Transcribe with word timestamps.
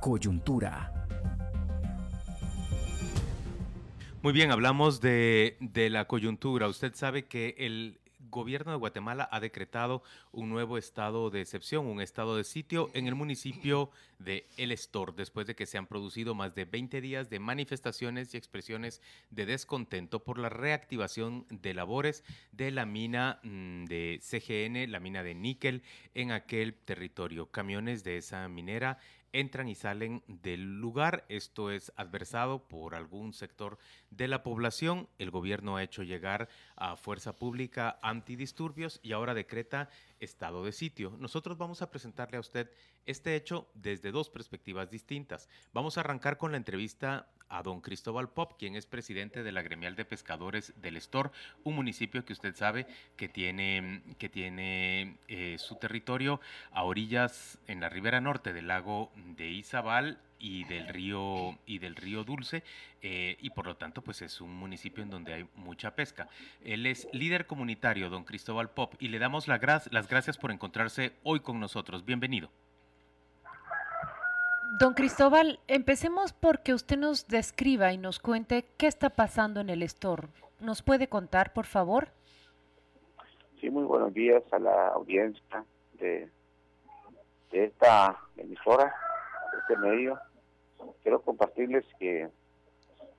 Coyuntura. 0.00 0.92
Muy 4.22 4.32
bien, 4.32 4.50
hablamos 4.50 5.00
de, 5.00 5.56
de 5.60 5.90
la 5.90 6.06
coyuntura. 6.06 6.68
Usted 6.68 6.94
sabe 6.94 7.26
que 7.26 7.54
el 7.58 7.98
gobierno 8.30 8.72
de 8.72 8.78
Guatemala 8.78 9.28
ha 9.32 9.40
decretado 9.40 10.02
un 10.32 10.48
nuevo 10.48 10.78
estado 10.78 11.30
de 11.30 11.40
excepción, 11.40 11.86
un 11.86 12.00
estado 12.00 12.36
de 12.36 12.44
sitio 12.44 12.90
en 12.94 13.06
el 13.06 13.14
municipio 13.14 13.90
de 14.18 14.46
El 14.56 14.72
Estor, 14.72 15.14
después 15.14 15.46
de 15.46 15.54
que 15.54 15.66
se 15.66 15.78
han 15.78 15.86
producido 15.86 16.34
más 16.34 16.54
de 16.54 16.64
20 16.64 17.00
días 17.00 17.30
de 17.30 17.38
manifestaciones 17.38 18.34
y 18.34 18.36
expresiones 18.36 19.00
de 19.30 19.46
descontento 19.46 20.22
por 20.22 20.38
la 20.38 20.48
reactivación 20.48 21.46
de 21.50 21.74
labores 21.74 22.24
de 22.52 22.70
la 22.70 22.86
mina 22.86 23.40
mm, 23.42 23.84
de 23.84 24.20
CGN, 24.20 24.90
la 24.90 25.00
mina 25.00 25.22
de 25.22 25.34
níquel, 25.34 25.82
en 26.14 26.32
aquel 26.32 26.74
territorio. 26.74 27.50
Camiones 27.50 28.04
de 28.04 28.18
esa 28.18 28.48
minera 28.48 28.98
entran 29.40 29.68
y 29.68 29.74
salen 29.74 30.22
del 30.28 30.80
lugar. 30.80 31.24
Esto 31.28 31.70
es 31.70 31.92
adversado 31.96 32.66
por 32.66 32.94
algún 32.94 33.32
sector 33.32 33.78
de 34.10 34.28
la 34.28 34.42
población. 34.42 35.08
El 35.18 35.30
gobierno 35.30 35.76
ha 35.76 35.82
hecho 35.82 36.02
llegar 36.02 36.48
a 36.74 36.96
Fuerza 36.96 37.38
Pública 37.38 37.98
antidisturbios 38.02 38.98
y 39.02 39.12
ahora 39.12 39.34
decreta 39.34 39.90
estado 40.20 40.64
de 40.64 40.72
sitio. 40.72 41.16
Nosotros 41.18 41.58
vamos 41.58 41.82
a 41.82 41.90
presentarle 41.90 42.36
a 42.36 42.40
usted 42.40 42.70
este 43.04 43.36
hecho 43.36 43.68
desde 43.74 44.12
dos 44.12 44.30
perspectivas 44.30 44.90
distintas. 44.90 45.48
Vamos 45.72 45.96
a 45.96 46.00
arrancar 46.00 46.38
con 46.38 46.50
la 46.52 46.56
entrevista 46.56 47.28
a 47.48 47.62
don 47.62 47.80
Cristóbal 47.80 48.28
Pop, 48.28 48.54
quien 48.58 48.74
es 48.76 48.86
presidente 48.86 49.42
de 49.42 49.52
la 49.52 49.62
Gremial 49.62 49.94
de 49.94 50.04
Pescadores 50.04 50.72
del 50.80 50.96
Estor, 50.96 51.30
un 51.64 51.76
municipio 51.76 52.24
que 52.24 52.32
usted 52.32 52.56
sabe 52.56 52.86
que 53.16 53.28
tiene, 53.28 54.02
que 54.18 54.28
tiene 54.28 55.18
eh, 55.28 55.56
su 55.58 55.76
territorio 55.76 56.40
a 56.72 56.82
orillas 56.82 57.58
en 57.66 57.80
la 57.80 57.88
ribera 57.88 58.20
norte 58.20 58.52
del 58.52 58.68
lago 58.68 59.12
de 59.36 59.50
Izabal 59.50 60.18
y 60.38 60.64
del 60.64 60.88
río 60.88 61.56
y 61.66 61.78
del 61.78 61.96
río 61.96 62.24
Dulce 62.24 62.62
eh, 63.02 63.36
y 63.40 63.50
por 63.50 63.66
lo 63.66 63.76
tanto 63.76 64.02
pues 64.02 64.22
es 64.22 64.40
un 64.40 64.54
municipio 64.54 65.02
en 65.02 65.10
donde 65.10 65.34
hay 65.34 65.48
mucha 65.54 65.94
pesca. 65.94 66.28
Él 66.64 66.86
es 66.86 67.08
líder 67.12 67.46
comunitario, 67.46 68.10
don 68.10 68.24
Cristóbal 68.24 68.70
Pop, 68.70 68.94
y 68.98 69.08
le 69.08 69.18
damos 69.18 69.48
las 69.48 69.60
gracias 70.08 70.38
por 70.38 70.50
encontrarse 70.50 71.12
hoy 71.22 71.40
con 71.40 71.60
nosotros. 71.60 72.04
Bienvenido. 72.04 72.50
Don 74.78 74.92
Cristóbal, 74.92 75.58
empecemos 75.68 76.34
porque 76.34 76.74
usted 76.74 76.98
nos 76.98 77.28
describa 77.28 77.94
y 77.94 77.98
nos 77.98 78.18
cuente 78.18 78.66
qué 78.76 78.86
está 78.86 79.08
pasando 79.08 79.60
en 79.60 79.70
el 79.70 79.82
store. 79.82 80.28
¿Nos 80.60 80.82
puede 80.82 81.08
contar, 81.08 81.54
por 81.54 81.64
favor? 81.64 82.08
Sí, 83.58 83.70
muy 83.70 83.84
buenos 83.84 84.12
días 84.12 84.42
a 84.52 84.58
la 84.58 84.88
audiencia 84.88 85.64
de, 85.94 86.28
de 87.52 87.64
esta 87.64 88.18
emisora, 88.36 88.94
de 89.52 89.58
este 89.60 89.76
medio. 89.78 90.18
Quiero 91.06 91.22
compartirles 91.22 91.84
que 92.00 92.28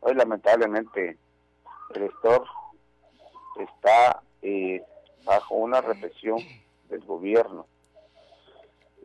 hoy 0.01 0.13
lamentablemente 0.13 1.15
el 1.95 2.03
store 2.03 2.43
está 3.61 4.21
eh, 4.41 4.83
bajo 5.23 5.55
una 5.55 5.79
represión 5.79 6.37
del 6.89 6.99
gobierno. 7.05 7.65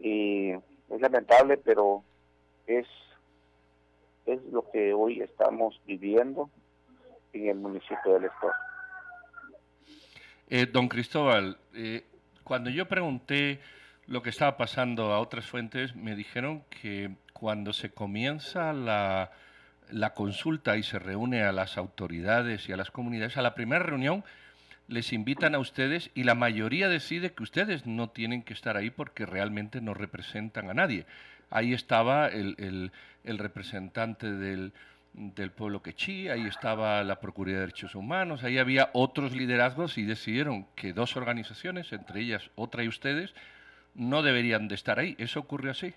Y 0.01 0.51
es 0.51 1.01
lamentable, 1.01 1.59
pero 1.59 2.03
es, 2.67 2.89
es 4.27 4.43
lo 4.47 4.69
que 4.73 4.93
hoy 4.93 5.21
estamos 5.21 5.81
viviendo 5.87 6.51
en 7.35 7.51
el 7.51 7.59
municipio 7.59 8.15
del 8.15 8.25
Estado. 8.25 8.53
Eh, 10.51 10.67
don 10.67 10.89
Cristóbal, 10.89 11.57
eh, 11.73 12.03
cuando 12.43 12.69
yo 12.69 12.89
pregunté 12.89 13.61
lo 14.13 14.23
que 14.23 14.29
estaba 14.29 14.59
pasando 14.59 15.15
a 15.15 15.21
otras 15.21 15.47
fuentes, 15.47 15.97
me 15.97 16.15
dijeron 16.15 16.65
que 16.69 17.13
cuando 17.33 17.73
se 17.73 17.89
comienza 17.89 18.75
la, 18.75 19.31
la 19.91 20.13
consulta 20.13 20.77
y 20.77 20.83
se 20.83 20.99
reúne 20.99 21.45
a 21.45 21.51
las 21.51 21.79
autoridades 21.79 22.69
y 22.69 22.73
a 22.73 22.77
las 22.77 22.91
comunidades, 22.91 23.39
a 23.39 23.43
la 23.43 23.55
primera 23.55 23.83
reunión 23.83 24.23
les 24.87 25.15
invitan 25.15 25.55
a 25.55 25.59
ustedes 25.59 26.11
y 26.15 26.25
la 26.25 26.35
mayoría 26.35 26.91
decide 26.91 27.33
que 27.33 27.43
ustedes 27.43 27.87
no 27.87 28.11
tienen 28.11 28.43
que 28.43 28.53
estar 28.53 28.77
ahí 28.77 28.91
porque 28.91 29.25
realmente 29.25 29.81
no 29.81 29.95
representan 29.95 30.69
a 30.69 30.75
nadie. 30.75 31.07
Ahí 31.49 31.73
estaba 31.73 32.29
el, 32.29 32.93
representante 33.25 34.31
del, 34.31 34.75
pueblo 35.57 35.83
quechí, 35.83 36.29
ahí 36.29 36.47
estaba 36.47 37.03
la 37.03 37.19
Procuraduría 37.19 37.61
de 37.61 37.67
Derechos 37.67 37.95
Humanos, 37.95 38.45
ahí 38.45 38.59
había 38.59 38.91
otros 38.93 39.35
liderazgos 39.35 39.97
y 39.97 40.03
decidieron 40.03 40.67
que 40.75 40.93
dos 40.93 41.17
organizaciones, 41.17 41.91
entre 41.95 42.21
ellas 42.21 42.51
otra 42.57 42.85
y 42.85 42.89
ustedes, 42.89 43.33
no 43.95 44.23
deberían 44.23 44.69
de 44.69 44.75
estar 44.75 44.99
ahí. 44.99 45.15
¿Eso 45.19 45.41
ocurre 45.41 45.71
así? 45.71 45.95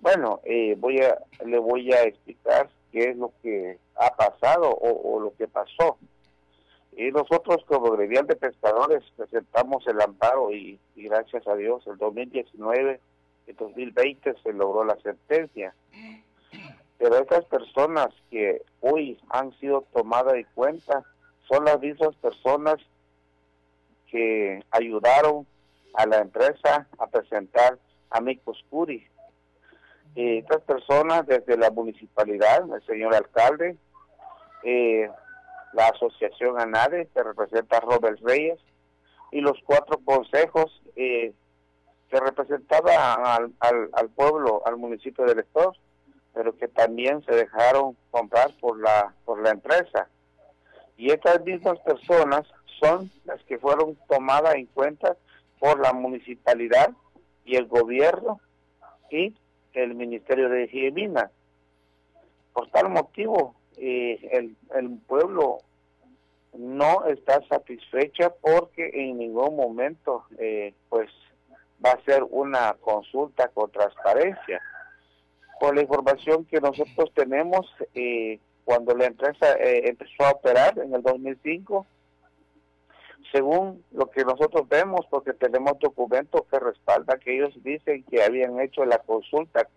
Bueno, 0.00 0.40
eh, 0.44 0.76
voy 0.78 1.00
a, 1.00 1.18
le 1.44 1.58
voy 1.58 1.92
a 1.92 2.02
explicar 2.02 2.68
qué 2.92 3.10
es 3.10 3.16
lo 3.16 3.32
que 3.42 3.78
ha 3.96 4.14
pasado 4.14 4.70
o, 4.70 5.18
lo 5.20 5.34
que 5.36 5.48
pasó. 5.48 5.96
Y 6.96 7.10
nosotros 7.10 7.64
como 7.66 7.90
gremial 7.92 8.26
de 8.26 8.36
pescadores 8.36 9.02
presentamos 9.16 9.86
el 9.86 10.00
amparo 10.00 10.52
y, 10.52 10.78
y 10.94 11.04
gracias 11.04 11.46
a 11.48 11.56
Dios 11.56 11.84
el 11.86 11.96
2019 11.96 13.00
en 13.46 13.56
2020 13.56 14.34
se 14.42 14.52
logró 14.52 14.84
la 14.84 14.96
sentencia. 15.00 15.74
Pero 16.98 17.18
estas 17.18 17.44
personas 17.46 18.08
que 18.30 18.62
hoy 18.80 19.18
han 19.28 19.52
sido 19.58 19.84
tomadas 19.92 20.34
en 20.34 20.46
cuenta 20.54 21.04
son 21.48 21.64
las 21.64 21.80
mismas 21.80 22.14
personas 22.16 22.76
que 24.10 24.62
ayudaron 24.70 25.46
a 25.94 26.06
la 26.06 26.18
empresa 26.18 26.86
a 26.98 27.06
presentar 27.06 27.78
amigos 28.10 28.64
Curi. 28.70 29.06
Y 30.14 30.38
estas 30.38 30.62
personas 30.62 31.26
desde 31.26 31.56
la 31.56 31.70
municipalidad, 31.70 32.62
el 32.72 32.84
señor 32.86 33.14
alcalde, 33.14 33.76
eh, 34.62 35.10
la 35.72 35.88
asociación 35.88 36.60
ANADE, 36.60 37.08
que 37.12 37.22
representa 37.22 37.78
a 37.78 37.80
Robert 37.80 38.20
Reyes, 38.22 38.60
y 39.32 39.40
los 39.40 39.58
cuatro 39.64 39.98
consejos 40.04 40.80
eh, 40.94 41.32
que 42.08 42.20
representaba 42.20 43.34
al, 43.34 43.52
al, 43.58 44.08
pueblo, 44.10 44.62
al 44.64 44.76
municipio 44.76 45.24
del 45.24 45.40
Estado, 45.40 45.74
pero 46.32 46.56
que 46.56 46.68
también 46.68 47.24
se 47.24 47.34
dejaron 47.34 47.96
comprar 48.12 48.52
por 48.60 48.78
la, 48.78 49.12
por 49.24 49.42
la 49.42 49.50
empresa. 49.50 50.08
Y 50.96 51.10
estas 51.10 51.42
mismas 51.44 51.80
personas 51.80 52.46
son 52.80 53.10
las 53.24 53.42
que 53.44 53.58
fueron 53.58 53.96
tomadas 54.08 54.54
en 54.54 54.66
cuenta 54.66 55.16
por 55.64 55.80
la 55.80 55.94
municipalidad 55.94 56.90
y 57.46 57.56
el 57.56 57.64
gobierno 57.64 58.38
y 59.08 59.34
el 59.72 59.94
Ministerio 59.94 60.50
de 60.50 60.64
Higiene 60.64 61.10
Por 62.52 62.68
tal 62.68 62.90
motivo, 62.90 63.54
eh, 63.78 64.18
el, 64.32 64.56
el 64.74 64.98
pueblo 65.06 65.60
no 66.52 67.06
está 67.06 67.40
satisfecha 67.48 68.28
porque 68.42 68.90
en 68.92 69.16
ningún 69.16 69.56
momento 69.56 70.26
eh, 70.38 70.74
pues 70.90 71.08
va 71.82 71.92
a 71.92 72.04
ser 72.04 72.24
una 72.28 72.74
consulta 72.74 73.48
con 73.48 73.70
transparencia. 73.70 74.60
Por 75.58 75.76
la 75.76 75.80
información 75.80 76.44
que 76.44 76.60
nosotros 76.60 77.10
tenemos, 77.14 77.66
eh, 77.94 78.38
cuando 78.66 78.94
la 78.94 79.06
empresa 79.06 79.54
eh, 79.54 79.88
empezó 79.88 80.24
a 80.24 80.32
operar 80.32 80.78
en 80.78 80.94
el 80.94 81.00
2005, 81.00 81.86
según 83.32 83.84
lo 83.92 84.10
que 84.10 84.24
nosotros 84.24 84.68
vemos, 84.68 85.06
porque 85.10 85.32
tenemos 85.32 85.78
documentos 85.78 86.42
que 86.50 86.58
respaldan 86.58 87.20
que 87.20 87.36
ellos 87.36 87.54
dicen 87.62 88.04
que 88.04 88.22
habían 88.22 88.60
hecho 88.60 88.84
la 88.84 88.98
consulta 88.98 89.68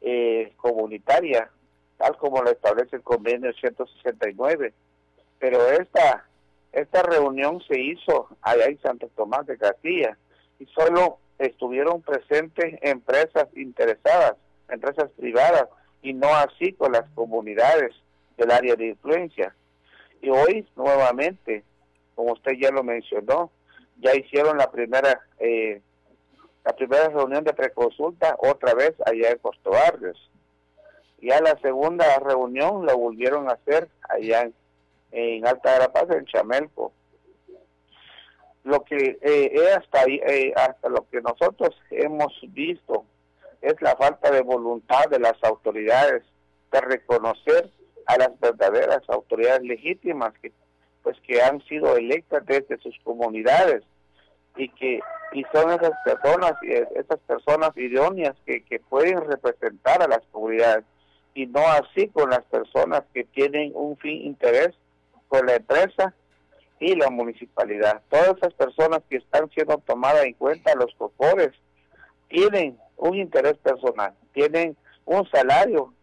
eh, 0.00 0.52
comunitaria, 0.56 1.50
tal 1.96 2.16
como 2.16 2.42
lo 2.42 2.50
establece 2.50 2.96
el 2.96 3.02
convenio 3.02 3.52
169, 3.52 4.72
pero 5.38 5.70
esta 5.70 6.24
esta 6.76 7.02
reunión 7.02 7.62
se 7.66 7.80
hizo 7.80 8.28
allá 8.42 8.66
en 8.66 8.78
Santo 8.82 9.08
Tomás 9.16 9.46
de 9.46 9.56
Castilla 9.56 10.18
y 10.58 10.66
solo 10.66 11.18
estuvieron 11.38 12.02
presentes 12.02 12.78
empresas 12.82 13.48
interesadas, 13.56 14.34
empresas 14.68 15.10
privadas, 15.16 15.68
y 16.02 16.12
no 16.12 16.28
así 16.28 16.74
con 16.74 16.92
las 16.92 17.08
comunidades 17.14 17.94
del 18.36 18.50
área 18.50 18.76
de 18.76 18.88
influencia. 18.88 19.54
Y 20.20 20.28
hoy, 20.28 20.66
nuevamente, 20.76 21.64
como 22.16 22.32
usted 22.32 22.54
ya 22.58 22.72
lo 22.72 22.82
mencionó, 22.82 23.52
ya 23.98 24.16
hicieron 24.16 24.58
la 24.58 24.72
primera 24.72 25.20
eh, 25.38 25.80
la 26.64 26.74
primera 26.74 27.08
reunión 27.08 27.44
de 27.44 27.54
preconsulta 27.54 28.36
otra 28.40 28.74
vez 28.74 28.94
allá 29.06 29.30
en 29.30 29.38
Puerto 29.38 29.70
Barrios. 29.70 30.18
Ya 31.22 31.40
la 31.40 31.56
segunda 31.60 32.18
reunión 32.18 32.84
la 32.84 32.94
volvieron 32.94 33.48
a 33.48 33.52
hacer 33.52 33.88
allá 34.08 34.50
en, 35.12 35.46
Alta 35.46 35.78
de 35.78 35.88
Paz, 35.90 36.06
en 36.10 36.26
Chamelco 36.26 36.92
lo 38.64 38.82
que 38.82 39.16
eh, 39.22 39.74
hasta 39.76 40.02
eh, 40.06 40.52
hasta 40.56 40.88
lo 40.88 41.08
que 41.08 41.20
nosotros 41.20 41.70
hemos 41.90 42.32
visto 42.48 43.04
es 43.62 43.80
la 43.80 43.94
falta 43.94 44.32
de 44.32 44.40
voluntad 44.40 45.04
de 45.08 45.20
las 45.20 45.34
autoridades 45.44 46.24
de 46.72 46.80
reconocer 46.80 47.70
a 48.06 48.18
las 48.18 48.38
verdaderas 48.40 49.02
autoridades 49.08 49.62
legítimas 49.62 50.32
que 50.42 50.52
pues 51.06 51.20
que 51.20 51.40
han 51.40 51.60
sido 51.66 51.96
electas 51.96 52.44
desde 52.46 52.78
sus 52.78 52.98
comunidades 53.04 53.84
y 54.56 54.68
que 54.70 54.98
y 55.30 55.44
son 55.52 55.70
esas 55.70 55.92
personas 56.04 56.54
esas 56.96 57.20
personas 57.28 57.70
idóneas 57.76 58.34
que, 58.44 58.64
que 58.64 58.80
pueden 58.80 59.20
representar 59.20 60.02
a 60.02 60.08
las 60.08 60.22
comunidades 60.32 60.84
y 61.32 61.46
no 61.46 61.60
así 61.60 62.08
con 62.08 62.30
las 62.30 62.42
personas 62.46 63.04
que 63.14 63.22
tienen 63.22 63.70
un 63.76 63.96
fin 63.98 64.26
interés 64.26 64.74
con 65.28 65.46
la 65.46 65.54
empresa 65.54 66.12
y 66.80 66.96
la 66.96 67.08
municipalidad. 67.08 68.02
Todas 68.10 68.38
esas 68.38 68.54
personas 68.54 69.00
que 69.08 69.18
están 69.18 69.48
siendo 69.50 69.78
tomadas 69.78 70.24
en 70.24 70.34
cuenta, 70.34 70.74
los 70.74 70.92
copores, 70.96 71.52
tienen 72.28 72.80
un 72.96 73.14
interés 73.14 73.56
personal, 73.58 74.12
tienen 74.32 74.76
un 75.04 75.24
salario 75.30 75.94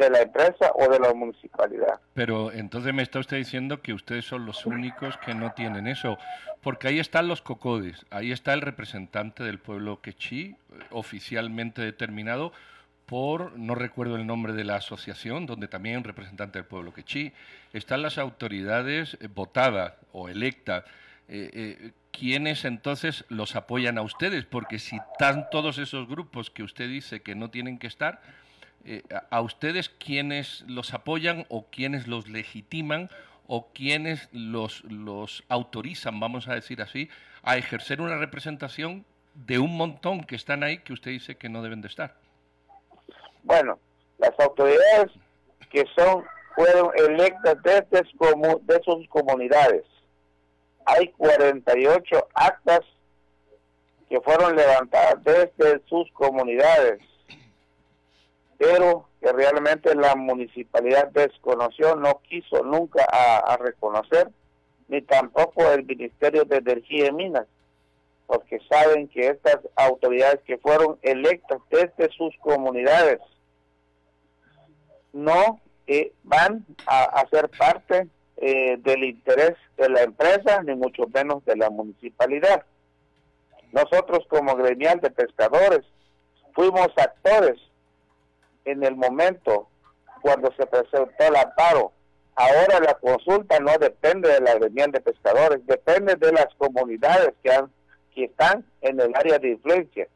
de 0.00 0.10
la 0.10 0.22
empresa 0.22 0.72
o 0.74 0.88
de 0.88 0.98
la 0.98 1.12
municipalidad. 1.14 2.00
Pero 2.14 2.52
entonces 2.52 2.92
me 2.94 3.02
está 3.02 3.18
usted 3.18 3.36
diciendo 3.36 3.82
que 3.82 3.92
ustedes 3.92 4.24
son 4.24 4.46
los 4.46 4.66
únicos 4.66 5.16
que 5.18 5.34
no 5.34 5.52
tienen 5.52 5.86
eso, 5.86 6.18
porque 6.62 6.88
ahí 6.88 6.98
están 6.98 7.28
los 7.28 7.42
cocodes, 7.42 8.04
ahí 8.10 8.32
está 8.32 8.54
el 8.54 8.62
representante 8.62 9.44
del 9.44 9.58
pueblo 9.58 10.00
quechí, 10.00 10.56
oficialmente 10.90 11.82
determinado 11.82 12.52
por, 13.06 13.58
no 13.58 13.74
recuerdo 13.74 14.14
el 14.14 14.26
nombre 14.26 14.52
de 14.52 14.62
la 14.62 14.76
asociación, 14.76 15.44
donde 15.44 15.66
también 15.66 15.94
hay 15.94 15.98
un 15.98 16.04
representante 16.04 16.60
del 16.60 16.66
pueblo 16.66 16.94
quechí, 16.94 17.32
están 17.72 18.02
las 18.02 18.18
autoridades 18.18 19.18
eh, 19.20 19.28
votadas 19.34 19.94
o 20.12 20.28
electas. 20.28 20.84
Eh, 21.28 21.50
eh, 21.52 21.90
¿Quiénes 22.12 22.64
entonces 22.64 23.24
los 23.28 23.56
apoyan 23.56 23.98
a 23.98 24.02
ustedes? 24.02 24.44
Porque 24.44 24.78
si 24.78 24.96
están 24.96 25.50
todos 25.50 25.78
esos 25.78 26.08
grupos 26.08 26.50
que 26.50 26.62
usted 26.62 26.88
dice 26.88 27.20
que 27.20 27.34
no 27.34 27.50
tienen 27.50 27.78
que 27.78 27.86
estar, 27.86 28.20
eh, 28.84 29.02
a 29.30 29.40
ustedes 29.40 29.88
quiénes 29.88 30.64
los 30.66 30.94
apoyan 30.94 31.46
o 31.48 31.66
quiénes 31.70 32.06
los 32.06 32.28
legitiman 32.28 33.10
o 33.46 33.68
quiénes 33.74 34.28
los, 34.32 34.84
los 34.84 35.44
autorizan, 35.48 36.20
vamos 36.20 36.48
a 36.48 36.54
decir 36.54 36.80
así, 36.80 37.10
a 37.42 37.56
ejercer 37.56 38.00
una 38.00 38.16
representación 38.16 39.04
de 39.34 39.58
un 39.58 39.76
montón 39.76 40.24
que 40.24 40.36
están 40.36 40.62
ahí 40.62 40.78
que 40.78 40.92
usted 40.92 41.10
dice 41.10 41.36
que 41.36 41.48
no 41.48 41.62
deben 41.62 41.80
de 41.80 41.88
estar. 41.88 42.14
Bueno, 43.42 43.78
las 44.18 44.38
autoridades 44.38 45.10
que 45.70 45.84
son 45.96 46.24
fueron 46.54 46.90
electas 46.96 47.56
desde, 47.62 48.02
de 48.62 48.82
sus 48.84 49.08
comunidades. 49.08 49.84
Hay 50.84 51.08
48 51.08 52.28
actas 52.34 52.80
que 54.08 54.20
fueron 54.20 54.56
levantadas 54.56 55.22
desde 55.24 55.80
sus 55.88 56.10
comunidades 56.12 57.00
pero 58.60 59.08
que 59.22 59.32
realmente 59.32 59.94
la 59.94 60.14
municipalidad 60.14 61.08
desconoció, 61.12 61.96
no 61.96 62.20
quiso 62.28 62.62
nunca 62.62 63.02
a, 63.10 63.56
reconocer, 63.56 64.28
ni 64.88 65.00
tampoco 65.00 65.66
el 65.72 65.86
Ministerio 65.86 66.44
de 66.44 66.58
Energía 66.58 67.06
y 67.06 67.12
Minas, 67.12 67.46
porque 68.26 68.60
saben 68.68 69.08
que 69.08 69.28
estas 69.28 69.60
autoridades 69.76 70.40
que 70.44 70.58
fueron 70.58 70.98
electas 71.00 71.58
desde 71.70 72.12
sus 72.12 72.36
comunidades 72.40 73.20
no 75.14 75.58
eh, 75.86 76.12
van 76.22 76.66
a, 76.86 77.04
hacer 77.04 77.48
ser 77.48 77.58
parte 77.58 78.08
eh, 78.36 78.76
del 78.76 79.04
interés 79.04 79.56
de 79.78 79.88
la 79.88 80.02
empresa, 80.02 80.62
ni 80.62 80.74
mucho 80.74 81.06
menos 81.06 81.42
de 81.46 81.56
la 81.56 81.70
municipalidad. 81.70 82.66
Nosotros 83.72 84.26
como 84.28 84.54
gremial 84.54 85.00
de 85.00 85.10
pescadores 85.10 85.80
fuimos 86.52 86.88
actores 86.98 87.58
en 88.64 88.84
el 88.84 88.96
momento 88.96 89.68
cuando 90.20 90.52
se 90.56 90.66
presentó 90.66 91.24
el 91.24 91.36
amparo. 91.36 91.92
Ahora 92.34 92.80
la 92.80 92.94
consulta 92.94 93.58
no 93.60 93.76
depende 93.78 94.28
de 94.28 94.40
la 94.40 94.54
gremial 94.54 94.92
de 94.92 95.00
pescadores, 95.00 95.66
depende 95.66 96.14
de 96.16 96.32
las 96.32 96.48
comunidades 96.56 97.34
que, 97.42 97.50
que 98.14 98.24
están 98.24 98.64
en 98.80 99.00
el 99.00 99.14
área 99.14 99.38
de 99.38 99.50
influencia. 99.50 100.08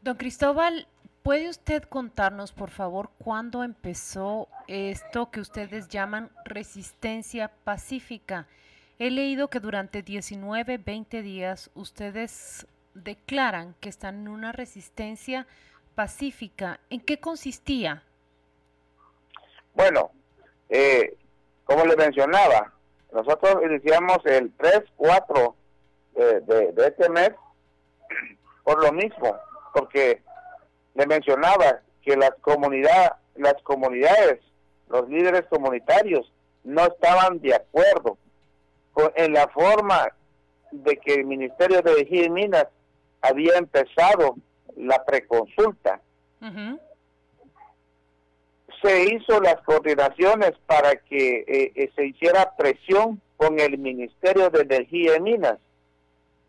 Don 0.00 0.16
Cristóbal, 0.16 0.88
¿puede 1.22 1.48
usted 1.48 1.82
contarnos, 1.84 2.52
por 2.52 2.70
favor, 2.70 3.10
cuándo 3.18 3.62
empezó 3.62 4.48
esto 4.66 5.30
que 5.30 5.40
ustedes 5.40 5.88
llaman 5.88 6.30
resistencia 6.44 7.52
pacífica? 7.64 8.46
He 8.98 9.10
leído 9.10 9.48
que 9.48 9.60
durante 9.60 10.02
19, 10.02 10.78
20 10.78 11.22
días 11.22 11.70
ustedes 11.74 12.66
declaran 13.02 13.74
que 13.80 13.88
están 13.88 14.16
en 14.16 14.28
una 14.28 14.52
resistencia 14.52 15.46
pacífica. 15.94 16.80
¿En 16.90 17.00
qué 17.00 17.18
consistía? 17.18 18.02
Bueno, 19.74 20.10
eh, 20.68 21.16
como 21.64 21.84
le 21.84 21.96
mencionaba, 21.96 22.72
nosotros 23.12 23.62
iniciamos 23.64 24.18
el 24.26 24.56
3-4 24.56 25.54
de, 26.14 26.40
de, 26.72 26.86
este 26.86 27.08
mes 27.10 27.30
por 28.64 28.82
lo 28.82 28.92
mismo, 28.92 29.36
porque 29.72 30.22
le 30.94 31.06
mencionaba 31.06 31.80
que 32.02 32.16
las 32.16 32.32
comunidades, 32.40 33.12
las 33.36 33.54
comunidades, 33.62 34.40
los 34.88 35.08
líderes 35.08 35.46
comunitarios 35.48 36.32
no 36.64 36.86
estaban 36.86 37.40
de 37.40 37.54
acuerdo 37.54 38.18
con, 38.92 39.12
en 39.14 39.32
la 39.32 39.48
forma 39.48 40.12
de 40.70 40.96
que 40.96 41.14
el 41.14 41.24
Ministerio 41.24 41.82
de 41.82 42.06
y 42.08 42.28
Minas 42.28 42.66
había 43.20 43.56
empezado 43.56 44.36
la 44.76 45.04
preconsulta. 45.04 46.00
Se 48.82 49.04
hizo 49.12 49.40
las 49.40 49.60
coordinaciones 49.62 50.52
para 50.66 50.96
que 50.96 51.44
eh, 51.48 51.72
eh, 51.74 51.90
se 51.96 52.06
hiciera 52.06 52.54
presión 52.56 53.20
con 53.36 53.58
el 53.58 53.76
Ministerio 53.78 54.50
de 54.50 54.62
Energía 54.62 55.16
y 55.16 55.20
Minas. 55.20 55.58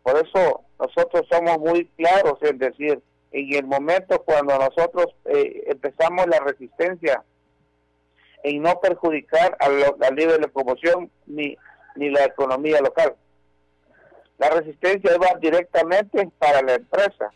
Por 0.02 0.16
eso 0.16 0.62
nosotros 0.78 1.26
somos 1.30 1.58
muy 1.58 1.86
claros 1.96 2.38
en 2.42 2.58
decir, 2.58 3.00
en 3.32 3.54
el 3.54 3.66
momento 3.66 4.22
cuando 4.22 4.56
nosotros 4.58 5.06
eh, 5.24 5.64
empezamos 5.66 6.26
la 6.28 6.38
resistencia 6.38 7.22
en 8.42 8.62
no 8.62 8.80
perjudicar 8.80 9.56
al, 9.60 9.96
al 10.00 10.14
libre 10.14 10.34
de 10.34 10.40
locomoción 10.40 11.10
ni, 11.26 11.56
ni 11.96 12.10
la 12.10 12.24
economía 12.24 12.80
local. 12.80 13.14
La 14.40 14.48
resistencia 14.48 15.14
iba 15.14 15.38
directamente 15.38 16.30
para 16.38 16.62
la 16.62 16.76
empresa, 16.76 17.30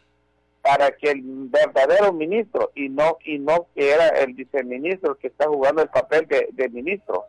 para 0.62 0.90
que 0.90 1.10
el 1.10 1.20
verdadero 1.50 2.14
ministro 2.14 2.72
y 2.74 2.88
no 2.88 3.18
y 3.22 3.38
no 3.38 3.66
que 3.74 3.90
era 3.90 4.08
el 4.08 4.32
viceministro 4.32 5.14
que 5.18 5.26
está 5.26 5.46
jugando 5.46 5.82
el 5.82 5.90
papel 5.90 6.26
de, 6.26 6.68
ministro 6.70 7.26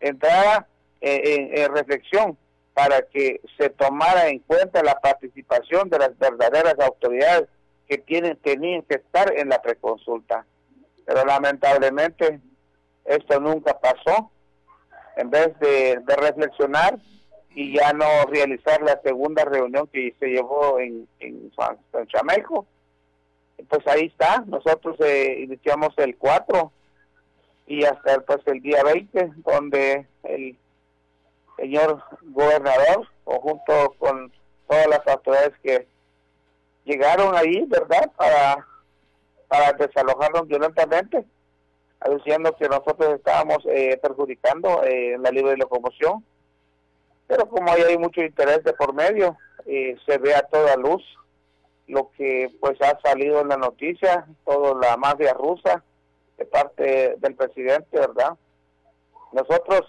entrara 0.00 0.66
en, 1.00 1.72
reflexión 1.72 2.36
para 2.74 3.02
que 3.02 3.40
se 3.56 3.70
tomara 3.70 4.28
en 4.28 4.40
cuenta 4.40 4.82
la 4.82 4.98
participación 4.98 5.88
de 5.88 6.00
las 6.00 6.18
verdaderas 6.18 6.74
autoridades 6.80 7.48
que 7.86 7.98
tienen 7.98 8.36
tenían 8.38 8.82
que 8.82 8.96
estar 8.96 9.32
en 9.38 9.50
la 9.50 9.62
preconsulta. 9.62 10.44
Pero 11.06 11.24
lamentablemente 11.24 12.40
esto 13.04 13.38
nunca 13.38 13.78
pasó. 13.78 14.32
En 15.16 15.30
vez 15.30 15.56
de 15.60 16.16
reflexionar, 16.16 16.98
y 17.54 17.76
ya 17.76 17.92
no 17.92 18.06
realizar 18.28 18.82
la 18.82 19.00
segunda 19.02 19.44
reunión 19.44 19.86
que 19.88 20.14
se 20.18 20.28
llevó 20.28 20.78
en, 20.78 21.06
en 21.20 21.52
San, 21.56 21.78
Chamejo. 22.08 22.66
Pues 23.68 23.86
ahí 23.86 24.06
está, 24.06 24.42
nosotros 24.46 24.96
eh, 25.00 25.40
iniciamos 25.40 25.90
el 25.98 26.16
4 26.16 26.72
y 27.66 27.84
hasta 27.84 28.20
pues 28.20 28.40
el 28.46 28.60
día 28.60 28.82
20, 28.82 29.32
donde 29.36 30.06
el 30.24 30.56
señor 31.56 32.02
gobernador, 32.22 33.06
junto 33.24 33.94
con 33.98 34.32
todas 34.68 34.88
las 34.88 35.06
autoridades 35.06 35.52
que 35.62 35.86
llegaron 36.84 37.36
ahí, 37.36 37.64
¿verdad?, 37.68 38.10
para, 38.16 38.66
para 39.46 39.72
desalojarnos 39.74 40.48
violentamente, 40.48 41.24
diciendo 42.10 42.56
que 42.58 42.68
nosotros 42.68 43.14
estábamos 43.14 43.58
eh, 43.66 43.96
perjudicando 44.02 44.82
eh, 44.82 45.16
la 45.20 45.30
libre 45.30 45.56
locomoción 45.56 46.24
pero 47.32 47.48
como 47.48 47.72
ahí 47.72 47.80
hay 47.80 47.96
mucho 47.96 48.20
interés 48.20 48.62
de 48.62 48.74
por 48.74 48.92
medio, 48.92 49.38
eh, 49.64 49.96
se 50.04 50.18
ve 50.18 50.34
a 50.34 50.42
toda 50.42 50.76
luz 50.76 51.02
lo 51.86 52.10
que 52.10 52.50
pues 52.60 52.78
ha 52.82 53.00
salido 53.00 53.40
en 53.40 53.48
la 53.48 53.56
noticia, 53.56 54.26
toda 54.44 54.74
la 54.78 54.98
mafia 54.98 55.32
rusa 55.32 55.82
de 56.36 56.44
parte 56.44 57.16
del 57.16 57.34
presidente, 57.34 57.98
¿verdad? 57.98 58.36
Nosotros, 59.32 59.80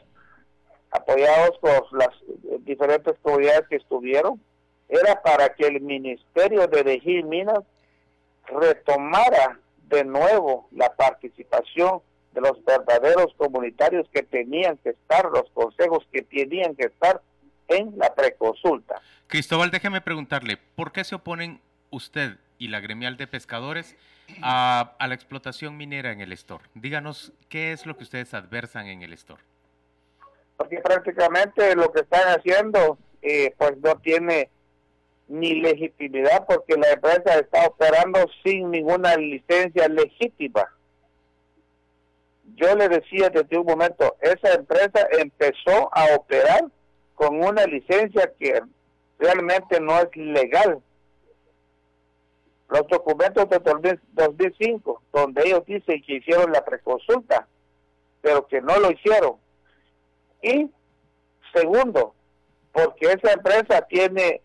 apoyados 0.89 1.57
por 1.59 1.91
las 1.91 2.11
diferentes 2.59 3.13
comunidades 3.21 3.67
que 3.67 3.75
estuvieron, 3.75 4.41
era 4.87 5.21
para 5.21 5.53
que 5.53 5.67
el 5.67 5.81
Ministerio 5.81 6.65
de 6.67 7.01
y 7.03 7.23
Minas 7.23 7.59
retomara 8.45 9.59
de 9.89 10.05
nuevo 10.05 10.69
la 10.71 10.95
participación 10.95 11.99
de 12.31 12.39
los 12.39 12.63
verdaderos 12.63 13.33
comunitarios 13.35 14.07
que 14.13 14.23
tenían 14.23 14.77
que 14.77 14.91
estar, 14.91 15.29
los 15.29 15.49
consejos 15.53 16.07
que 16.09 16.21
tenían 16.21 16.73
que 16.77 16.85
estar 16.85 17.19
en 17.73 17.93
la 17.97 18.13
preconsulta. 18.13 19.01
Cristóbal, 19.27 19.71
déjeme 19.71 20.01
preguntarle, 20.01 20.57
¿por 20.75 20.91
qué 20.91 21.03
se 21.03 21.15
oponen 21.15 21.61
usted 21.89 22.37
y 22.57 22.67
la 22.67 22.79
gremial 22.79 23.17
de 23.17 23.27
pescadores 23.27 23.95
a, 24.41 24.95
la 24.99 25.13
explotación 25.13 25.77
minera 25.77 26.11
en 26.11 26.21
el 26.21 26.31
Estor? 26.31 26.61
Díganos, 26.75 27.33
¿qué 27.49 27.71
es 27.71 27.85
lo 27.85 27.97
que 27.97 28.03
ustedes 28.03 28.33
adversan 28.33 28.87
en 28.87 29.01
el 29.01 29.13
Estor? 29.13 29.39
porque 30.57 30.79
prácticamente 30.79 31.75
lo 31.75 31.91
que 31.91 32.01
están 32.01 32.37
haciendo 32.37 32.97
eh, 33.21 33.53
pues 33.57 33.77
no 33.77 33.95
tiene 33.97 34.49
ni 35.27 35.55
legitimidad 35.55 36.45
porque 36.47 36.75
la 36.75 36.91
empresa 36.91 37.39
está 37.39 37.65
operando 37.65 38.19
sin 38.43 38.71
ninguna 38.71 39.15
licencia 39.15 39.87
legítima. 39.87 40.65
Yo 42.55 42.75
le 42.75 42.87
decía 42.87 43.29
desde 43.29 43.57
un 43.57 43.65
momento, 43.65 44.15
esa 44.21 44.53
empresa 44.53 45.07
empezó 45.17 45.89
a 45.91 46.15
operar 46.15 46.65
con 47.15 47.43
una 47.43 47.65
licencia 47.65 48.31
que 48.39 48.61
realmente 49.19 49.79
no 49.79 49.99
es 49.99 50.15
legal. 50.15 50.81
Los 52.69 52.87
documentos 52.87 53.47
de 53.49 53.99
2005, 54.13 55.01
donde 55.11 55.43
ellos 55.45 55.65
dicen 55.65 56.01
que 56.01 56.15
hicieron 56.15 56.51
la 56.51 56.65
preconsulta, 56.65 57.47
pero 58.21 58.47
que 58.47 58.61
no 58.61 58.79
lo 58.79 58.91
hicieron. 58.91 59.35
Y 60.41 60.69
segundo, 61.53 62.13
porque 62.71 63.11
esa 63.11 63.33
empresa 63.33 63.81
tiene, 63.83 64.41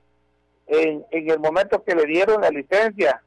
en, 0.66 1.04
en 1.10 1.30
el 1.30 1.38
momento 1.38 1.82
que 1.82 1.94
le 1.94 2.04
dieron 2.04 2.42
la 2.42 2.50
licencia, 2.50 3.22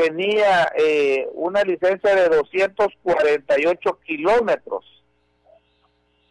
tenía 0.00 0.72
eh, 0.76 1.28
una 1.34 1.62
licencia 1.62 2.14
de 2.14 2.28
248 2.28 3.98
kilómetros. 4.04 4.99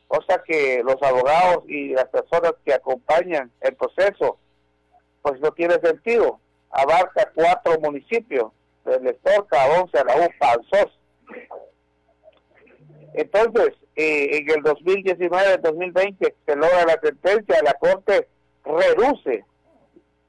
O 0.10 0.22
sea 0.24 0.42
que 0.46 0.82
los 0.84 1.02
abogados 1.02 1.64
y 1.68 1.90
las 1.90 2.08
personas 2.10 2.54
que 2.66 2.74
acompañan 2.74 3.52
el 3.62 3.76
proceso, 3.76 4.38
pues 5.22 5.40
no 5.40 5.52
tiene 5.52 5.76
sentido. 5.76 6.40
Abarca 6.72 7.32
cuatro 7.34 7.80
municipios, 7.80 8.52
del 8.86 9.08
Estorca, 9.08 9.66
Once, 9.80 9.98
la 10.04 10.30
Panzos. 10.40 11.00
Entonces, 13.14 13.76
eh, 13.96 14.38
en 14.38 14.50
el 14.50 14.64
2019-2020 14.64 16.34
se 16.46 16.56
logra 16.56 16.86
la 16.86 17.00
sentencia, 17.02 17.62
la 17.64 17.74
Corte 17.74 18.28
reduce 18.66 19.46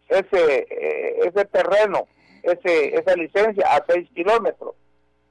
ese, 0.09 0.67
eh, 0.71 1.21
ese 1.25 1.45
terreno, 1.47 2.07
ese, 2.43 2.97
esa 2.97 3.15
licencia 3.15 3.67
a 3.75 3.85
6 3.89 4.09
kilómetros. 4.15 4.75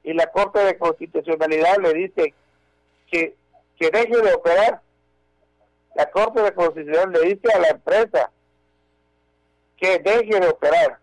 Y 0.02 0.14
la 0.14 0.26
Corte 0.28 0.58
de 0.60 0.78
Constitucionalidad 0.78 1.78
le 1.78 1.94
dice 1.94 2.34
que, 3.10 3.34
que 3.80 3.90
deje 3.90 4.16
de 4.16 4.34
operar. 4.34 4.80
La 5.96 6.08
Corte 6.10 6.40
de 6.40 6.54
Constitucionalidad 6.54 7.20
le 7.20 7.34
dice 7.34 7.52
a 7.52 7.58
la 7.58 7.68
empresa 7.68 8.30
que 9.76 9.98
deje 9.98 10.38
de 10.38 10.48
operar, 10.48 11.00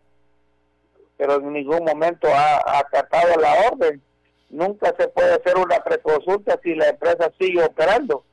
pero 1.18 1.36
en 1.36 1.52
ningún 1.52 1.84
momento 1.84 2.28
ha 2.34 2.80
acatado 2.80 3.36
la 3.42 3.68
orden 3.70 4.02
nunca 4.50 4.94
se 4.98 5.08
puede 5.10 5.34
hacer 5.34 5.58
una 5.58 5.80
preconsulta 5.84 6.60
si 6.64 6.76
la 6.76 6.90
empresa 6.90 7.32
sigue 7.40 7.64
operando. 7.64 8.24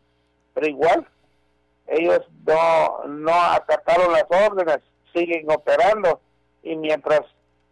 Pero 0.55 0.69
igual, 0.69 1.07
ellos 1.87 2.21
no, 2.47 3.05
no 3.07 3.33
acataron 3.33 4.13
las 4.13 4.25
órdenes, 4.29 4.79
siguen 5.13 5.51
operando 5.51 6.21
y 6.63 6.77
mientras 6.77 7.23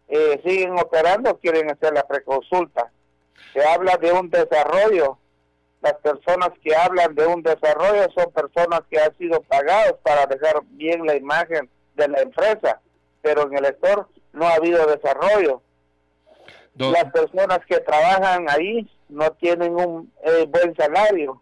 eh, 0.07 0.41
siguen 0.45 0.77
operando 0.77 1.37
quieren 1.39 1.71
hacer 1.71 1.93
la 1.93 2.03
preconsulta. 2.03 2.91
Se 3.53 3.65
habla 3.65 3.97
de 3.97 4.11
un 4.11 4.29
desarrollo. 4.29 5.17
Las 5.83 5.93
personas 5.95 6.49
que 6.63 6.75
hablan 6.75 7.13
de 7.13 7.27
un 7.27 7.43
desarrollo 7.43 8.09
son 8.15 8.31
personas 8.31 8.81
que 8.89 8.99
han 8.99 9.15
sido 9.17 9.41
pagados 9.43 9.99
para 10.01 10.25
dejar 10.25 10.63
bien 10.71 11.05
la 11.05 11.15
imagen 11.15 11.69
de 11.93 12.07
la 12.07 12.21
empresa, 12.21 12.81
pero 13.21 13.43
en 13.43 13.57
el 13.57 13.65
sector 13.65 14.07
no 14.31 14.47
ha 14.47 14.55
habido 14.55 14.87
desarrollo 14.87 15.61
las 16.75 17.11
personas 17.11 17.59
que 17.67 17.79
trabajan 17.79 18.49
ahí 18.49 18.89
no 19.09 19.31
tienen 19.33 19.75
un 19.75 20.11
eh, 20.23 20.45
buen 20.47 20.75
salario. 20.75 21.41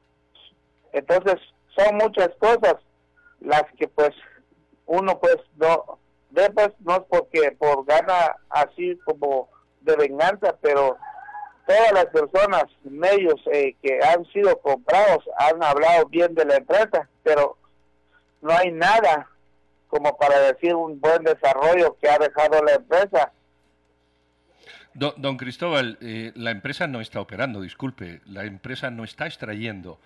Entonces, 0.92 1.36
son 1.76 1.96
muchas 1.96 2.30
cosas 2.38 2.76
las 3.40 3.64
que 3.78 3.88
pues 3.88 4.12
uno 4.86 5.20
pues 5.20 5.38
no 5.56 6.00
ve 6.32 6.50
pues 6.54 6.70
no 6.80 6.98
es 6.98 7.04
porque 7.10 7.52
por 7.58 7.86
gana 7.86 8.36
así 8.50 8.98
como 9.06 9.50
de 9.82 9.96
venganza, 9.96 10.56
pero 10.62 10.98
todas 11.74 11.92
las 11.94 12.06
personas, 12.08 12.64
medios 12.84 13.40
eh, 13.52 13.76
que 13.82 14.00
han 14.04 14.26
sido 14.32 14.60
comprados 14.60 15.24
han 15.38 15.64
hablado 15.64 16.08
bien 16.08 16.34
de 16.36 16.46
la 16.46 16.58
empresa, 16.58 17.08
pero 17.24 17.58
no 18.42 18.52
hay 18.52 18.72
nada 18.72 19.28
como 19.88 20.18
para 20.18 20.40
decir 20.40 20.74
un 20.74 21.00
buen 21.00 21.24
desarrollo 21.24 21.98
que 22.00 22.10
ha 22.10 22.18
dejado 22.18 22.64
la 22.64 22.74
empresa 22.74 23.32
Don, 24.94 25.38
Cristóbal, 25.38 25.98
eh, 26.02 26.34
la 26.36 26.52
empresa 26.52 26.86
no 26.86 27.00
está 27.00 27.22
operando, 27.22 27.62
disculpe, 27.62 28.22
la 28.26 28.44
empresa 28.44 28.92
no 28.92 29.04
está 29.04 29.26
extrayendo. 29.26 30.00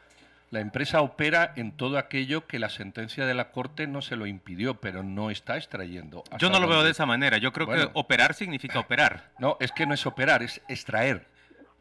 La 0.51 0.59
empresa 0.59 1.01
opera 1.01 1.53
en 1.55 1.71
todo 1.71 1.97
aquello 1.97 2.45
que 2.45 2.59
la 2.59 2.69
sentencia 2.69 3.25
de 3.25 3.33
la 3.33 3.49
Corte 3.49 3.87
no 3.87 4.03
se 4.03 4.15
lo 4.15 4.27
impidió, 4.27 4.75
pero 4.75 5.01
no 5.01 5.31
está 5.31 5.57
extrayendo. 5.57 6.23
Yo 6.37 6.49
no 6.49 6.59
lo 6.59 6.67
veo 6.67 6.83
de 6.83 6.91
esa 6.91 7.07
manera. 7.07 7.39
Yo 7.39 7.51
creo 7.51 7.67
que 7.67 7.89
operar 7.93 8.35
significa 8.35 8.79
operar. 8.79 9.31
No, 9.39 9.57
es 9.59 9.71
que 9.71 9.87
no 9.87 9.95
es 9.95 10.05
operar, 10.05 10.43
es 10.43 10.61
extraer. 10.69 11.25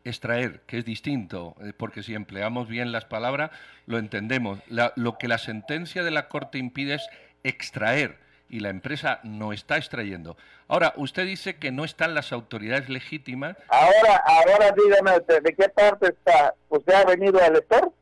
Extraer, 0.05 0.61
que 0.67 0.79
es 0.79 0.85
distinto, 0.85 1.57
eh, 1.63 1.73
porque 1.77 2.03
si 2.03 2.15
empleamos 2.15 2.69
bien 2.69 2.93
las 2.93 3.07
palabras, 3.07 3.51
lo 3.87 3.99
entendemos. 3.99 4.61
lo 4.69 5.19
que 5.19 5.29
la 5.29 5.39
sentencia 5.39 6.05
de 6.05 6.11
la 6.11 6.29
Corte 6.29 6.59
impide 6.59 6.95
es 6.95 7.09
extraer 7.43 8.19
y 8.49 8.61
la 8.61 8.69
empresa 8.69 9.21
no 9.25 9.53
está 9.53 9.77
extrayendo. 9.79 10.37
Ahora, 10.69 10.93
usted 10.97 11.25
dice 11.25 11.57
que 11.57 11.73
no 11.73 11.85
están 11.85 12.15
las 12.15 12.33
autoridades 12.33 12.89
legítimas. 12.89 13.57
Ahora, 13.69 14.23
ahora 14.27 14.75
dígame, 14.77 15.13
¿de 15.43 15.55
qué 15.55 15.69
parte 15.69 16.09
está? 16.09 16.55
¿Usted 16.69 16.93
ha 16.93 17.05
venido 17.05 17.43
al 17.43 17.57
Estor? 17.57 17.93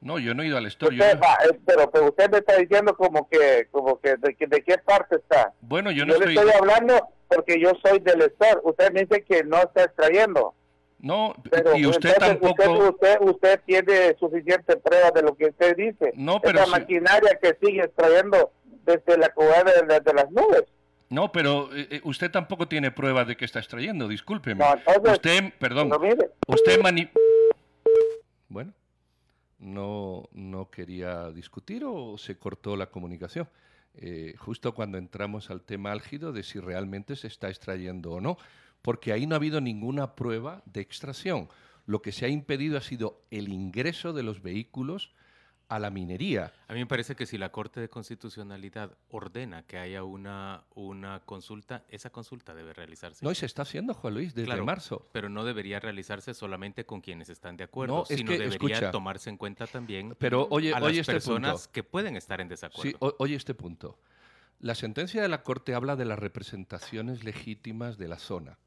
No, 0.00 0.18
yo 0.18 0.34
no 0.34 0.42
he 0.42 0.48
ido 0.48 0.58
al 0.58 0.66
Estor. 0.66 0.92
Usted 0.92 1.18
pero, 1.64 1.90
usted 2.08 2.30
me 2.30 2.38
está 2.38 2.56
diciendo 2.56 2.96
como 2.96 3.28
que, 3.28 3.68
como 3.70 4.00
que 4.00 4.16
de, 4.16 4.34
qué 4.34 4.78
parte 4.78 5.16
está. 5.16 5.52
Bueno, 5.60 5.90
yo 5.92 6.04
no 6.04 6.14
yo 6.14 6.20
le 6.20 6.34
estoy 6.34 6.50
hablando 6.50 7.08
porque 7.28 7.60
yo 7.60 7.72
soy 7.84 8.00
del 8.00 8.22
Estor. 8.22 8.60
Usted 8.64 8.92
me 8.92 9.02
dice 9.02 9.22
que 9.22 9.44
no 9.44 9.58
está 9.58 9.84
extrayendo. 9.84 10.54
No, 11.02 11.34
y 11.74 11.84
usted 11.84 12.14
tampoco. 12.16 12.90
Usted, 12.90 13.16
usted, 13.20 13.60
tiene 13.66 14.16
suficiente 14.18 14.76
prueba 14.76 15.10
de 15.10 15.22
lo 15.22 15.34
que 15.34 15.46
usted 15.46 15.76
dice. 15.76 16.12
No, 16.14 16.40
pero. 16.40 16.60
Esa 16.60 16.70
maquinaria 16.70 17.38
que 17.42 17.56
sigue 17.60 17.82
extrayendo 17.82 18.52
desde 18.86 19.18
la 19.18 19.28
cueva 19.30 19.64
de, 19.64 20.12
las 20.14 20.30
nubes. 20.30 20.64
No, 21.10 21.32
pero 21.32 21.74
eh, 21.74 21.88
eh, 21.90 22.00
usted 22.04 22.30
tampoco 22.30 22.68
tiene 22.68 22.92
pruebas 22.92 23.26
de 23.26 23.36
que 23.36 23.44
está 23.44 23.58
extrayendo, 23.58 24.06
discúlpeme. 24.06 24.64
usted, 25.12 25.52
perdón, 25.58 25.92
usted 26.46 26.80
mani... 26.80 27.10
Bueno, 28.48 28.72
no, 29.58 30.28
no 30.32 30.70
quería 30.70 31.30
discutir 31.30 31.84
o 31.84 32.16
se 32.16 32.38
cortó 32.38 32.76
la 32.76 32.86
comunicación. 32.86 33.48
Eh, 33.94 34.34
justo 34.38 34.72
cuando 34.72 34.96
entramos 34.96 35.50
al 35.50 35.62
tema 35.62 35.92
álgido 35.92 36.32
de 36.32 36.42
si 36.44 36.60
realmente 36.60 37.14
se 37.14 37.26
está 37.26 37.48
extrayendo 37.48 38.12
o 38.12 38.20
no, 38.20 38.38
porque 38.82 39.12
ahí 39.12 39.26
no 39.26 39.34
ha 39.34 39.38
habido 39.38 39.60
ninguna 39.60 40.14
prueba 40.14 40.62
de 40.66 40.80
extracción. 40.80 41.48
Lo 41.86 42.02
que 42.02 42.12
se 42.12 42.26
ha 42.26 42.28
impedido 42.28 42.76
ha 42.76 42.82
sido 42.82 43.22
el 43.30 43.48
ingreso 43.48 44.12
de 44.12 44.22
los 44.22 44.42
vehículos 44.42 45.12
a 45.72 45.78
la 45.78 45.88
minería. 45.88 46.52
A 46.68 46.74
mí 46.74 46.80
me 46.80 46.86
parece 46.86 47.16
que 47.16 47.24
si 47.24 47.38
la 47.38 47.50
Corte 47.50 47.80
de 47.80 47.88
Constitucionalidad 47.88 48.94
ordena 49.08 49.62
que 49.62 49.78
haya 49.78 50.04
una, 50.04 50.64
una 50.74 51.20
consulta, 51.20 51.84
esa 51.88 52.10
consulta 52.10 52.54
debe 52.54 52.74
realizarse. 52.74 53.24
No, 53.24 53.32
y 53.32 53.34
se 53.34 53.46
está 53.46 53.62
haciendo, 53.62 53.94
Juan 53.94 54.12
Luis, 54.12 54.34
desde 54.34 54.60
marzo. 54.60 55.08
Pero 55.12 55.30
no 55.30 55.44
debería 55.44 55.80
realizarse 55.80 56.34
solamente 56.34 56.84
con 56.84 57.00
quienes 57.00 57.30
están 57.30 57.56
de 57.56 57.64
acuerdo, 57.64 58.04
sino 58.04 58.32
debería 58.32 58.90
tomarse 58.90 59.30
en 59.30 59.38
cuenta 59.38 59.66
también 59.66 60.14
pero 60.18 60.46
oye, 60.50 60.74
a 60.74 60.80
las 60.80 60.92
este 60.94 61.12
personas 61.12 61.68
que 61.68 61.82
pueden 61.82 62.16
estar 62.16 62.42
en 62.42 62.48
desacuerdo. 62.48 62.90
Sí, 62.90 62.96
oye 63.18 63.34
este 63.34 63.54
punto. 63.54 63.98
La 64.60 64.74
sentencia 64.74 65.22
de 65.22 65.28
la 65.28 65.42
Corte 65.42 65.74
habla 65.74 65.96
de 65.96 66.04
las 66.04 66.18
representaciones 66.18 67.24
legítimas 67.24 67.96
de 67.96 68.08
la 68.08 68.18
zona. 68.18 68.58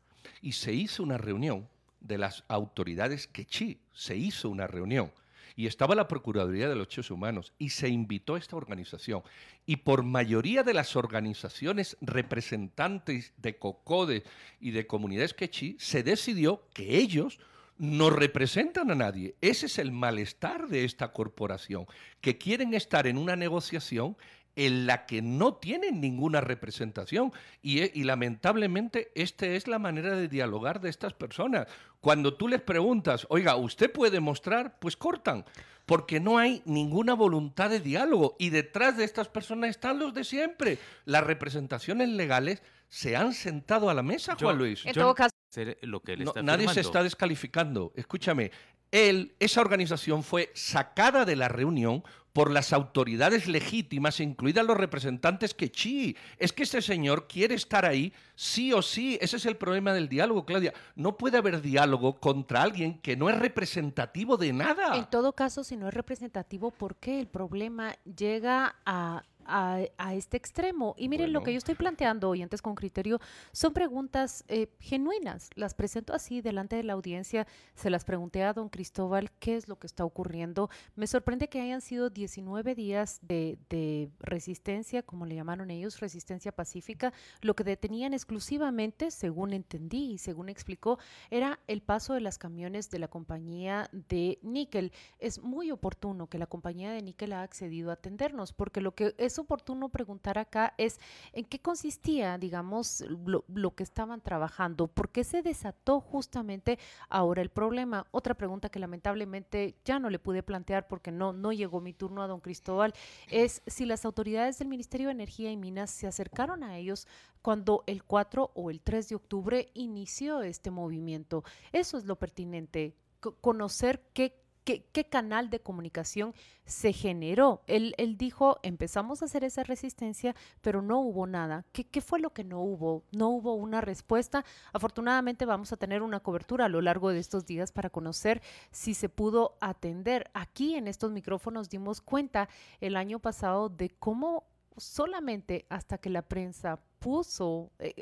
Y 0.41 0.53
se 0.53 0.73
hizo 0.73 1.03
una 1.03 1.17
reunión 1.17 1.67
de 1.99 2.17
las 2.17 2.43
autoridades 2.47 3.27
quechí, 3.27 3.79
se 3.93 4.15
hizo 4.15 4.49
una 4.49 4.67
reunión 4.67 5.11
y 5.55 5.67
estaba 5.67 5.95
la 5.95 6.07
Procuraduría 6.07 6.67
de 6.67 6.75
los 6.75 6.87
Derechos 6.87 7.11
Humanos 7.11 7.53
y 7.57 7.69
se 7.69 7.87
invitó 7.87 8.35
a 8.35 8.37
esta 8.37 8.57
organización. 8.57 9.23
Y 9.65 9.77
por 9.77 10.03
mayoría 10.03 10.63
de 10.63 10.73
las 10.73 10.95
organizaciones 10.95 11.97
representantes 12.01 13.33
de 13.37 13.57
COCODE 13.57 14.23
y 14.59 14.71
de 14.71 14.85
comunidades 14.85 15.33
quechí, 15.33 15.77
se 15.79 16.03
decidió 16.03 16.67
que 16.73 16.97
ellos 16.97 17.39
no 17.77 18.09
representan 18.09 18.91
a 18.91 18.95
nadie. 18.95 19.35
Ese 19.41 19.65
es 19.67 19.79
el 19.79 19.91
malestar 19.91 20.67
de 20.67 20.83
esta 20.83 21.11
corporación, 21.11 21.85
que 22.21 22.37
quieren 22.37 22.73
estar 22.73 23.07
en 23.07 23.17
una 23.17 23.35
negociación 23.35 24.17
en 24.55 24.85
la 24.85 25.05
que 25.05 25.21
no 25.21 25.55
tienen 25.55 26.01
ninguna 26.01 26.41
representación. 26.41 27.33
Y, 27.61 27.99
y, 27.99 28.03
lamentablemente 28.03 29.11
esta 29.15 29.45
es 29.47 29.67
la 29.67 29.79
manera 29.79 30.15
de 30.15 30.27
dialogar 30.27 30.81
de 30.81 30.89
estas 30.89 31.13
personas. 31.13 31.67
Cuando 32.01 32.35
tú 32.35 32.47
les 32.47 32.61
preguntas, 32.61 33.25
oiga, 33.29 33.55
¿usted 33.55 33.91
puede 33.91 34.19
mostrar? 34.19 34.77
Pues 34.79 34.95
cortan, 34.95 35.45
porque 35.85 36.19
no 36.19 36.37
hay 36.37 36.61
ninguna 36.65 37.13
voluntad 37.13 37.69
de 37.69 37.79
diálogo. 37.79 38.35
Y 38.39 38.49
detrás 38.49 38.97
de 38.97 39.03
estas 39.03 39.27
personas 39.27 39.71
están 39.71 39.99
los 39.99 40.13
de 40.13 40.23
siempre. 40.23 40.79
Las 41.05 41.23
representaciones 41.23 42.09
legales 42.09 42.61
se 42.89 43.15
han 43.15 43.33
sentado 43.33 43.89
a 43.89 43.93
la 43.93 44.03
mesa, 44.03 44.37
Juan 44.39 44.57
Luis. 44.57 44.85
En 44.85 44.93
todo 44.93 45.13
caso, 45.15 45.35
lo 45.81 46.01
que 46.01 46.17
nadie 46.43 46.67
se 46.69 46.81
está 46.81 47.03
descalificando. 47.03 47.91
Escúchame, 47.95 48.51
él, 48.91 49.35
esa 49.39 49.61
organización 49.61 50.23
fue 50.23 50.51
sacada 50.53 51.25
de 51.25 51.35
la 51.35 51.47
reunión 51.47 52.03
por 52.35 52.51
las 52.51 52.73
autoridades 52.73 53.47
legítimas, 53.47 54.19
incluidas 54.19 54.65
los 54.65 54.75
representantes 54.75 55.53
que 55.53 55.71
chi. 55.71 56.17
Es 56.37 56.51
que 56.51 56.63
ese 56.63 56.81
señor 56.81 57.29
quiere 57.29 57.55
estar 57.55 57.85
ahí 57.85 58.11
sí 58.35 58.73
o 58.73 58.81
sí. 58.81 59.17
Ese 59.21 59.37
es 59.37 59.45
el 59.45 59.55
problema 59.55 59.93
del 59.93 60.09
diálogo, 60.09 60.45
Claudia. 60.45 60.73
No 60.97 61.17
puede 61.17 61.37
haber 61.37 61.61
diálogo 61.61 62.19
contra 62.19 62.61
alguien 62.61 62.99
que 62.99 63.15
no 63.15 63.29
es 63.29 63.39
representativo 63.39 64.35
de 64.35 64.51
nada. 64.51 64.97
En 64.97 65.05
todo 65.05 65.31
caso, 65.31 65.63
si 65.63 65.77
no 65.77 65.87
es 65.87 65.93
representativo, 65.93 66.71
¿por 66.71 66.97
qué 66.97 67.21
el 67.21 67.27
problema 67.27 67.95
llega 68.03 68.75
a 68.85 69.23
a, 69.45 69.85
este 70.13 70.37
extremo. 70.37 70.95
Y 70.97 71.09
miren, 71.09 71.33
lo 71.33 71.43
que 71.43 71.51
yo 71.51 71.57
estoy 71.57 71.75
planteando 71.75 72.29
hoy, 72.29 72.41
antes 72.41 72.61
con 72.61 72.75
criterio, 72.75 73.19
son 73.51 73.73
preguntas 73.73 74.43
eh, 74.47 74.69
genuinas. 74.79 75.49
Las 75.55 75.73
presento 75.73 76.13
así 76.13 76.41
delante 76.41 76.75
de 76.75 76.83
la 76.83 76.93
audiencia. 76.93 77.47
Se 77.73 77.89
las 77.89 78.05
pregunté 78.05 78.43
a 78.43 78.53
don 78.53 78.69
Cristóbal 78.69 79.31
qué 79.39 79.55
es 79.55 79.67
lo 79.67 79.77
que 79.77 79.87
está 79.87 80.05
ocurriendo. 80.05 80.69
Me 80.95 81.07
sorprende 81.07 81.49
que 81.49 81.61
hayan 81.61 81.81
sido 81.81 82.09
19 82.09 82.75
días 82.75 83.19
de, 83.21 83.57
de 83.69 84.09
resistencia, 84.19 85.03
como 85.03 85.25
le 85.25 85.35
llamaron 85.35 85.71
ellos, 85.71 85.99
resistencia 85.99 86.51
pacífica. 86.51 87.13
Lo 87.41 87.55
que 87.55 87.63
detenían 87.63 88.13
exclusivamente, 88.13 89.11
según 89.11 89.53
entendí 89.53 90.13
y 90.13 90.17
según 90.17 90.49
explicó, 90.49 90.99
era 91.29 91.59
el 91.67 91.81
paso 91.81 92.13
de 92.13 92.21
las 92.21 92.37
camiones 92.37 92.89
de 92.89 92.99
la 92.99 93.07
compañía 93.07 93.89
de 93.91 94.39
níquel. 94.41 94.91
Es 95.19 95.41
muy 95.41 95.71
oportuno 95.71 96.27
que 96.27 96.37
la 96.37 96.47
compañía 96.47 96.91
de 96.91 97.01
níquel 97.01 97.33
ha 97.33 97.43
accedido 97.43 97.89
a 97.89 97.93
atendernos, 97.93 98.53
porque 98.53 98.81
lo 98.81 98.93
que 98.93 99.13
es 99.17 99.34
oportuno 99.41 99.89
preguntar 99.89 100.37
acá 100.37 100.73
es 100.77 100.99
en 101.33 101.45
qué 101.45 101.59
consistía, 101.59 102.37
digamos, 102.37 103.03
lo, 103.25 103.75
que 103.75 103.83
estaban 103.83 104.21
trabajando, 104.21 104.87
por 104.87 105.09
qué 105.09 105.23
se 105.23 105.41
desató 105.41 105.99
justamente 105.99 106.79
ahora 107.09 107.41
el 107.41 107.49
problema. 107.49 108.05
Otra 108.11 108.33
pregunta 108.33 108.69
que 108.69 108.79
lamentablemente 108.79 109.75
ya 109.83 109.99
no 109.99 110.09
le 110.09 110.19
pude 110.19 110.43
plantear 110.43 110.87
porque 110.87 111.11
no, 111.11 111.33
no 111.33 111.51
llegó 111.51 111.81
mi 111.81 111.93
turno 111.93 112.21
a 112.21 112.27
don 112.27 112.39
Cristóbal, 112.39 112.93
es 113.29 113.61
si 113.67 113.85
las 113.85 114.05
autoridades 114.05 114.59
del 114.59 114.67
Ministerio 114.67 115.07
de 115.07 115.13
Energía 115.13 115.51
y 115.51 115.57
Minas 115.57 115.91
se 115.91 116.07
acercaron 116.07 116.63
a 116.63 116.77
ellos 116.77 117.07
cuando 117.41 117.83
el 117.85 118.03
4 118.03 118.51
o 118.55 118.71
el 118.71 118.81
3 118.81 119.09
de 119.09 119.15
octubre 119.15 119.71
inició 119.73 120.41
este 120.41 120.71
movimiento. 120.71 121.43
Eso 121.71 121.97
es 121.97 122.05
lo 122.05 122.17
pertinente, 122.17 122.95
conocer 123.41 124.01
qué 124.13 124.44
¿Qué, 124.65 125.07
canal 125.07 125.51
de 125.51 125.59
comunicación 125.59 126.33
se 126.65 126.91
generó? 126.91 127.61
Él, 127.67 127.93
él, 127.99 128.17
dijo, 128.17 128.57
empezamos 128.63 129.21
a 129.21 129.25
hacer 129.25 129.43
esa 129.43 129.63
resistencia, 129.63 130.35
pero 130.61 130.81
no 130.81 130.99
hubo 130.99 131.27
nada. 131.27 131.65
¿Qué, 131.71 131.83
¿Qué, 131.83 132.01
fue 132.01 132.19
lo 132.19 132.31
que 132.31 132.43
no 132.43 132.61
hubo? 132.61 133.03
No 133.11 133.29
hubo 133.29 133.53
una 133.53 133.81
respuesta. 133.81 134.43
Afortunadamente 134.73 135.45
vamos 135.45 135.71
a 135.71 135.77
tener 135.77 136.01
una 136.01 136.19
cobertura 136.19 136.65
a 136.65 136.69
lo 136.69 136.81
largo 136.81 137.11
de 137.11 137.19
estos 137.19 137.45
días 137.45 137.71
para 137.71 137.91
conocer 137.91 138.41
si 138.71 138.95
se 138.95 139.07
pudo 139.07 139.55
atender. 139.61 140.31
Aquí 140.33 140.73
en 140.73 140.87
estos 140.87 141.11
micrófonos 141.11 141.69
dimos 141.69 142.01
cuenta 142.01 142.49
el 142.81 142.95
año 142.95 143.19
pasado 143.19 143.69
de 143.69 143.91
cómo 143.91 144.45
solamente 144.77 145.67
hasta 145.69 145.99
que 145.99 146.09
la 146.09 146.23
prensa 146.23 146.79
puso, 146.99 147.71
eh, 147.77 147.93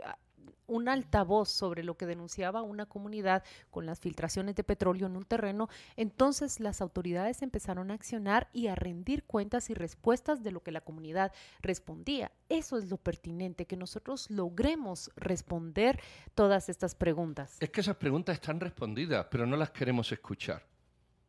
un 0.67 0.89
altavoz 0.89 1.49
sobre 1.49 1.83
lo 1.83 1.97
que 1.97 2.05
denunciaba 2.05 2.61
una 2.61 2.85
comunidad 2.85 3.43
con 3.69 3.85
las 3.85 3.99
filtraciones 3.99 4.55
de 4.55 4.63
petróleo 4.63 5.07
en 5.07 5.15
un 5.15 5.25
terreno, 5.25 5.69
entonces 5.97 6.59
las 6.59 6.81
autoridades 6.81 7.41
empezaron 7.41 7.91
a 7.91 7.93
accionar 7.93 8.49
y 8.53 8.67
a 8.67 8.75
rendir 8.75 9.23
cuentas 9.23 9.69
y 9.69 9.73
respuestas 9.73 10.43
de 10.43 10.51
lo 10.51 10.63
que 10.63 10.71
la 10.71 10.81
comunidad 10.81 11.31
respondía. 11.61 12.31
Eso 12.49 12.77
es 12.77 12.89
lo 12.89 12.97
pertinente, 12.97 13.65
que 13.65 13.77
nosotros 13.77 14.29
logremos 14.29 15.11
responder 15.15 15.99
todas 16.35 16.69
estas 16.69 16.95
preguntas. 16.95 17.57
Es 17.59 17.69
que 17.69 17.81
esas 17.81 17.97
preguntas 17.97 18.35
están 18.35 18.59
respondidas, 18.59 19.27
pero 19.29 19.45
no 19.45 19.57
las 19.57 19.71
queremos 19.71 20.11
escuchar 20.11 20.72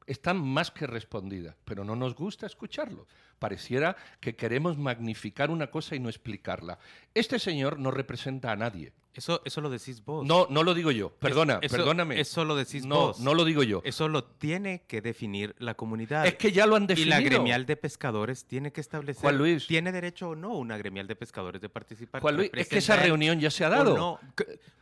están 0.06 0.38
más 0.38 0.70
que 0.70 0.86
respondidas, 0.86 1.56
pero 1.64 1.84
no 1.84 1.96
nos 1.96 2.14
gusta 2.14 2.46
escucharlo. 2.46 3.06
Pareciera 3.38 3.96
que 4.20 4.36
queremos 4.36 4.78
magnificar 4.78 5.50
una 5.50 5.70
cosa 5.70 5.94
y 5.94 6.00
no 6.00 6.08
explicarla. 6.08 6.78
Este 7.14 7.38
señor 7.38 7.78
no 7.78 7.90
representa 7.90 8.52
a 8.52 8.56
nadie. 8.56 8.92
Eso, 9.14 9.42
eso 9.44 9.60
lo 9.60 9.70
decís 9.70 10.04
vos. 10.04 10.26
No, 10.26 10.48
no 10.50 10.64
lo 10.64 10.74
digo 10.74 10.90
yo. 10.90 11.10
Perdona, 11.10 11.60
perdóname. 11.60 12.20
Eso 12.20 12.44
lo 12.44 12.56
decís 12.56 12.84
no, 12.84 12.96
vos. 12.96 13.20
No 13.20 13.34
lo 13.34 13.44
digo 13.44 13.62
yo. 13.62 13.80
Eso 13.84 14.08
lo 14.08 14.24
tiene 14.24 14.82
que 14.88 15.00
definir 15.00 15.54
la 15.58 15.74
comunidad. 15.74 16.26
Es 16.26 16.34
que 16.34 16.50
ya 16.50 16.66
lo 16.66 16.74
han 16.74 16.88
definido. 16.88 17.16
Y 17.16 17.20
la 17.20 17.24
gremial 17.24 17.64
de 17.64 17.76
pescadores 17.76 18.44
tiene 18.44 18.72
que 18.72 18.80
establecer. 18.80 19.22
Juan 19.22 19.38
Luis. 19.38 19.68
¿Tiene 19.68 19.92
derecho 19.92 20.30
o 20.30 20.34
no 20.34 20.54
una 20.54 20.76
gremial 20.76 21.06
de 21.06 21.14
pescadores 21.14 21.60
de 21.60 21.68
participar? 21.68 22.22
Juan 22.22 22.36
Luis, 22.36 22.50
es 22.54 22.68
que 22.68 22.78
esa 22.78 22.96
reunión 22.96 23.38
ya 23.38 23.50
se 23.50 23.64
ha 23.64 23.68
dado. 23.68 23.96
No, 23.96 24.18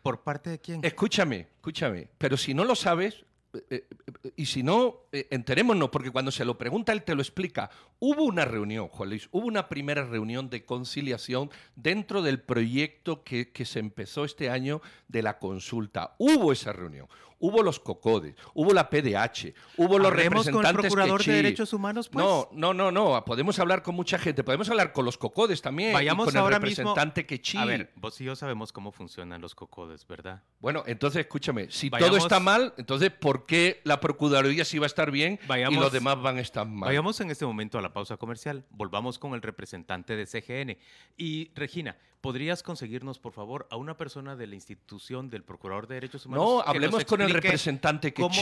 ¿Por 0.03 0.23
parte 0.23 0.49
de 0.49 0.59
quién? 0.61 0.81
Escúchame, 0.83 1.49
escúchame. 1.57 2.09
Pero 2.17 2.39
si 2.39 2.55
no 2.55 2.65
lo 2.65 2.75
sabes, 2.75 3.27
eh, 3.55 3.65
eh, 3.71 4.33
y 4.37 4.47
si 4.47 4.63
no, 4.63 5.07
eh, 5.13 5.29
enterémonos, 5.31 5.91
porque 5.91 6.11
cuando 6.11 6.31
se 6.31 6.45
lo 6.45 6.57
pregunta, 6.57 6.93
él 6.93 7.03
te 7.03 7.15
lo 7.15 7.23
explica. 7.23 7.71
Hubo 7.99 8.25
una 8.25 8.45
reunión, 8.45 8.89
Juan 8.89 9.11
Luis, 9.11 9.29
hubo 9.31 9.47
una 9.47 9.69
primera 9.69 10.05
reunión 10.05 10.49
de 10.49 10.65
conciliación 10.65 11.51
dentro 11.77 12.23
del 12.23 12.41
proyecto 12.41 13.25
que, 13.25 13.51
que 13.51 13.65
se 13.65 13.79
empezó 13.79 14.25
este 14.25 14.49
año 14.51 14.81
de 15.09 15.23
la 15.23 15.39
consulta. 15.39 16.15
Hubo 16.19 16.53
esa 16.53 16.73
reunión 16.73 17.09
hubo 17.43 17.63
los 17.63 17.81
COCODES, 17.81 18.37
hubo 18.55 18.73
la 18.73 18.89
PDH, 18.89 19.53
hubo 19.77 19.99
los 19.99 20.13
representantes 20.13 20.53
con 20.53 20.65
el 20.65 20.77
procurador 20.77 21.25
de 21.25 21.33
derechos 21.33 21.73
humanos, 21.73 22.09
pues? 22.09 22.25
No, 22.25 22.49
no, 22.53 22.73
no, 22.73 22.93
no, 22.93 23.25
podemos 23.25 23.59
hablar 23.59 23.83
con 23.83 23.97
mucha 23.97 24.17
gente, 24.17 24.45
podemos 24.45 24.71
hablar 24.71 24.93
con 24.93 25.05
los 25.05 25.19
COCODES 25.19 25.61
también, 25.61 25.93
Vayamos 25.93 26.27
con 26.27 26.37
ahora 26.37 26.57
el 26.57 26.63
representante 26.63 27.27
mismo... 27.29 27.61
A 27.61 27.65
ver, 27.65 27.93
vos 27.97 28.21
y 28.21 28.25
yo 28.25 28.37
sabemos 28.37 28.73
cómo 28.73 28.93
funcionan 28.93 29.41
los 29.41 29.57
COCODES, 29.57 30.07
¿verdad? 30.07 30.43
Bueno, 30.61 30.85
entonces 30.87 31.23
escúchame, 31.23 31.69
si 31.71 31.91
todo 31.91 32.17
está 32.17 32.39
mal, 32.39 32.75
entonces 32.77 33.11
¿por 33.11 33.45
qué 33.45 33.81
la 33.83 34.01
Procuraduría 34.01 34.65
sí 34.65 34.79
va 34.79 34.87
a 34.87 34.93
estar 34.93 35.11
bien 35.11 35.41
y 35.49 35.75
los 35.75 35.93
demás 35.93 36.23
van 36.23 36.39
a 36.39 36.41
estar 36.41 36.67
mal? 36.67 36.87
Vayamos 36.87 37.21
en 37.21 37.33
este 37.33 37.45
momento 37.45 37.77
a 37.77 37.83
la 37.83 37.93
pausa 37.93 38.17
comercial, 38.17 38.65
volvamos 38.71 39.19
con 39.19 39.35
el 39.35 39.43
representante 39.43 40.15
de 40.15 40.27
CGN. 40.27 40.79
Y 41.17 41.51
Regina, 41.55 41.97
¿podrías 42.23 42.63
conseguirnos, 42.63 43.19
por 43.19 43.33
favor, 43.33 43.67
a 43.71 43.77
una 43.77 43.99
persona 43.99 44.37
de 44.37 44.47
la 44.47 44.55
institución 44.55 45.29
del 45.29 45.43
Procurador 45.43 45.87
de 45.89 45.97
Derechos 45.97 46.25
Humanos? 46.25 46.45
No, 46.45 46.61
hablemos 46.63 47.05
con 47.05 47.21
el 47.21 47.31
representante 47.31 48.15
que 48.15 48.23
cómo, 48.23 48.33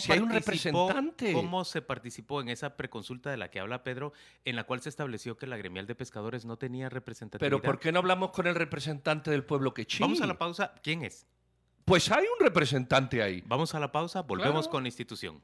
si 0.00 0.12
hay 0.12 0.20
un 0.20 0.30
representante. 0.30 1.32
¿Cómo 1.32 1.64
se 1.64 1.82
participó 1.82 2.40
en 2.40 2.50
esa 2.50 2.76
preconsulta 2.76 3.30
de 3.30 3.38
la 3.38 3.50
que 3.50 3.58
habla 3.58 3.82
Pedro, 3.82 4.12
en 4.44 4.54
la 4.54 4.64
cual 4.64 4.82
se 4.82 4.90
estableció 4.90 5.36
que 5.36 5.48
la 5.48 5.56
gremial 5.56 5.86
de 5.86 5.96
pescadores 5.96 6.44
no 6.44 6.58
tenía 6.58 6.88
representatividad? 6.88 7.50
Pero 7.50 7.62
¿por 7.62 7.80
qué 7.80 7.90
no 7.90 7.98
hablamos 7.98 8.30
con 8.30 8.46
el 8.46 8.54
representante 8.54 9.30
del 9.30 9.44
pueblo 9.44 9.74
quechí? 9.74 9.98
Vamos 9.98 10.20
a 10.20 10.26
la 10.26 10.38
pausa. 10.38 10.74
¿Quién 10.82 11.02
es? 11.02 11.26
Pues 11.86 12.12
hay 12.12 12.24
un 12.24 12.44
representante 12.44 13.22
ahí. 13.22 13.42
Vamos 13.46 13.74
a 13.74 13.80
la 13.80 13.90
pausa, 13.90 14.22
volvemos 14.22 14.68
con 14.68 14.84
la 14.84 14.88
institución. 14.88 15.40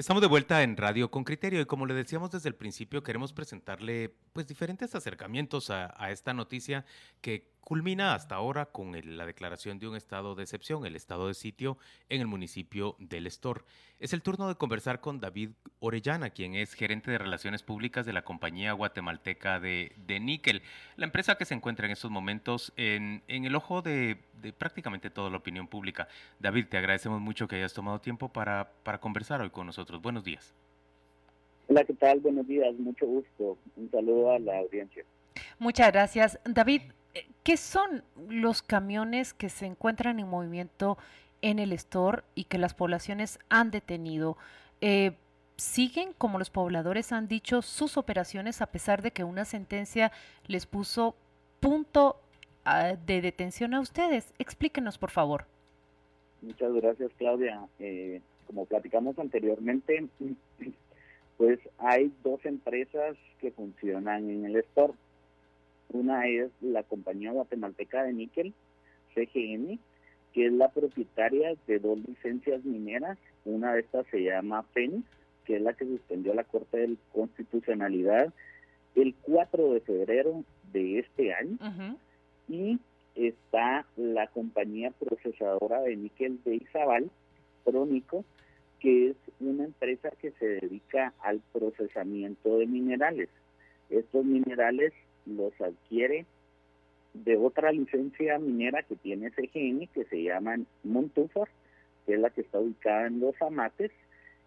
Estamos 0.00 0.22
de 0.22 0.28
vuelta 0.28 0.62
en 0.62 0.78
Radio 0.78 1.10
con 1.10 1.24
Criterio 1.24 1.60
y 1.60 1.66
como 1.66 1.84
le 1.84 1.92
decíamos 1.92 2.30
desde 2.30 2.48
el 2.48 2.54
principio, 2.54 3.02
queremos 3.02 3.34
presentarle 3.34 4.14
pues 4.32 4.46
diferentes 4.46 4.94
acercamientos 4.94 5.68
a, 5.68 5.92
a 6.02 6.10
esta 6.10 6.32
noticia 6.32 6.86
que 7.20 7.52
culmina 7.60 8.14
hasta 8.14 8.34
ahora 8.34 8.66
con 8.66 8.92
la 9.16 9.26
declaración 9.26 9.78
de 9.78 9.88
un 9.88 9.96
estado 9.96 10.34
de 10.34 10.42
excepción, 10.42 10.86
el 10.86 10.96
estado 10.96 11.28
de 11.28 11.34
sitio 11.34 11.78
en 12.08 12.20
el 12.20 12.26
municipio 12.26 12.96
del 12.98 13.26
Estor. 13.26 13.64
Es 13.98 14.12
el 14.12 14.22
turno 14.22 14.48
de 14.48 14.54
conversar 14.54 15.00
con 15.00 15.20
David 15.20 15.50
Orellana, 15.78 16.30
quien 16.30 16.54
es 16.54 16.74
gerente 16.74 17.10
de 17.10 17.18
relaciones 17.18 17.62
públicas 17.62 18.06
de 18.06 18.12
la 18.12 18.22
compañía 18.22 18.72
guatemalteca 18.72 19.60
de, 19.60 19.92
níquel, 20.20 20.62
la 20.96 21.06
empresa 21.06 21.36
que 21.36 21.44
se 21.44 21.54
encuentra 21.54 21.86
en 21.86 21.92
estos 21.92 22.10
momentos 22.10 22.72
en, 22.76 23.22
el 23.28 23.54
ojo 23.54 23.82
de, 23.82 24.16
prácticamente 24.58 25.10
toda 25.10 25.30
la 25.30 25.36
opinión 25.36 25.68
pública. 25.68 26.08
David, 26.38 26.66
te 26.68 26.78
agradecemos 26.78 27.20
mucho 27.20 27.46
que 27.46 27.56
hayas 27.56 27.74
tomado 27.74 28.00
tiempo 28.00 28.28
para, 28.28 28.72
para 28.82 28.98
conversar 28.98 29.40
hoy 29.40 29.50
con 29.50 29.66
nosotros. 29.66 30.00
Buenos 30.00 30.24
días. 30.24 30.54
Hola, 31.68 31.84
¿qué 31.84 31.94
tal? 31.94 32.18
Buenos 32.18 32.48
días, 32.48 32.74
mucho 32.78 33.06
gusto. 33.06 33.56
Un 33.76 33.88
saludo 33.92 34.32
a 34.32 34.40
la 34.40 34.58
audiencia. 34.58 35.04
Muchas 35.60 35.92
gracias. 35.92 36.40
David, 36.44 36.82
¿qué 37.42 37.56
son 37.56 38.04
los 38.28 38.62
camiones 38.62 39.34
que 39.34 39.48
se 39.48 39.66
encuentran 39.66 40.20
en 40.20 40.28
movimiento 40.28 40.98
en 41.42 41.58
el 41.58 41.72
store 41.72 42.22
y 42.34 42.44
que 42.44 42.58
las 42.58 42.74
poblaciones 42.74 43.38
han 43.48 43.70
detenido? 43.70 44.36
Eh, 44.80 45.12
¿Siguen, 45.56 46.14
como 46.16 46.38
los 46.38 46.48
pobladores 46.48 47.12
han 47.12 47.28
dicho, 47.28 47.60
sus 47.60 47.96
operaciones 47.98 48.62
a 48.62 48.66
pesar 48.66 49.02
de 49.02 49.10
que 49.10 49.24
una 49.24 49.44
sentencia 49.44 50.10
les 50.46 50.64
puso 50.64 51.14
punto 51.60 52.16
ah, 52.64 52.94
de 53.06 53.20
detención 53.20 53.74
a 53.74 53.80
ustedes? 53.80 54.32
Explíquenos, 54.38 54.96
por 54.96 55.10
favor. 55.10 55.44
Muchas 56.40 56.72
gracias, 56.72 57.10
Claudia. 57.18 57.60
Eh, 57.78 58.22
como 58.46 58.64
platicamos 58.64 59.18
anteriormente, 59.18 60.08
pues 61.36 61.58
hay 61.76 62.10
dos 62.22 62.44
empresas 62.46 63.16
que 63.38 63.50
funcionan 63.50 64.30
en 64.30 64.46
el 64.46 64.56
store 64.56 64.94
una 65.92 66.26
es 66.28 66.50
la 66.60 66.82
compañía 66.82 67.32
guatemalteca 67.32 68.04
de 68.04 68.12
níquel, 68.12 68.54
CGN, 69.14 69.78
que 70.32 70.46
es 70.46 70.52
la 70.52 70.68
propietaria 70.68 71.54
de 71.66 71.78
dos 71.78 71.98
licencias 72.06 72.64
mineras. 72.64 73.18
Una 73.44 73.74
de 73.74 73.80
estas 73.80 74.06
se 74.08 74.22
llama 74.22 74.62
Fénix, 74.74 75.04
que 75.44 75.56
es 75.56 75.62
la 75.62 75.72
que 75.72 75.86
suspendió 75.86 76.34
la 76.34 76.44
Corte 76.44 76.78
de 76.78 76.96
Constitucionalidad 77.12 78.32
el 78.94 79.14
4 79.22 79.72
de 79.72 79.80
febrero 79.80 80.44
de 80.72 81.00
este 81.00 81.34
año. 81.34 81.58
Y 82.48 82.78
está 83.14 83.86
la 83.96 84.26
compañía 84.28 84.90
procesadora 84.92 85.80
de 85.82 85.96
níquel 85.96 86.40
de 86.44 86.56
Izabal, 86.56 87.10
Prónico, 87.64 88.24
que 88.80 89.10
es 89.10 89.16
una 89.40 89.64
empresa 89.64 90.10
que 90.20 90.30
se 90.32 90.46
dedica 90.46 91.12
al 91.20 91.40
procesamiento 91.52 92.58
de 92.58 92.66
minerales. 92.66 93.28
Estos 93.90 94.24
minerales 94.24 94.92
los 95.30 95.58
adquiere 95.60 96.26
de 97.14 97.36
otra 97.36 97.72
licencia 97.72 98.38
minera 98.38 98.82
que 98.82 98.96
tiene 98.96 99.30
CGN, 99.30 99.88
que 99.88 100.04
se 100.04 100.22
llama 100.22 100.58
Montúfar, 100.84 101.48
que 102.06 102.14
es 102.14 102.20
la 102.20 102.30
que 102.30 102.42
está 102.42 102.60
ubicada 102.60 103.06
en 103.06 103.20
Los 103.20 103.40
Amates, 103.42 103.90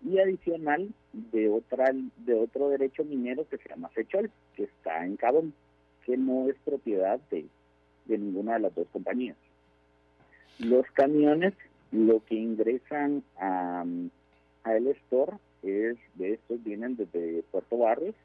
y 0.05 0.19
adicional 0.19 0.89
de 1.13 1.49
otra 1.49 1.93
de 2.17 2.33
otro 2.33 2.69
derecho 2.69 3.03
minero 3.05 3.47
que 3.47 3.57
se 3.57 3.69
llama 3.69 3.89
Fechol, 3.89 4.29
que 4.55 4.63
está 4.63 5.05
en 5.05 5.15
Cabón, 5.15 5.53
que 6.05 6.17
no 6.17 6.49
es 6.49 6.55
propiedad 6.65 7.19
de, 7.31 7.45
ninguna 8.07 8.53
de 8.53 8.59
las 8.59 8.75
dos 8.75 8.87
compañías. 8.91 9.37
Los 10.59 10.85
camiones, 10.91 11.53
lo 11.91 12.23
que 12.25 12.35
ingresan 12.35 13.23
a, 13.37 13.85
a 14.63 14.75
el 14.75 14.87
store 14.87 15.37
es, 15.63 15.97
de 16.15 16.33
estos 16.33 16.63
vienen 16.63 16.97
desde 16.97 17.43
Puerto 17.51 17.77
Barrios, 17.77 18.15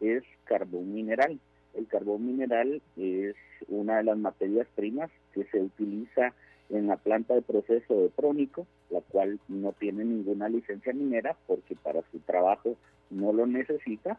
es 0.00 0.22
carbón 0.44 0.94
mineral. 0.94 1.38
El 1.74 1.86
carbón 1.86 2.26
mineral 2.26 2.82
es 2.96 3.34
una 3.68 3.98
de 3.98 4.04
las 4.04 4.18
materias 4.18 4.66
primas 4.74 5.10
que 5.32 5.44
se 5.44 5.60
utiliza 5.60 6.32
en 6.70 6.86
la 6.86 6.96
planta 6.96 7.34
de 7.34 7.42
proceso 7.42 7.94
de 7.94 8.08
Prónico, 8.08 8.66
la 8.90 9.00
cual 9.00 9.38
no 9.48 9.72
tiene 9.72 10.04
ninguna 10.04 10.48
licencia 10.48 10.92
minera 10.92 11.36
porque 11.46 11.76
para 11.76 12.02
su 12.10 12.18
trabajo 12.20 12.76
no 13.10 13.32
lo 13.32 13.46
necesita 13.46 14.18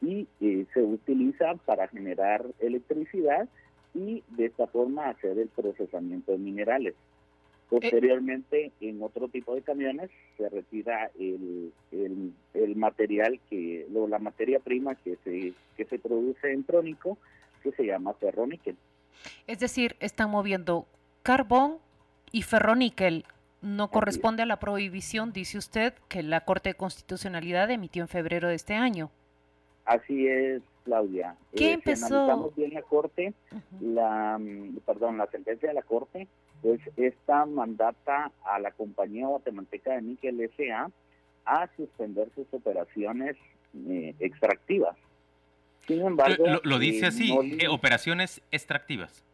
y 0.00 0.28
eh, 0.40 0.66
se 0.72 0.82
utiliza 0.82 1.54
para 1.66 1.88
generar 1.88 2.44
electricidad 2.60 3.48
y 3.94 4.22
de 4.36 4.46
esta 4.46 4.66
forma 4.66 5.08
hacer 5.08 5.38
el 5.38 5.48
procesamiento 5.48 6.32
de 6.32 6.38
minerales. 6.38 6.94
Posteriormente, 7.68 8.72
en 8.80 9.02
otro 9.02 9.28
tipo 9.28 9.54
de 9.54 9.60
camiones 9.60 10.10
se 10.38 10.48
retira 10.48 11.10
el, 11.18 11.72
el, 11.92 12.76
material 12.76 13.38
que, 13.50 13.86
o 13.94 14.08
la 14.08 14.18
materia 14.18 14.58
prima 14.58 14.94
que 14.94 15.16
se, 15.22 15.52
que 15.76 15.84
se 15.84 15.98
produce 15.98 16.50
en 16.50 16.62
Prónico, 16.62 17.18
que 17.62 17.72
se 17.72 17.84
llama 17.84 18.14
ferroníquel. 18.14 18.76
Es 19.46 19.60
decir, 19.60 19.96
están 20.00 20.30
moviendo 20.30 20.86
carbón 21.22 21.76
y 22.32 22.42
ferroníquel. 22.42 23.24
No 23.60 23.90
corresponde 23.90 24.44
a 24.44 24.46
la 24.46 24.60
prohibición, 24.60 25.32
dice 25.32 25.58
usted, 25.58 25.92
que 26.08 26.22
la 26.22 26.44
Corte 26.44 26.70
de 26.70 26.74
Constitucionalidad 26.74 27.70
emitió 27.70 28.02
en 28.02 28.08
febrero 28.08 28.48
de 28.48 28.54
este 28.54 28.74
año. 28.74 29.10
Así 29.84 30.26
es, 30.26 30.62
Claudia. 30.84 31.34
¿Qué 31.54 31.70
eh, 31.70 31.72
empezó? 31.72 32.52
bien 32.56 32.72
la 32.72 32.82
Corte, 32.82 33.34
la, 33.80 34.38
mm, 34.38 34.78
perdón, 34.86 35.18
la 35.18 35.26
sentencia 35.26 35.68
de 35.68 35.74
la 35.74 35.82
Corte, 35.82 36.28
pues 36.62 36.80
esta 36.96 37.46
mandata 37.46 38.32
a 38.44 38.58
la 38.58 38.70
compañía 38.72 39.26
guatemalteca 39.26 39.94
de 39.94 40.02
níquel 40.02 40.40
S.A. 40.40 40.90
a 41.44 41.68
suspender 41.76 42.28
sus 42.34 42.46
operaciones 42.52 43.36
eh, 43.88 44.14
extractivas. 44.18 44.96
Sin 45.86 46.02
embargo... 46.02 46.44
Lo, 46.62 46.78
dice 46.78 47.06
eh, 47.06 47.08
así, 47.08 47.66
operaciones 47.68 48.42
extractivas. 48.50 49.24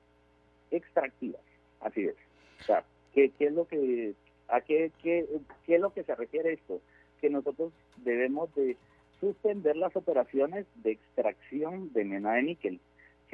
Extractivas. 0.70 1.42
Así 1.80 2.04
es. 2.04 2.14
O 2.60 2.64
sea, 2.64 2.84
¿qué, 3.14 3.32
es 3.38 3.52
lo 3.52 3.66
que, 3.66 4.14
a 4.48 4.60
qué, 4.60 4.92
qué, 5.02 5.26
qué 5.66 5.74
es 5.74 5.80
lo 5.80 5.92
que 5.92 6.04
se 6.04 6.14
refiere 6.14 6.52
esto? 6.52 6.80
Que 7.20 7.30
nosotros 7.30 7.72
debemos 8.04 8.54
de 8.54 8.76
suspender 9.20 9.76
las 9.76 9.96
operaciones 9.96 10.66
de 10.76 10.92
extracción 10.92 11.92
de 11.92 12.04
mena 12.04 12.34
de 12.34 12.42
níquel. 12.42 12.80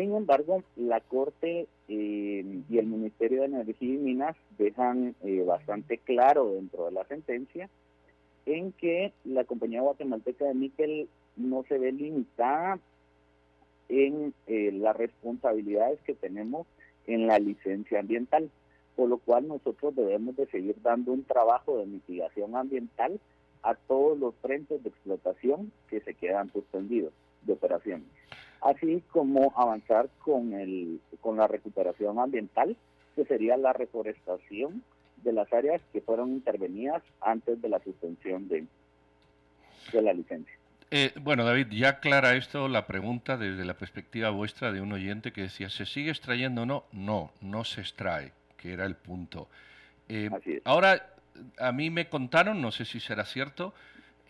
Sin 0.01 0.15
embargo, 0.15 0.63
la 0.77 1.01
Corte 1.01 1.69
eh, 1.89 2.63
y 2.71 2.79
el 2.79 2.87
Ministerio 2.87 3.41
de 3.41 3.49
Energía 3.49 3.95
y 3.97 3.99
Minas 3.99 4.35
dejan 4.57 5.15
eh, 5.23 5.43
bastante 5.47 5.99
claro 5.99 6.55
dentro 6.55 6.87
de 6.87 6.93
la 6.93 7.05
sentencia 7.05 7.69
en 8.47 8.73
que 8.73 9.13
la 9.27 9.45
compañía 9.45 9.83
guatemalteca 9.83 10.47
de 10.47 10.55
níquel 10.55 11.09
no 11.37 11.65
se 11.69 11.77
ve 11.77 11.93
limitada 11.93 12.79
en 13.91 14.33
eh, 14.47 14.73
las 14.73 14.97
responsabilidades 14.97 16.01
que 16.07 16.15
tenemos 16.15 16.67
en 17.07 17.27
la 17.27 17.39
licencia 17.39 18.01
ambiental, 18.01 18.49
por 18.97 19.07
lo 19.11 19.19
cual 19.19 19.49
nosotros 19.49 19.95
debemos 19.95 20.35
de 20.35 20.47
seguir 20.47 20.77
dando 20.81 21.13
un 21.13 21.25
trabajo 21.25 21.77
de 21.77 21.85
mitigación 21.85 22.57
ambiental 22.57 23.21
a 23.63 23.75
todos 23.75 24.19
los 24.19 24.35
frentes 24.37 24.83
de 24.83 24.89
explotación 24.89 25.71
que 25.91 26.01
se 26.01 26.15
quedan 26.15 26.51
suspendidos 26.55 27.13
de 27.43 27.53
operaciones, 27.53 28.07
así 28.63 29.03
como 29.11 29.53
avanzar 29.57 30.09
con 30.19 30.53
el 30.53 31.01
con 31.21 31.37
la 31.37 31.47
recuperación 31.47 32.19
ambiental, 32.19 32.77
que 33.17 33.25
sería 33.25 33.57
la 33.57 33.73
reforestación 33.73 34.83
de 35.23 35.33
las 35.33 35.53
áreas 35.53 35.83
que 35.93 36.01
fueron 36.01 36.31
intervenidas 36.31 37.03
antes 37.21 37.61
de 37.61 37.69
la 37.69 37.79
suspensión 37.81 38.49
de, 38.49 38.65
de 39.93 40.03
la 40.03 40.13
licencia. 40.13 40.55
Eh, 40.93 41.13
bueno, 41.21 41.45
David, 41.45 41.69
ya 41.71 41.91
aclara 41.91 42.35
esto 42.35 42.67
la 42.67 42.87
pregunta 42.87 43.37
desde 43.37 43.65
la 43.65 43.75
perspectiva 43.75 44.31
vuestra 44.31 44.73
de 44.73 44.81
un 44.81 44.93
oyente 44.93 45.33
que 45.33 45.43
decía, 45.43 45.71
¿se 45.71 45.87
sigue 45.87 46.11
extrayendo 46.11 46.63
o 46.63 46.67
no? 46.67 46.85
No, 46.93 47.31
no 47.41 47.65
se 47.65 47.81
extrae, 47.81 48.33
que 48.57 48.73
era 48.73 48.87
el 48.87 48.97
punto. 48.97 49.49
Eh, 50.09 50.31
ahora, 50.65 51.15
a 51.59 51.71
mí 51.71 51.91
me 51.91 52.09
contaron, 52.09 52.61
no 52.61 52.73
sé 52.73 52.85
si 52.85 52.99
será 52.99 53.25
cierto, 53.25 53.73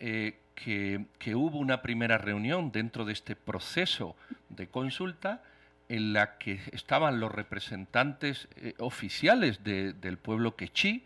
eh, 0.01 0.37
que, 0.55 1.35
hubo 1.35 1.57
una 1.57 1.81
primera 1.81 2.17
reunión 2.17 2.71
dentro 2.71 3.05
de 3.05 3.13
este 3.13 3.35
proceso 3.35 4.15
de 4.49 4.67
consulta 4.67 5.41
en 5.89 6.13
la 6.13 6.37
que 6.37 6.59
estaban 6.71 7.19
los 7.19 7.31
representantes 7.31 8.47
oficiales 8.77 9.63
del 9.63 10.17
pueblo 10.17 10.55
quechí, 10.55 11.03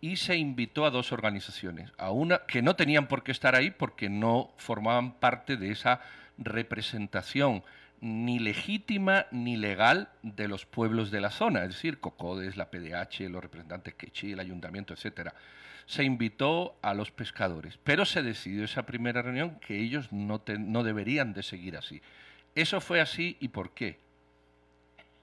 y 0.00 0.16
se 0.16 0.36
invitó 0.36 0.86
a 0.86 0.90
dos 0.90 1.12
organizaciones, 1.12 1.92
a 1.98 2.10
una 2.10 2.46
que 2.46 2.62
no 2.62 2.74
tenían 2.74 3.06
por 3.06 3.22
qué 3.22 3.32
estar 3.32 3.54
ahí 3.54 3.70
porque 3.70 4.08
no 4.08 4.50
formaban 4.56 5.12
parte 5.12 5.56
de 5.56 5.70
esa 5.70 6.00
representación 6.38 7.62
ni 8.00 8.38
legítima 8.38 9.26
ni 9.30 9.56
legal 9.56 10.08
de 10.22 10.48
los 10.48 10.64
pueblos 10.64 11.10
de 11.10 11.20
la 11.20 11.30
zona, 11.30 11.64
es 11.64 11.74
decir, 11.74 12.00
Cocodes, 12.00 12.56
la 12.56 12.70
PDH, 12.70 13.28
los 13.28 13.42
representantes 13.42 13.94
Quechí, 13.94 14.32
el 14.32 14.40
ayuntamiento, 14.40 14.94
etcétera. 14.94 15.34
Se 15.90 16.04
invitó 16.04 16.76
a 16.82 16.94
los 16.94 17.10
pescadores, 17.10 17.76
pero 17.82 18.04
se 18.04 18.22
decidió 18.22 18.62
esa 18.62 18.86
primera 18.86 19.22
reunión 19.22 19.58
que 19.66 19.80
ellos 19.80 20.12
no, 20.12 20.40
no 20.60 20.84
deberían 20.84 21.32
de 21.32 21.42
seguir 21.42 21.76
así. 21.76 22.00
¿Eso 22.54 22.80
fue 22.80 23.00
así 23.00 23.36
y 23.40 23.48
por 23.48 23.70
qué? 23.70 23.96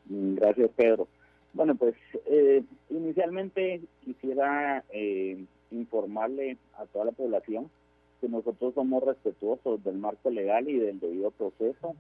Gracias, 0.10 0.70
Pedro. 0.76 1.08
Bueno, 1.54 1.74
pues 1.76 1.96
eh, 2.26 2.64
inicialmente 2.90 3.80
quisiera 4.04 4.84
eh, 4.90 5.42
informarle 5.72 6.58
a 6.78 6.86
toda 6.88 7.06
la 7.06 7.12
población 7.14 7.70
que 8.20 8.28
nosotros 8.28 8.74
somos 8.74 9.02
respetuosos 9.06 9.82
del 9.86 9.96
marco 9.96 10.30
legal 10.30 10.68
y 10.68 10.80
del 10.80 11.00
debido 11.00 11.32
proceso. 11.32 11.96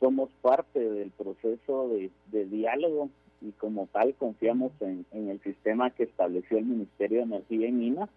Somos 0.00 0.30
parte 0.40 0.80
del 0.80 1.10
proceso 1.10 1.90
de, 1.90 2.44
diálogo 2.46 3.10
y 3.40 3.52
como 3.52 3.86
tal 3.92 4.14
confiamos 4.14 4.72
en, 4.80 5.04
el 5.12 5.40
sistema 5.40 5.90
que 5.90 6.04
estableció 6.04 6.58
el 6.58 6.64
Ministerio 6.64 7.18
de 7.18 7.24
Energía 7.24 7.68
y 7.68 7.72
Minas 7.72 8.10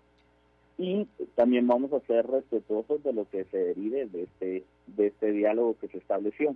y 0.77 1.07
también 1.35 1.67
vamos 1.67 1.93
a 1.93 1.99
ser 2.01 2.25
respetuosos 2.25 3.03
de 3.03 3.13
lo 3.13 3.29
que 3.29 3.43
se 3.45 3.57
derive 3.57 4.07
de 4.07 4.23
este, 4.23 4.63
de 4.87 5.07
este 5.07 5.31
diálogo 5.31 5.75
que 5.79 5.89
se 5.89 5.99
estableció. 5.99 6.55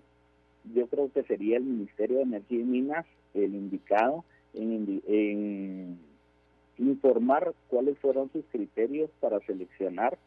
Yo 0.73 0.87
creo 0.87 1.11
que 1.11 1.23
sería 1.23 1.57
el 1.57 1.63
Ministerio 1.63 2.17
de 2.17 2.23
Energía 2.23 2.59
y 2.59 2.63
Minas 2.63 3.05
el 3.35 3.53
indicado 3.53 4.23
en, 4.55 5.99
informar 6.77 7.53
cuáles 7.67 7.97
fueron 7.99 8.31
sus 8.31 8.43
criterios 8.51 9.09
para 9.19 9.39
seleccionar, 9.41 10.17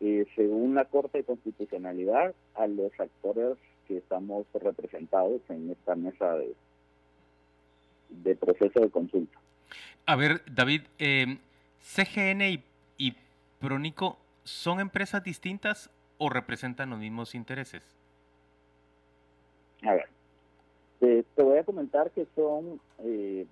eh, 0.00 0.26
según 0.36 0.74
la 0.74 0.84
Corte 0.84 1.18
de 1.18 1.24
Constitucionalidad, 1.24 2.34
a 2.54 2.66
los 2.66 2.92
actores 2.98 3.56
que 3.88 3.98
estamos 3.98 4.46
representados 4.54 5.40
en 5.48 5.70
esta 5.70 5.94
mesa 5.94 6.34
de, 6.34 6.54
de 8.10 8.36
proceso 8.36 8.80
de 8.80 8.90
consulta. 8.90 9.38
A 10.06 10.16
ver, 10.16 10.42
David, 10.50 10.82
eh, 10.98 11.38
CGN 11.80 12.42
y, 12.42 12.64
y 12.98 13.14
Pronico 13.60 14.18
son 14.44 14.80
empresas 14.80 15.22
distintas 15.22 15.90
o 16.20 16.28
representan 16.28 16.90
los 16.90 16.98
mismos 16.98 17.34
intereses? 17.34 17.82
A 19.82 19.94
ver, 19.94 20.08
te, 21.00 21.42
voy 21.42 21.58
a 21.58 21.64
comentar 21.64 22.10
que 22.10 22.26
son 22.34 22.78
eh, 22.98 23.46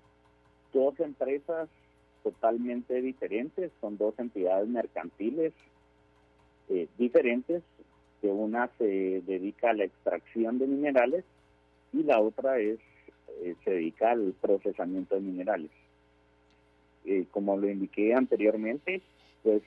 dos 0.75 1.01
empresas 1.01 1.68
totalmente 2.23 3.01
diferentes, 3.01 3.73
son 3.81 3.97
dos 3.97 4.18
entidades 4.18 4.68
mercantiles 4.68 5.55
eh, 6.68 6.88
diferentes, 6.99 7.62
que 8.21 8.29
una 8.29 8.68
se 8.77 9.23
dedica 9.23 9.71
a 9.71 9.75
la 9.75 9.85
extracción 9.85 10.59
de 10.59 10.66
minerales 10.66 11.25
y 11.94 12.03
la 12.03 12.21
otra 12.21 12.59
es 12.59 12.79
eh, 13.42 13.55
se 13.64 13.70
dedica 13.70 14.12
al 14.12 14.35
procesamiento 14.40 15.14
de 15.14 15.20
minerales. 15.20 15.70
como 17.31 17.57
lo 17.57 17.68
indiqué 17.68 18.14
anteriormente, 18.14 19.01
pues 19.42 19.62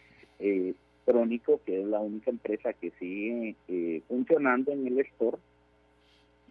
Crónico, 1.06 1.60
que 1.66 1.82
es 1.82 1.88
la 1.88 2.00
única 2.00 2.30
empresa 2.30 2.74
que 2.74 2.92
sigue 3.00 3.56
funcionando 4.08 4.72
en 4.72 4.88
el 4.88 5.00
store, 5.00 5.38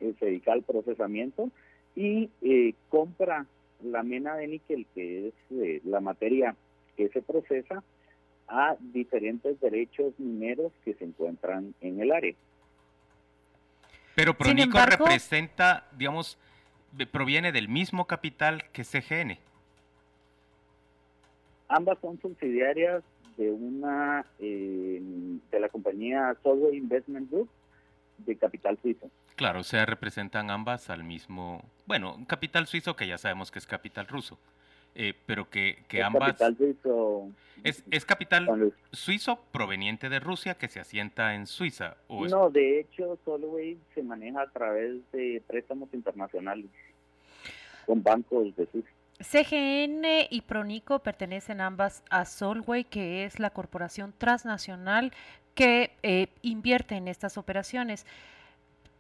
se 0.01 0.27
dedica 0.27 0.53
al 0.53 0.63
procesamiento 0.63 1.51
y 1.95 2.31
eh, 2.43 2.75
compra 2.89 3.47
la 3.83 4.03
mena 4.03 4.35
de 4.37 4.47
níquel, 4.47 4.87
que 4.95 5.29
es 5.29 5.35
eh, 5.51 5.81
la 5.85 6.01
materia 6.01 6.55
que 6.97 7.09
se 7.09 7.23
procesa, 7.23 7.83
a 8.49 8.77
diferentes 8.81 9.61
derechos 9.61 10.13
mineros 10.19 10.73
que 10.85 10.95
se 10.95 11.05
encuentran 11.05 11.73
en 11.81 12.01
el 12.01 12.11
área. 12.11 12.35
Pero 14.17 14.35
Pronico 14.35 14.79
representa, 14.85 15.87
digamos, 15.97 16.37
proviene 17.11 17.53
del 17.53 17.69
mismo 17.69 18.07
capital 18.07 18.65
que 18.73 18.85
CGN. 18.85 19.39
Ambas 21.69 21.99
son 22.01 22.21
subsidiarias 22.21 23.03
de 23.37 23.51
una 23.51 24.27
eh, 24.39 25.01
de 25.51 25.61
la 25.61 25.69
compañía 25.69 26.37
Solway 26.43 26.77
Investment 26.77 27.31
Group 27.31 27.49
de 28.19 28.37
capital 28.37 28.79
suizo. 28.83 29.09
Claro, 29.37 29.61
o 29.61 29.65
sea, 29.65 29.87
representan 29.87 30.51
ambas 30.51 30.91
al 30.91 31.05
mismo, 31.05 31.65
bueno, 31.87 32.19
capital 32.27 32.67
suizo 32.67 32.97
que 32.97 33.07
ya 33.07 33.17
sabemos 33.17 33.51
que 33.51 33.59
es 33.59 33.67
capital 33.67 34.07
ruso, 34.07 34.39
eh, 34.95 35.15
pero 35.27 35.49
que, 35.49 35.85
que 35.89 36.03
ambas... 36.03 36.33
Capital 36.39 36.57
suizo... 36.57 37.29
Es, 37.63 37.85
es 37.91 38.07
capital 38.07 38.73
suizo 38.91 39.45
proveniente 39.53 40.09
de 40.09 40.19
Rusia 40.19 40.55
que 40.55 40.69
se 40.69 40.81
asienta 40.81 41.35
en 41.35 41.47
Suiza. 41.47 41.97
¿o 42.09 42.27
no, 42.27 42.49
de 42.49 42.81
hecho, 42.81 43.19
Solway 43.25 43.77
se 43.95 44.03
maneja 44.03 44.43
a 44.43 44.51
través 44.51 44.99
de 45.13 45.43
préstamos 45.47 45.93
internacionales 45.93 46.71
con 47.85 48.03
bancos 48.03 48.57
de 48.57 48.67
Suiza. 48.67 48.89
CGN 49.21 50.29
y 50.31 50.41
Pronico 50.41 51.01
pertenecen 51.01 51.61
ambas 51.61 52.03
a 52.09 52.25
Solway, 52.25 52.85
que 52.85 53.25
es 53.25 53.39
la 53.39 53.51
corporación 53.51 54.15
transnacional 54.17 55.13
que 55.55 55.93
eh, 56.03 56.29
invierte 56.41 56.95
en 56.95 57.09
estas 57.09 57.37
operaciones. 57.37 58.07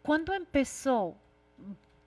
¿Cuándo 0.02 0.34
empezó 0.34 1.16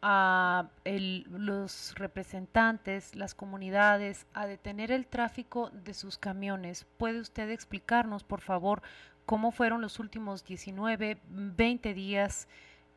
a 0.06 0.68
los 0.86 1.96
representantes, 1.96 3.16
las 3.16 3.34
comunidades, 3.34 4.28
a 4.34 4.46
detener 4.46 4.92
el 4.92 5.08
tráfico 5.08 5.70
de 5.70 5.94
sus 5.94 6.18
camiones? 6.18 6.86
¿Puede 6.98 7.22
usted 7.22 7.50
explicarnos, 7.50 8.26
por 8.26 8.42
favor, 8.42 8.82
cómo 9.26 9.52
fueron 9.52 9.82
los 9.82 10.00
últimos 10.00 10.44
19, 10.44 11.18
20 11.30 11.94
días 11.94 12.50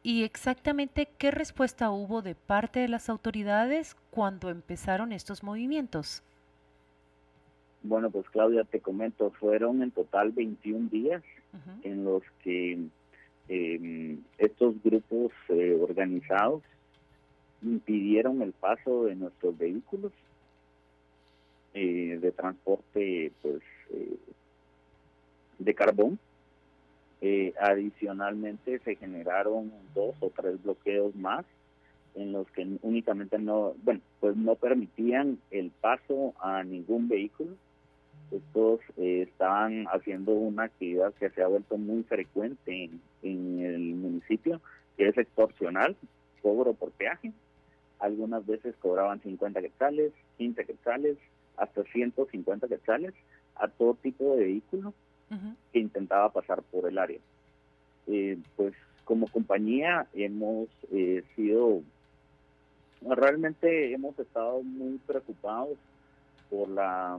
y 0.02 0.24
exactamente 0.24 1.08
qué 1.16 1.30
respuesta 1.30 1.90
hubo 1.90 2.22
de 2.22 2.34
parte 2.34 2.80
de 2.80 2.88
las 2.88 3.08
autoridades 3.08 3.96
cuando 4.10 4.50
empezaron 4.50 5.12
estos 5.12 5.44
movimientos? 5.44 6.24
Bueno, 7.84 8.10
pues 8.10 8.28
Claudia, 8.30 8.64
te 8.64 8.80
comento, 8.80 9.30
fueron 9.38 9.80
en 9.80 9.92
total 9.92 10.32
21 10.32 10.88
días 10.90 11.22
en 11.84 12.04
los 12.04 12.22
que 12.42 12.80
em, 13.48 14.18
estos 14.38 14.74
grupos 14.82 15.30
eh, 15.48 15.78
organizados 15.80 16.62
impidieron 17.62 18.42
el 18.42 18.52
paso 18.52 19.04
de 19.04 19.14
nuestros 19.14 19.56
vehículos 19.56 20.12
eh, 21.74 22.18
de 22.20 22.32
transporte 22.32 23.32
pues 23.42 23.62
eh, 23.90 24.16
de 25.58 25.74
carbón. 25.74 26.18
adicionalmente 27.60 28.78
se 28.80 28.96
generaron 28.96 29.72
dos 29.94 30.14
o 30.20 30.30
tres 30.30 30.62
bloqueos 30.62 31.14
más 31.16 31.44
en 32.14 32.32
los 32.32 32.50
que 32.52 32.66
únicamente 32.82 33.38
no, 33.38 33.74
bueno, 33.82 34.00
pues 34.20 34.36
no 34.36 34.54
permitían 34.54 35.38
el 35.50 35.70
paso 35.70 36.34
a 36.40 36.62
ningún 36.62 37.08
vehículo 37.08 37.56
estos 38.30 38.80
eh, 38.96 39.26
estaban 39.28 39.86
haciendo 39.86 40.32
una 40.32 40.64
actividad 40.64 41.14
que 41.14 41.30
se 41.30 41.42
ha 41.42 41.46
vuelto 41.46 41.78
muy 41.78 42.02
frecuente 42.02 42.90
en, 43.22 43.60
el 43.60 43.94
municipio, 43.94 44.60
que 44.96 45.08
es 45.08 45.18
extorsional, 45.18 45.96
cobro 46.42 46.74
por 46.74 46.90
peaje. 46.92 47.32
Algunas 47.98 48.46
veces 48.46 48.74
cobraban 48.80 49.20
50 49.20 49.60
quetzales, 49.60 50.12
15 50.38 50.64
quetzales, 50.64 51.16
hasta 51.56 51.82
150 51.84 52.68
quetzales 52.68 53.14
a 53.56 53.68
todo 53.68 53.94
tipo 53.94 54.36
de 54.36 54.44
vehículo 54.44 54.92
que 55.72 55.80
intentaba 55.80 56.30
pasar 56.30 56.62
por 56.62 56.88
el 56.88 56.98
área. 56.98 57.18
Eh, 58.06 58.38
pues 58.54 58.74
como 59.04 59.26
compañía 59.26 60.06
hemos 60.14 60.68
eh, 60.92 61.24
sido, 61.34 61.82
realmente 63.02 63.92
hemos 63.92 64.16
estado 64.18 64.62
muy 64.62 64.98
preocupados 64.98 65.76
por 66.48 66.68
la 66.68 67.18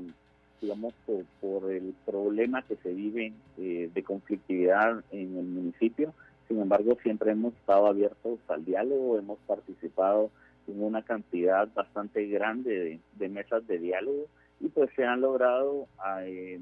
digamos, 0.62 0.94
por, 1.42 1.72
el 1.72 1.94
problema 2.06 2.62
que 2.64 2.76
se 2.78 2.92
vive 2.94 3.34
eh, 3.58 3.90
de 3.94 4.04
conflictividad 4.04 5.04
en 5.12 5.38
el 5.38 5.46
municipio. 5.46 6.14
Sin 6.48 6.60
embargo, 6.60 6.98
siempre 7.04 7.32
hemos 7.32 7.54
estado 7.54 7.88
abiertos 7.88 8.40
al 8.48 8.66
diálogo, 8.66 9.18
hemos 9.18 9.38
participado 9.46 10.32
una 10.68 11.02
cantidad 11.04 11.68
bastante 11.74 12.26
grande 12.28 13.00
de, 13.14 13.30
mesas 13.30 13.66
de 13.68 13.80
diálogo 13.80 14.28
y 14.60 14.68
pues 14.70 14.90
se 14.96 15.06
han 15.06 15.22
logrado 15.22 15.88
eh, 16.24 16.60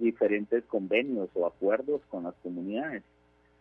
diferentes 0.00 0.64
convenios 0.64 1.30
o 1.34 1.46
acuerdos 1.46 2.02
con 2.08 2.24
las 2.24 2.34
comunidades. 2.42 3.02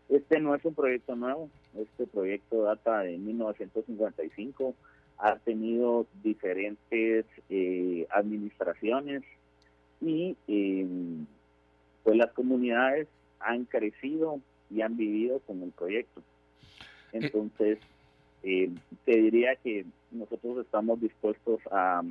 Este 0.10 0.39
no 0.39 0.56
es 0.56 0.63
un 0.63 0.73
proyecto 0.73 1.15
nuevo, 1.15 1.50
este 1.78 2.08
proyecto 2.08 2.63
data 2.63 3.00
de 3.00 3.17
1955, 3.17 4.73
ha 5.19 5.36
tenido 5.38 6.06
diferentes 6.23 7.26
eh, 7.50 8.08
administraciones, 8.12 9.23
y 10.02 10.36
em, 10.47 11.26
pues 12.04 12.17
las 12.17 12.32
comunidades 12.34 13.08
han 13.39 13.65
crecido 13.65 14.39
y 14.69 14.82
han 14.82 14.97
vivido 14.97 15.39
con 15.39 15.62
el 15.63 15.71
proyecto. 15.71 16.21
Eh, 17.13 17.19
Entonces, 17.21 17.80
eh, 18.43 18.69
te 19.06 19.17
diría 19.17 19.56
que 19.56 19.86
nosotros 20.12 20.60
estamos 20.65 21.02
dispuestos 21.02 21.60
a, 21.71 22.02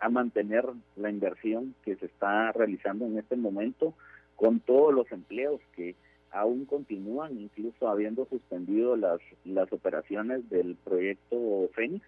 a 0.00 0.08
mantener 0.08 0.64
la 0.96 1.10
inversión 1.10 1.74
que 1.84 1.96
se 1.96 2.06
está 2.06 2.52
realizando 2.52 3.06
en 3.06 3.18
este 3.18 3.36
momento 3.36 3.94
con 4.34 4.60
todos 4.60 4.92
los 4.92 5.10
empleos 5.12 5.60
que 5.74 5.94
aún 6.30 6.66
continúan, 6.66 7.40
incluso 7.40 7.88
habiendo 7.88 8.26
suspendido 8.26 8.96
las, 8.96 9.20
las 9.44 9.72
operaciones 9.72 10.48
del 10.50 10.76
proyecto 10.76 11.70
Fénix. 11.74 12.04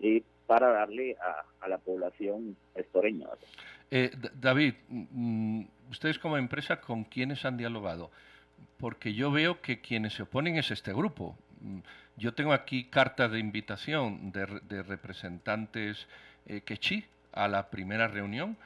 Eh, 0.00 0.22
para 0.48 0.70
darle 0.72 1.14
a, 1.60 1.68
la 1.68 1.76
población 1.76 2.56
estoreña. 2.74 3.26
Eh, 3.90 4.10
David, 4.40 4.74
mm, 4.88 5.62
ustedes 5.90 6.18
como 6.18 6.38
empresa, 6.38 6.80
¿con 6.80 7.04
quiénes 7.04 7.44
han 7.44 7.58
dialogado? 7.58 8.10
Porque 8.78 9.12
yo 9.12 9.30
veo 9.30 9.60
que 9.60 9.82
quienes 9.82 10.14
se 10.14 10.22
oponen 10.22 10.56
es 10.56 10.70
este 10.70 10.94
grupo. 10.94 11.36
Mm, 11.60 11.78
yo 12.16 12.34
tengo 12.34 12.52
aquí 12.52 12.84
cartas 12.84 13.30
de 13.30 13.38
invitación 13.38 14.32
de, 14.32 14.82
representantes 14.82 16.06
eh, 16.46 16.62
a 17.32 17.48
la 17.48 17.70
primera 17.70 18.08
reunión, 18.08 18.56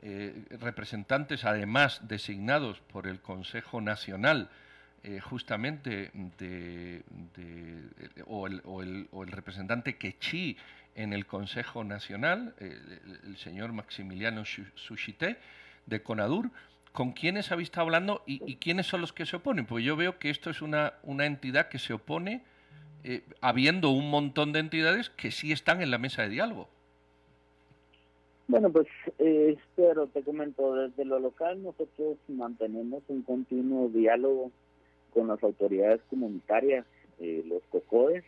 eh, 0.00 0.44
representantes 0.60 1.44
además 1.44 2.00
designados 2.08 2.80
por 2.80 3.06
el 3.06 3.20
Consejo 3.20 3.80
Nacional 3.80 4.50
justamente 5.20 6.12
de, 6.38 7.02
o, 8.24 8.46
el, 8.46 9.08
representante 9.26 9.96
quechí 9.96 10.56
en 10.94 11.12
el 11.12 11.26
Consejo 11.26 11.82
Nacional, 11.82 12.54
el, 12.60 13.36
señor 13.36 13.72
Maximiliano 13.72 14.44
Sushité, 14.44 15.38
de 15.86 16.02
CONADUR, 16.04 16.52
¿con 16.92 17.12
quiénes 17.12 17.50
habéis 17.50 17.68
estado 17.68 17.86
hablando 17.86 18.22
y, 18.26 18.56
quiénes 18.56 18.86
son 18.86 19.00
los 19.00 19.12
que 19.12 19.26
se 19.26 19.36
oponen? 19.36 19.66
Porque 19.66 19.84
yo 19.84 19.96
veo 19.96 20.18
que 20.18 20.30
esto 20.30 20.50
es 20.50 20.62
una, 20.62 20.94
una 21.02 21.26
entidad 21.26 21.68
que 21.68 21.78
se 21.78 21.94
opone, 21.94 22.42
eh, 23.04 23.22
habiendo 23.40 23.90
un 23.90 24.10
montón 24.10 24.52
de 24.52 24.60
entidades 24.60 25.10
que 25.10 25.30
sí 25.30 25.52
están 25.52 25.82
en 25.82 25.90
la 25.90 25.98
mesa 25.98 26.22
de 26.22 26.28
diálogo. 26.28 26.68
Bueno, 28.48 28.70
pues 28.70 28.86
eh, 29.18 29.56
pero 29.76 30.06
te 30.08 30.22
comento, 30.22 30.74
desde 30.74 31.04
lo 31.04 31.18
local 31.18 31.62
nosotros 31.62 32.18
mantenemos 32.28 33.02
un 33.08 33.22
continuo 33.22 33.88
diálogo 33.88 34.50
con 35.14 35.28
las 35.28 35.42
autoridades 35.42 36.00
comunitarias, 36.10 36.84
eh, 37.18 37.42
los 37.46 37.62
COCODES, 37.70 38.24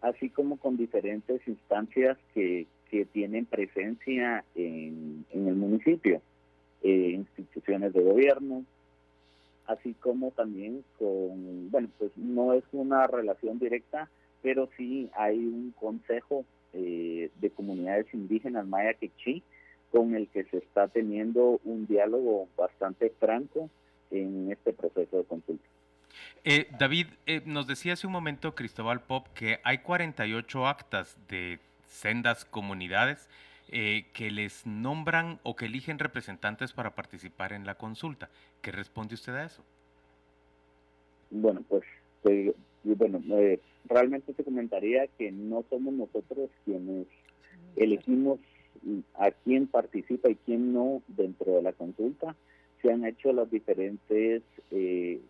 así 0.00 0.28
como 0.30 0.58
con 0.58 0.76
diferentes 0.76 1.40
instancias 1.48 2.16
que, 2.34 2.66
que 2.90 3.04
tienen 3.06 3.46
presencia 3.46 4.44
en, 4.54 5.24
en 5.32 5.48
el 5.48 5.54
municipio, 5.56 6.22
eh, 6.82 7.10
instituciones 7.14 7.92
de 7.92 8.02
gobierno, 8.02 8.64
así 9.66 9.94
como 9.94 10.30
también 10.30 10.84
con, 10.98 11.70
bueno, 11.70 11.88
pues 11.98 12.10
no 12.16 12.52
es 12.54 12.64
una 12.72 13.06
relación 13.06 13.58
directa, 13.58 14.08
pero 14.42 14.68
sí 14.76 15.10
hay 15.14 15.38
un 15.38 15.74
consejo 15.78 16.44
eh, 16.72 17.30
de 17.40 17.50
comunidades 17.50 18.06
indígenas 18.12 18.66
maya 18.66 18.94
quechí 18.94 19.42
con 19.90 20.14
el 20.14 20.28
que 20.28 20.44
se 20.44 20.58
está 20.58 20.88
teniendo 20.88 21.60
un 21.64 21.86
diálogo 21.86 22.48
bastante 22.56 23.10
franco 23.18 23.70
en 24.10 24.52
este 24.52 24.72
proceso 24.72 25.16
de 25.18 25.24
consulta. 25.24 25.64
Eh, 26.44 26.68
David, 26.78 27.06
eh, 27.26 27.42
nos 27.44 27.66
decía 27.66 27.94
hace 27.94 28.06
un 28.06 28.12
momento 28.12 28.54
Cristóbal 28.54 29.00
Pop 29.00 29.26
que 29.34 29.60
hay 29.64 29.78
48 29.78 30.66
actas 30.66 31.16
de 31.28 31.58
sendas 31.86 32.44
comunidades 32.44 33.28
eh, 33.70 34.06
que 34.12 34.30
les 34.30 34.66
nombran 34.66 35.40
o 35.42 35.56
que 35.56 35.66
eligen 35.66 35.98
representantes 35.98 36.72
para 36.72 36.94
participar 36.94 37.52
en 37.52 37.66
la 37.66 37.74
consulta. 37.76 38.30
¿Qué 38.62 38.72
responde 38.72 39.14
usted 39.14 39.34
a 39.34 39.44
eso? 39.44 39.62
Bueno, 41.30 41.62
pues 41.68 41.84
bueno, 42.82 43.20
eh, 43.38 43.60
realmente 43.84 44.32
te 44.32 44.44
comentaría 44.44 45.06
que 45.18 45.30
no 45.30 45.64
somos 45.70 45.92
nosotros 45.94 46.50
quienes 46.64 47.06
elegimos 47.76 48.38
a 49.14 49.30
quién 49.30 49.66
participa 49.66 50.30
y 50.30 50.36
quién 50.36 50.72
no 50.72 51.02
dentro 51.08 51.52
de 51.52 51.62
la 51.62 51.72
consulta. 51.72 52.34
Se 52.82 52.92
han 52.92 53.04
hecho 53.04 53.32
las 53.32 53.50
diferentes 53.50 54.42
eh, 54.70 55.20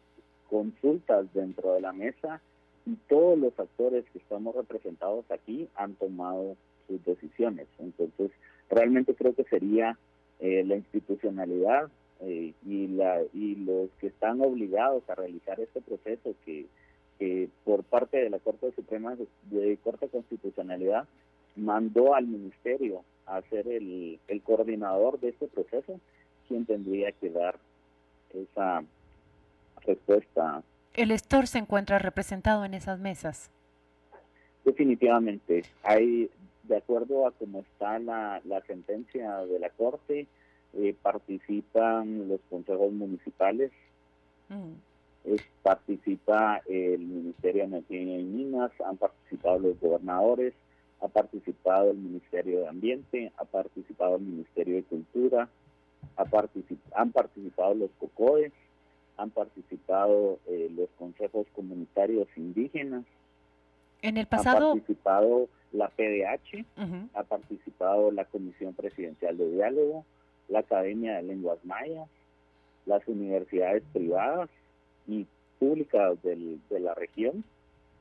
consultas 0.51 1.33
dentro 1.35 1.72
de 1.72 1.81
la 1.81 1.92
mesa 1.92 2.40
y 2.87 2.94
todos 3.09 3.38
los 3.38 3.59
actores 3.59 4.05
que 4.12 4.18
estamos 4.18 4.55
representados 4.55 5.31
aquí 5.31 5.68
han 5.74 5.94
tomado 5.94 6.57
sus 6.88 7.05
decisiones. 7.05 7.68
Entonces, 7.79 8.31
realmente 8.68 9.14
creo 9.14 9.35
que 9.35 9.44
sería 9.44 9.96
eh, 10.40 10.64
la 10.66 10.77
institucionalidad 10.77 11.88
eh, 12.20 12.53
y, 12.66 12.87
la, 12.88 13.20
y 13.33 13.55
los 13.57 13.90
que 14.01 14.09
están 14.09 14.40
obligados 14.40 15.09
a 15.09 15.14
realizar 15.14 15.61
este 15.61 15.81
proceso 15.81 16.35
que, 16.44 16.66
por 17.64 17.83
parte 17.83 18.16
de 18.16 18.31
la 18.31 18.38
Corte 18.38 18.72
Suprema 18.72 19.16
de, 19.51 19.77
Corte 19.83 20.09
Constitucionalidad 20.09 21.07
mandó 21.57 22.14
al 22.14 22.29
Ministerio 22.29 23.03
a 23.27 23.42
ser 23.42 23.66
el, 23.66 24.20
el 24.29 24.42
coordinador 24.42 25.18
de 25.18 25.31
este 25.31 25.48
proceso, 25.48 26.01
quien 26.46 26.64
tendría 26.64 27.11
que 27.11 27.31
dar 27.31 27.57
esa 28.33 28.85
respuesta. 29.85 30.62
¿El 30.94 31.11
Estor 31.11 31.48
se 31.48 31.59
encuentra 31.59 31.98
representado 31.98 32.64
en 32.64 32.74
esas 32.74 33.01
mesas? 33.01 33.51
Definitivamente. 34.64 35.64
Hay, 35.83 36.31
de 36.68 36.76
acuerdo 36.76 37.26
a 37.26 37.33
cómo 37.33 37.61
está 37.61 37.98
la, 37.98 38.40
la 38.44 38.61
sentencia 38.62 39.38
de 39.38 39.59
la 39.59 39.70
Corte, 39.70 40.26
eh, 40.74 40.94
participan 41.02 42.28
los 42.28 42.40
consejos 42.50 42.92
municipales, 42.92 43.72
mm. 44.48 45.35
participa 45.62 46.62
el 46.66 47.00
Ministerio 47.00 47.62
de 47.62 47.68
Energía 47.68 48.18
y 48.18 48.22
Minas, 48.22 48.70
han 48.85 48.96
participado 48.98 49.59
los 49.59 49.81
gobernadores, 49.81 50.54
ha 51.00 51.09
participado 51.09 51.90
el 51.90 51.98
Ministerio 51.98 52.61
de 52.61 52.68
Ambiente, 52.68 53.33
ha 53.38 53.44
participado 53.44 54.16
el 54.16 54.22
Ministerio 54.22 54.76
de 54.76 54.83
Cultura, 54.83 55.48
ha 56.16 56.24
han 56.94 57.12
participado 57.12 57.74
los 57.74 57.90
COCODES, 57.98 58.52
han 59.16 59.31
participado 59.31 60.38
eh, 60.46 60.70
los 60.76 60.88
consejos 60.98 61.46
comunitarios 61.54 62.28
indígenas. 62.37 63.04
En 64.02 64.16
el 64.16 64.26
pasado. 64.26 64.70
Ha 64.70 64.74
participado 64.74 65.48
la 65.72 65.88
PDH, 65.88 66.64
ha 67.14 67.22
participado 67.24 68.11
la 68.11 68.24
Comisión 68.24 68.74
Presidencial 68.74 69.37
de 69.37 69.50
Diálogo, 69.50 70.04
la 70.48 70.61
Academia 70.61 71.16
de 71.16 71.22
Lenguas 71.22 71.59
Mayas, 71.64 72.09
las 72.87 73.07
universidades 73.07 73.83
privadas 73.92 74.48
y 75.07 75.26
públicas 75.59 76.16
de 76.22 76.81
la 76.81 76.94
región, 76.94 77.44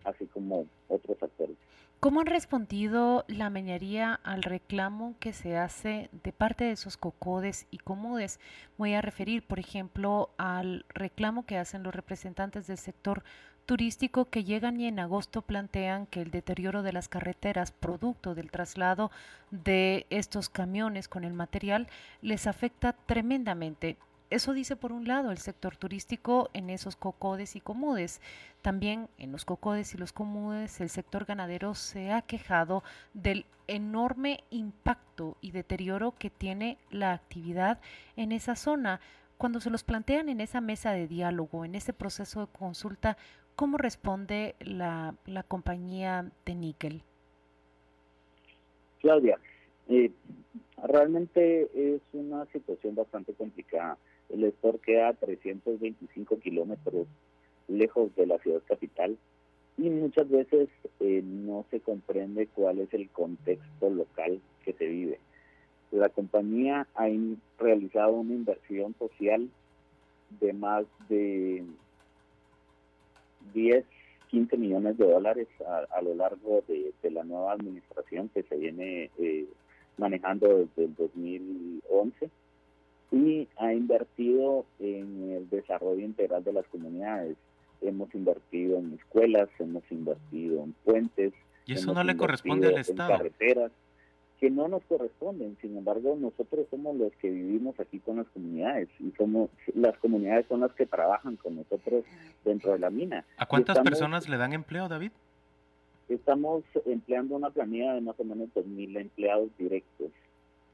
así 0.05 0.25
como 0.27 0.65
otros 0.87 1.21
actores. 1.21 1.57
¿Cómo 1.99 2.21
han 2.21 2.27
respondido 2.27 3.25
la 3.27 3.49
minería 3.49 4.13
al 4.23 4.43
reclamo 4.43 5.15
que 5.19 5.33
se 5.33 5.57
hace 5.57 6.11
de 6.23 6.31
parte 6.31 6.65
de 6.65 6.71
esos 6.73 6.95
cocodes 6.95 7.65
y 7.71 7.79
comudes? 7.79 8.39
Voy 8.77 8.93
a 8.93 9.01
referir, 9.01 9.41
por 9.41 9.57
ejemplo, 9.57 10.29
al 10.37 10.85
reclamo 10.89 11.47
que 11.47 11.57
hacen 11.57 11.81
los 11.81 11.95
representantes 11.95 12.67
del 12.67 12.77
sector 12.77 13.23
turístico 13.67 14.25
que 14.25 14.45
llegan 14.45 14.79
y 14.79 14.87
en 14.87 14.97
agosto 14.97 15.43
plantean 15.43 16.07
que 16.07 16.21
el 16.21 16.31
deterioro 16.31 16.83
de 16.83 16.93
las 16.93 17.09
carreteras, 17.09 17.71
producto 17.71 18.33
del 18.33 18.49
traslado 18.49 19.11
de 19.51 20.07
estos 20.09 20.49
camiones 20.49 21.09
con 21.09 21.25
el 21.25 21.33
material, 21.33 21.87
les 22.21 22.47
afecta 22.47 22.93
tremendamente. 22.93 23.97
Eso 24.29 24.53
dice 24.53 24.77
por 24.77 24.93
un 24.93 25.05
lado 25.05 25.31
el 25.31 25.37
sector 25.37 25.75
turístico 25.75 26.49
en 26.53 26.69
esos 26.69 26.95
cocodes 26.95 27.55
y 27.57 27.61
comudes. 27.61 28.21
También 28.61 29.09
en 29.17 29.33
los 29.33 29.43
cocodes 29.43 29.93
y 29.93 29.97
los 29.97 30.13
comudes 30.13 30.79
el 30.79 30.89
sector 30.89 31.25
ganadero 31.25 31.75
se 31.75 32.11
ha 32.11 32.21
quejado 32.21 32.83
del 33.13 33.45
enorme 33.67 34.45
impacto 34.49 35.37
y 35.41 35.51
deterioro 35.51 36.13
que 36.13 36.29
tiene 36.29 36.77
la 36.89 37.11
actividad 37.11 37.79
en 38.15 38.31
esa 38.31 38.55
zona. 38.55 39.01
Cuando 39.37 39.59
se 39.59 39.69
los 39.69 39.83
plantean 39.83 40.29
en 40.29 40.41
esa 40.41 40.61
mesa 40.61 40.91
de 40.91 41.07
diálogo, 41.07 41.63
en 41.63 41.75
ese 41.75 41.93
proceso 41.93 42.41
de 42.41 42.51
consulta, 42.51 43.17
¿cómo 43.57 43.77
responde 43.77 44.55
la, 44.61 45.13
compañía 45.49 46.31
de 46.45 46.55
níquel? 46.55 47.01
Claudia, 49.01 49.37
eh, 49.89 50.11
realmente 50.81 51.69
es 51.75 52.01
una 52.13 52.45
situación 52.45 52.95
bastante 52.95 53.33
complicada 53.33 53.97
el 54.29 54.43
Estor 54.43 54.79
queda 54.79 55.09
a 55.09 55.13
325 55.13 56.39
kilómetros 56.39 57.07
lejos 57.67 58.13
de 58.15 58.27
la 58.27 58.37
ciudad 58.39 58.61
capital 58.67 59.17
y 59.77 59.89
muchas 59.89 60.29
veces 60.29 60.69
eh, 60.99 61.21
no 61.23 61.65
se 61.69 61.79
comprende 61.79 62.47
cuál 62.47 62.79
es 62.79 62.93
el 62.93 63.09
contexto 63.09 63.89
local 63.89 64.41
que 64.65 64.73
se 64.73 64.85
vive. 64.85 65.19
La 65.91 66.09
compañía 66.09 66.87
ha 66.95 67.07
realizado 67.59 68.13
una 68.13 68.33
inversión 68.33 68.95
social 68.99 69.49
de 70.41 70.53
más 70.53 70.85
de 71.07 71.63
10, 73.53 73.85
15 74.29 74.57
millones 74.57 74.97
de 74.97 75.05
dólares 75.05 75.47
a, 75.65 76.01
lo 76.01 76.15
largo 76.15 76.63
de, 76.67 76.93
la 77.09 77.23
nueva 77.23 77.53
administración 77.53 78.29
que 78.29 78.43
se 78.43 78.57
viene 78.57 79.09
eh, 79.17 79.45
manejando 79.97 80.47
desde 80.47 80.85
el 80.85 80.95
2011 80.95 82.29
y 83.11 83.47
ha 83.57 83.73
invertido 83.73 84.65
en 84.79 85.31
el 85.31 85.49
desarrollo 85.49 86.03
integral 86.03 86.43
de 86.43 86.53
las 86.53 86.67
comunidades. 86.67 87.37
Hemos 87.81 88.13
invertido 88.13 88.77
en 88.79 88.93
escuelas, 88.93 89.49
hemos 89.59 89.83
invertido 89.89 90.63
en 90.63 90.73
puentes. 90.83 91.33
¿Y 91.65 91.73
eso 91.73 91.93
no 91.93 92.03
le 92.03 92.17
corresponde 92.17 92.67
al 92.67 92.77
Estado? 92.77 93.09
carreteras 93.09 93.71
que 94.39 94.49
no 94.49 94.67
nos 94.67 94.83
corresponden. 94.83 95.57
Sin 95.61 95.77
embargo, 95.77 96.15
nosotros 96.19 96.67
somos 96.69 96.95
los 96.95 97.11
que 97.13 97.29
vivimos 97.29 97.79
aquí 97.79 97.99
con 97.99 98.17
las 98.17 98.27
comunidades 98.27 98.89
y 98.99 99.11
somos 99.17 99.49
las 99.73 99.97
comunidades 99.97 100.45
son 100.47 100.61
las 100.61 100.71
que 100.73 100.85
trabajan 100.85 101.35
con 101.37 101.55
nosotros 101.55 102.03
dentro 102.45 102.73
de 102.73 102.79
la 102.79 102.89
mina. 102.89 103.25
¿A 103.37 103.45
cuántas 103.45 103.79
personas 103.79 104.29
le 104.29 104.37
dan 104.37 104.53
empleo, 104.53 104.87
David? 104.87 105.11
Estamos 106.09 106.63
empleando 106.85 107.35
una 107.35 107.49
planilla 107.49 107.93
de 107.93 108.01
más 108.01 108.19
o 108.19 108.23
menos 108.23 108.49
2.000 108.55 109.01
empleados 109.01 109.49
directos 109.57 110.11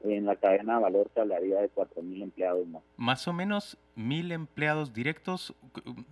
en 0.04 0.26
la 0.26 0.36
cadena 0.36 0.76
de 0.76 0.82
valor 0.82 1.10
se 1.14 1.20
hablaría 1.20 1.60
de 1.60 1.70
4.000 1.70 2.22
empleados 2.22 2.66
más. 2.66 2.82
Más 2.96 3.26
o 3.26 3.32
menos 3.32 3.78
mil 3.94 4.32
empleados 4.32 4.92
directos. 4.92 5.54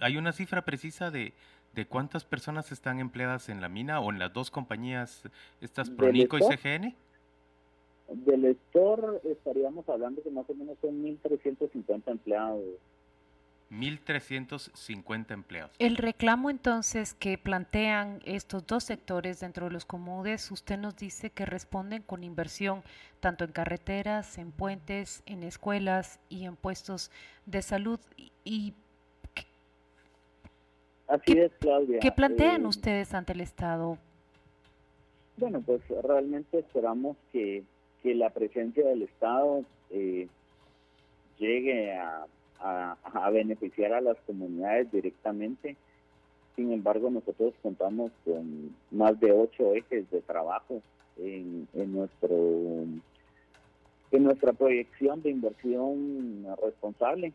¿Hay 0.01 0.17
una 0.17 0.33
cifra 0.33 0.62
precisa 0.62 1.11
de, 1.11 1.35
de 1.75 1.87
cuántas 1.87 2.25
personas 2.25 2.73
están 2.73 3.01
empleadas 3.01 3.49
en 3.49 3.61
la 3.61 3.69
mina 3.69 4.01
o 4.01 4.11
en 4.11 4.19
las 4.19 4.33
dos 4.33 4.51
compañías, 4.51 5.29
estas 5.61 5.91
Pronico 5.91 6.38
y 6.38 6.43
CGN? 6.43 6.95
Del 8.09 8.45
store 8.45 9.21
estaríamos 9.25 9.88
hablando 9.88 10.23
que 10.23 10.31
más 10.31 10.49
o 10.51 10.55
menos 10.55 10.77
son 10.81 11.03
1.350 11.03 12.03
empleados 12.07 12.61
1.350 13.73 15.33
empleados. 15.33 15.71
El 15.79 15.97
reclamo 15.97 16.51
entonces 16.51 17.15
que 17.15 17.38
plantean 17.38 18.21
estos 18.25 18.67
dos 18.67 18.85
sectores 18.85 19.41
dentro 19.41 19.67
de 19.67 19.73
los 19.73 19.87
comunes, 19.87 20.51
usted 20.51 20.79
nos 20.79 20.97
dice 20.97 21.31
que 21.31 21.47
responden 21.47 22.03
con 22.03 22.23
inversión 22.23 22.83
tanto 23.21 23.45
en 23.45 23.53
carreteras, 23.53 24.37
en 24.38 24.53
puentes, 24.53 25.23
en 25.27 25.43
escuelas 25.43 26.21
y 26.29 26.45
en 26.45 26.57
puestos 26.57 27.11
de 27.47 27.62
salud. 27.62 27.99
Y, 28.45 28.75
Así 31.09 31.33
es, 31.33 31.53
Claudia. 31.59 31.99
¿Qué 32.01 32.12
plantean 32.12 32.62
eh, 32.62 32.69
ustedes 32.69 33.15
ante 33.15 33.33
el 33.33 33.41
Estado? 33.41 33.99
Bueno, 35.38 35.62
pues 35.62 35.81
realmente 36.03 36.59
esperamos 36.59 37.17
que, 37.33 37.65
que 38.03 38.15
la 38.15 38.31
presencia 38.31 38.87
del 38.87 39.03
Estado 39.03 39.65
eh, 39.91 40.29
llegue 41.38 41.93
a 41.95 42.27
beneficiar 43.31 43.93
a 43.93 44.01
las 44.01 44.17
comunidades 44.27 44.91
directamente. 44.93 45.77
Sin 46.55 46.73
embargo, 46.73 47.11
nosotros 47.11 47.55
contamos 47.62 48.12
con 48.25 48.77
más 48.91 49.19
de 49.21 49.33
ocho 49.33 49.75
ejes 49.75 50.09
de 50.11 50.21
trabajo 50.21 50.83
en, 51.19 51.69
nuestro 51.75 52.37
en 54.11 54.25
nuestra 54.25 54.53
proyección 54.53 55.23
de 55.23 55.31
inversión 55.31 56.47
responsable 56.62 57.33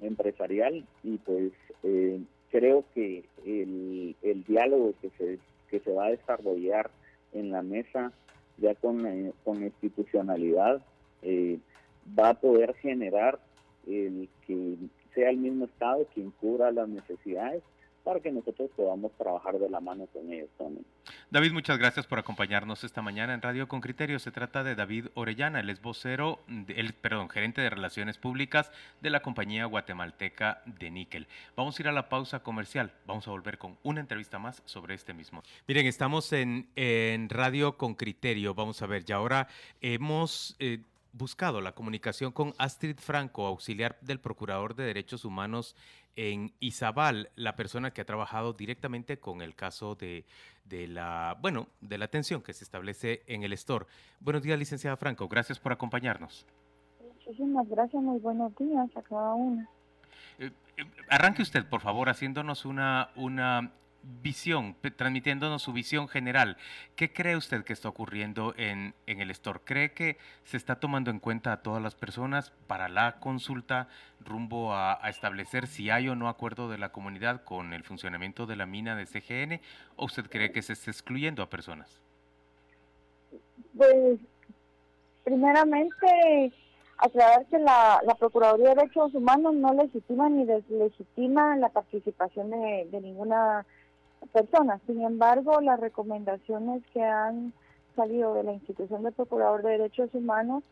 empresarial 0.00 0.84
y 1.02 1.16
pues 1.18 1.52
eh, 1.82 2.20
creo 2.50 2.84
que 2.94 3.24
el, 3.44 4.14
el, 4.22 4.44
diálogo 4.44 4.92
que 5.00 5.10
se 5.10 5.38
que 5.70 5.80
se 5.80 5.92
va 5.92 6.06
a 6.06 6.10
desarrollar 6.10 6.90
en 7.32 7.50
la 7.50 7.62
mesa 7.62 8.12
ya 8.58 8.74
con, 8.74 9.32
con 9.44 9.62
institucionalidad 9.62 10.82
eh, 11.22 11.58
va 12.18 12.30
a 12.30 12.34
poder 12.34 12.74
generar 12.74 13.38
el 13.86 14.28
que 14.46 14.76
sea 15.14 15.30
el 15.30 15.38
mismo 15.38 15.64
Estado 15.66 16.06
quien 16.14 16.30
cubra 16.32 16.70
las 16.70 16.88
necesidades 16.88 17.62
para 18.08 18.20
que 18.20 18.32
nosotros 18.32 18.70
podamos 18.74 19.12
trabajar 19.18 19.58
de 19.58 19.68
la 19.68 19.80
mano 19.80 20.06
con 20.06 20.32
ellos 20.32 20.48
también. 20.56 20.82
David, 21.30 21.52
muchas 21.52 21.76
gracias 21.76 22.06
por 22.06 22.18
acompañarnos 22.18 22.82
esta 22.82 23.02
mañana 23.02 23.34
en 23.34 23.42
Radio 23.42 23.68
con 23.68 23.82
Criterio. 23.82 24.18
Se 24.18 24.30
trata 24.30 24.64
de 24.64 24.74
David 24.74 25.08
Orellana, 25.12 25.60
el 25.60 25.68
es 25.68 25.82
vocero, 25.82 26.40
el, 26.68 26.94
perdón, 26.94 27.28
gerente 27.28 27.60
de 27.60 27.68
Relaciones 27.68 28.16
Públicas 28.16 28.72
de 29.02 29.10
la 29.10 29.20
compañía 29.20 29.66
guatemalteca 29.66 30.62
de 30.64 30.90
níquel. 30.90 31.26
Vamos 31.54 31.78
a 31.78 31.82
ir 31.82 31.88
a 31.88 31.92
la 31.92 32.08
pausa 32.08 32.42
comercial. 32.42 32.94
Vamos 33.04 33.28
a 33.28 33.30
volver 33.30 33.58
con 33.58 33.76
una 33.82 34.00
entrevista 34.00 34.38
más 34.38 34.62
sobre 34.64 34.94
este 34.94 35.12
mismo. 35.12 35.42
Miren, 35.66 35.84
estamos 35.84 36.32
en, 36.32 36.70
en 36.76 37.28
Radio 37.28 37.76
con 37.76 37.94
Criterio. 37.94 38.54
Vamos 38.54 38.80
a 38.80 38.86
ver, 38.86 39.04
y 39.06 39.12
ahora 39.12 39.48
hemos... 39.82 40.56
Eh, 40.60 40.80
buscado 41.12 41.60
la 41.60 41.72
comunicación 41.72 42.32
con 42.32 42.54
Astrid 42.58 42.98
Franco, 42.98 43.46
auxiliar 43.46 43.98
del 44.02 44.20
Procurador 44.20 44.76
de 44.76 44.84
Derechos 44.84 45.24
Humanos 45.24 45.74
en 46.18 46.52
Izabal, 46.58 47.30
la 47.36 47.54
persona 47.54 47.92
que 47.92 48.00
ha 48.00 48.04
trabajado 48.04 48.52
directamente 48.52 49.20
con 49.20 49.40
el 49.40 49.54
caso 49.54 49.94
de, 49.94 50.24
de 50.64 50.88
la, 50.88 51.38
bueno, 51.40 51.68
de 51.80 51.96
la 51.96 52.06
atención 52.06 52.42
que 52.42 52.52
se 52.52 52.64
establece 52.64 53.22
en 53.28 53.44
el 53.44 53.52
store. 53.52 53.86
Buenos 54.18 54.42
días, 54.42 54.58
licenciada 54.58 54.96
Franco, 54.96 55.28
gracias 55.28 55.60
por 55.60 55.70
acompañarnos. 55.70 56.44
Muchísimas 57.00 57.68
gracias, 57.68 58.02
muy 58.02 58.18
buenos 58.18 58.52
días 58.56 58.88
a 58.96 59.02
cada 59.02 59.32
uno. 59.34 59.64
Eh, 60.40 60.50
eh, 60.76 60.84
arranque 61.08 61.42
usted, 61.42 61.64
por 61.64 61.82
favor, 61.82 62.08
haciéndonos 62.08 62.64
una, 62.64 63.10
una 63.14 63.70
visión, 64.02 64.76
transmitiéndonos 64.96 65.62
su 65.62 65.72
visión 65.72 66.08
general. 66.08 66.56
¿Qué 66.96 67.12
cree 67.12 67.36
usted 67.36 67.64
que 67.64 67.72
está 67.72 67.88
ocurriendo 67.88 68.54
en, 68.56 68.94
en, 69.06 69.20
el 69.20 69.30
store? 69.30 69.60
¿Cree 69.64 69.92
que 69.92 70.16
se 70.44 70.56
está 70.56 70.76
tomando 70.76 71.10
en 71.10 71.18
cuenta 71.18 71.52
a 71.52 71.62
todas 71.62 71.82
las 71.82 71.94
personas 71.94 72.52
para 72.66 72.88
la 72.88 73.18
consulta 73.20 73.88
rumbo 74.20 74.74
a, 74.74 75.00
establecer 75.08 75.66
si 75.66 75.90
hay 75.90 76.08
o 76.08 76.16
no 76.16 76.28
acuerdo 76.28 76.68
de 76.68 76.78
la 76.78 76.90
comunidad 76.90 77.42
con 77.44 77.72
el 77.72 77.84
funcionamiento 77.84 78.46
de 78.46 78.56
la 78.56 78.66
mina 78.66 78.96
de 78.96 79.06
CGN? 79.06 79.60
¿O 79.96 80.06
usted 80.06 80.28
cree 80.28 80.52
que 80.52 80.62
se 80.62 80.72
está 80.72 80.90
excluyendo 80.90 81.42
a 81.42 81.50
personas? 81.50 82.00
Pues, 83.76 84.18
primeramente, 85.24 86.52
aclarar 86.96 87.46
que 87.46 87.58
la, 87.58 88.00
la 88.04 88.14
Procuraduría 88.14 88.70
de 88.70 88.74
Derechos 88.76 89.14
Humanos 89.14 89.54
no 89.54 89.72
legitima 89.74 90.28
ni 90.28 90.44
deslegitima 90.44 91.56
la 91.56 91.68
participación 91.68 92.50
de, 92.50 92.88
de 92.90 93.00
ninguna 93.00 93.66
personas. 94.32 94.80
Sin 94.86 95.02
embargo, 95.02 95.60
las 95.60 95.80
recomendaciones 95.80 96.82
que 96.92 97.02
han 97.02 97.52
salido 97.96 98.34
de 98.34 98.44
la 98.44 98.52
institución 98.52 99.02
del 99.02 99.12
Procurador 99.12 99.62
de 99.62 99.70
Derechos 99.72 100.10
Humanos 100.12 100.62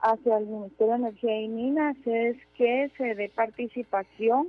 hacia 0.00 0.38
el 0.38 0.46
Ministerio 0.46 0.94
de 0.94 0.98
Energía 0.98 1.40
y 1.40 1.48
Minas 1.48 1.96
es 2.04 2.36
que 2.56 2.90
se 2.96 3.14
dé 3.14 3.28
participación 3.28 4.48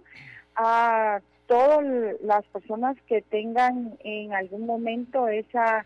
a 0.55 1.21
todas 1.47 1.83
las 2.21 2.43
personas 2.45 2.97
que 3.07 3.21
tengan 3.21 3.97
en 4.03 4.33
algún 4.33 4.65
momento 4.65 5.27
esa 5.27 5.85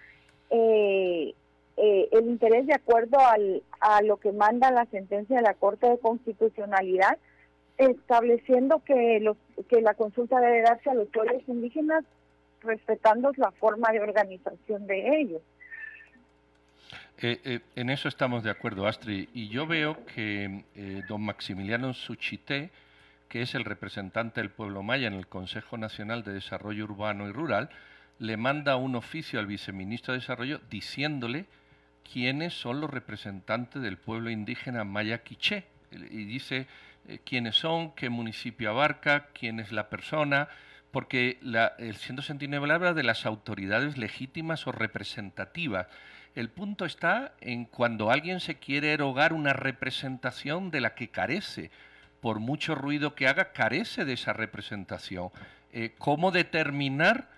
eh, 0.49 1.34
eh, 1.76 2.09
el 2.11 2.28
interés 2.28 2.65
de 2.65 2.74
acuerdo 2.74 3.20
al, 3.20 3.61
a 3.82 4.01
lo 4.01 4.18
que 4.18 4.32
manda 4.32 4.72
la 4.72 4.86
sentencia 4.86 5.36
de 5.36 5.41
la 5.41 5.53
Corte 5.53 5.89
de 5.89 5.99
Constitucionalidad 5.99 7.18
estableciendo 7.78 8.82
que 8.84 9.20
los 9.20 9.38
que 9.70 9.82
la 9.82 9.93
consulta 9.93 10.39
debe 10.39 10.61
darse 10.61 10.89
a 10.89 10.95
los 10.95 11.07
pueblos 11.09 11.43
indígenas 11.47 12.03
respetando 12.62 13.32
la 13.38 13.51
forma 13.51 13.91
de 13.91 14.01
organización 14.01 14.88
de 14.88 15.22
ellos. 15.22 15.41
Eh, 17.20 17.41
eh, 17.43 17.60
en 17.76 17.89
eso 17.89 18.08
estamos 18.08 18.43
de 18.43 18.51
acuerdo, 18.51 18.88
Astrid. 18.88 19.30
Y 19.34 19.49
yo 19.49 19.66
veo 19.66 20.05
que 20.05 20.64
eh, 20.76 21.01
don 21.08 21.24
Maximiliano 21.24 21.93
Suchité, 21.93 22.70
que 23.28 23.41
es 23.41 23.55
el 23.55 23.66
representante 23.66 24.39
del 24.39 24.51
pueblo 24.51 24.84
maya 24.84 25.08
en 25.08 25.16
el 25.16 25.28
Consejo 25.28 25.78
Nacional 25.78 26.24
de 26.24 26.34
Desarrollo 26.34 26.84
Urbano 26.84 27.28
y 27.28 27.32
Rural, 27.32 27.70
le 28.20 28.38
manda 28.38 28.76
un 28.76 28.95
oficio 28.95 29.39
al 29.39 29.47
viceministro 29.47 30.14
de 30.14 30.20
Desarrollo 30.20 30.60
diciéndole 30.70 31.45
quiénes 32.12 32.53
son 32.53 32.82
los 32.82 32.89
representantes 32.89 33.82
del 33.82 33.97
pueblo 33.97 34.30
indígena 34.30 34.84
maya 34.84 35.24
quiché. 35.24 35.66
Y 35.91 36.26
dice 36.26 36.68
quiénes 37.24 37.55
son, 37.55 37.93
qué 37.95 38.10
municipio 38.10 38.70
abarca, 38.70 39.28
quién 39.34 39.60
es 39.60 39.72
la 39.72 39.89
persona, 39.89 40.49
porque 40.98 41.38
la, 41.43 41.76
el 41.78 41.95
169 41.95 42.74
habla 42.74 42.95
de 42.95 43.04
las 43.04 43.28
autoridades 43.28 44.00
legítimas 44.00 44.66
o 44.66 44.72
representativas. 44.72 45.86
El 46.34 46.50
punto 46.50 46.86
está 46.86 47.36
en 47.39 47.66
cuando 47.66 48.10
alguien 48.10 48.39
se 48.39 48.56
quiere 48.56 48.93
erogar 48.93 49.32
una 49.32 49.54
representación 49.54 50.72
de 50.72 50.82
la 50.82 50.95
que 50.95 51.10
carece. 51.10 51.70
Por 52.20 52.39
mucho 52.39 52.74
ruido 52.74 53.14
que 53.14 53.28
haga, 53.28 53.52
carece 53.52 54.06
de 54.06 54.14
esa 54.14 54.34
representación. 54.34 55.30
Eh, 55.72 55.93
¿Cómo 56.00 56.32
determinar 56.32 57.30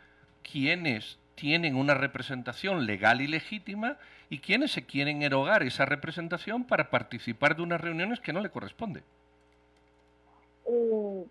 quiénes 0.41 1.19
tienen 1.35 1.75
una 1.75 1.95
representación 1.95 2.85
legal 2.85 3.19
y 3.19 3.27
legítima 3.27 3.97
y 4.29 4.39
quiénes 4.39 4.71
se 4.71 4.85
quieren 4.85 5.21
erogar 5.21 5.63
esa 5.63 5.83
representación 5.83 6.63
para 6.63 6.89
participar 6.89 7.57
de 7.57 7.63
unas 7.63 7.81
reuniones 7.81 8.21
que 8.21 8.31
no 8.31 8.39
le 8.39 8.51
corresponde? 8.51 9.03
Eh, 10.65 11.25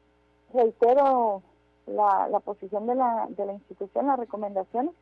reitero 0.52 1.42
la, 1.88 2.28
la 2.28 2.40
posición 2.40 2.86
de 2.86 2.94
la, 2.94 3.26
de 3.30 3.46
la 3.46 3.52
institución, 3.52 4.06
las 4.06 4.18
recomendaciones, 4.18 4.94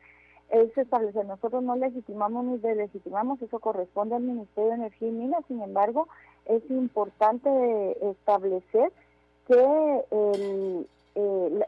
es 0.49 0.77
establecer, 0.77 1.25
nosotros 1.25 1.61
no 1.61 1.75
legitimamos 1.75 2.45
ni 2.45 2.57
delegitimamos, 2.59 3.41
eso 3.41 3.59
corresponde 3.59 4.15
al 4.15 4.21
Ministerio 4.21 4.69
de 4.69 4.75
Energía 4.75 5.09
y 5.09 5.11
Minas, 5.11 5.43
sin 5.47 5.61
embargo, 5.61 6.07
es 6.45 6.63
importante 6.69 7.49
establecer 8.09 8.91
que 9.47 10.05
el, 10.11 10.87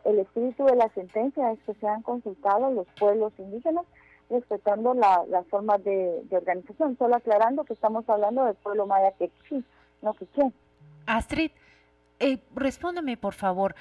el, 0.05 0.19
espíritu 0.19 0.65
de 0.65 0.75
la 0.75 0.89
sentencia 0.89 1.51
es 1.51 1.59
que 1.65 1.73
sean 1.75 2.01
consultados 2.03 2.73
los 2.73 2.87
pueblos 2.99 3.33
indígenas 3.37 3.85
respetando 4.29 4.93
la, 4.93 5.25
las 5.27 5.45
formas 5.47 5.83
de, 5.83 6.21
organización, 6.31 6.97
solo 6.97 7.15
aclarando 7.15 7.63
que 7.63 7.73
estamos 7.73 8.07
hablando 8.07 8.45
del 8.45 8.55
pueblo 8.55 8.85
maya 8.85 9.11
quechí, 9.13 9.63
no 10.01 10.13
quechí. 10.13 10.41
Astrid, 11.07 11.51
eh, 12.19 12.37
respóndame 12.53 13.17
por 13.17 13.33
favor, 13.33 13.75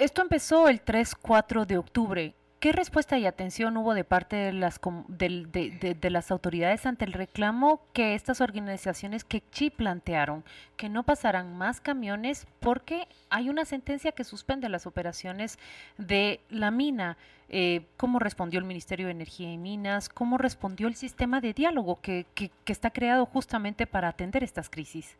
esto 0.00 0.22
empezó 0.22 0.68
el 0.68 0.82
3-4 0.84 1.66
de 1.66 1.76
octubre. 1.76 2.34
¿Qué 2.58 2.72
respuesta 2.72 3.18
y 3.18 3.24
atención 3.24 3.76
hubo 3.76 3.94
de 3.94 4.04
parte 4.04 4.36
de 4.36 4.52
las, 4.52 4.80
de, 5.08 5.96
de, 5.98 6.10
las 6.10 6.30
autoridades 6.30 6.84
ante 6.84 7.06
el 7.06 7.14
reclamo 7.14 7.80
que 7.94 8.14
estas 8.14 8.42
organizaciones 8.42 9.24
Kekchi 9.24 9.70
plantearon? 9.70 10.44
Que 10.76 10.90
no 10.90 11.02
pasarán 11.02 11.56
más 11.56 11.80
camiones 11.80 12.46
porque 12.60 13.08
hay 13.30 13.48
una 13.48 13.64
sentencia 13.64 14.12
que 14.12 14.24
suspende 14.24 14.68
las 14.68 14.86
operaciones 14.86 15.58
de 15.96 16.40
la 16.50 16.70
mina. 16.70 17.16
Eh, 17.48 17.86
¿Cómo 17.96 18.18
respondió 18.18 18.58
el 18.58 18.66
Ministerio 18.66 19.06
de 19.06 19.12
Energía 19.12 19.50
y 19.50 19.56
Minas? 19.56 20.10
¿Cómo 20.10 20.36
respondió 20.36 20.86
el 20.86 20.96
sistema 20.96 21.40
de 21.40 21.54
diálogo 21.54 21.98
que, 22.02 22.26
que, 22.34 22.50
está 22.66 22.90
creado 22.90 23.24
justamente 23.24 23.86
para 23.86 24.08
atender 24.08 24.44
estas 24.44 24.68
crisis? 24.68 25.16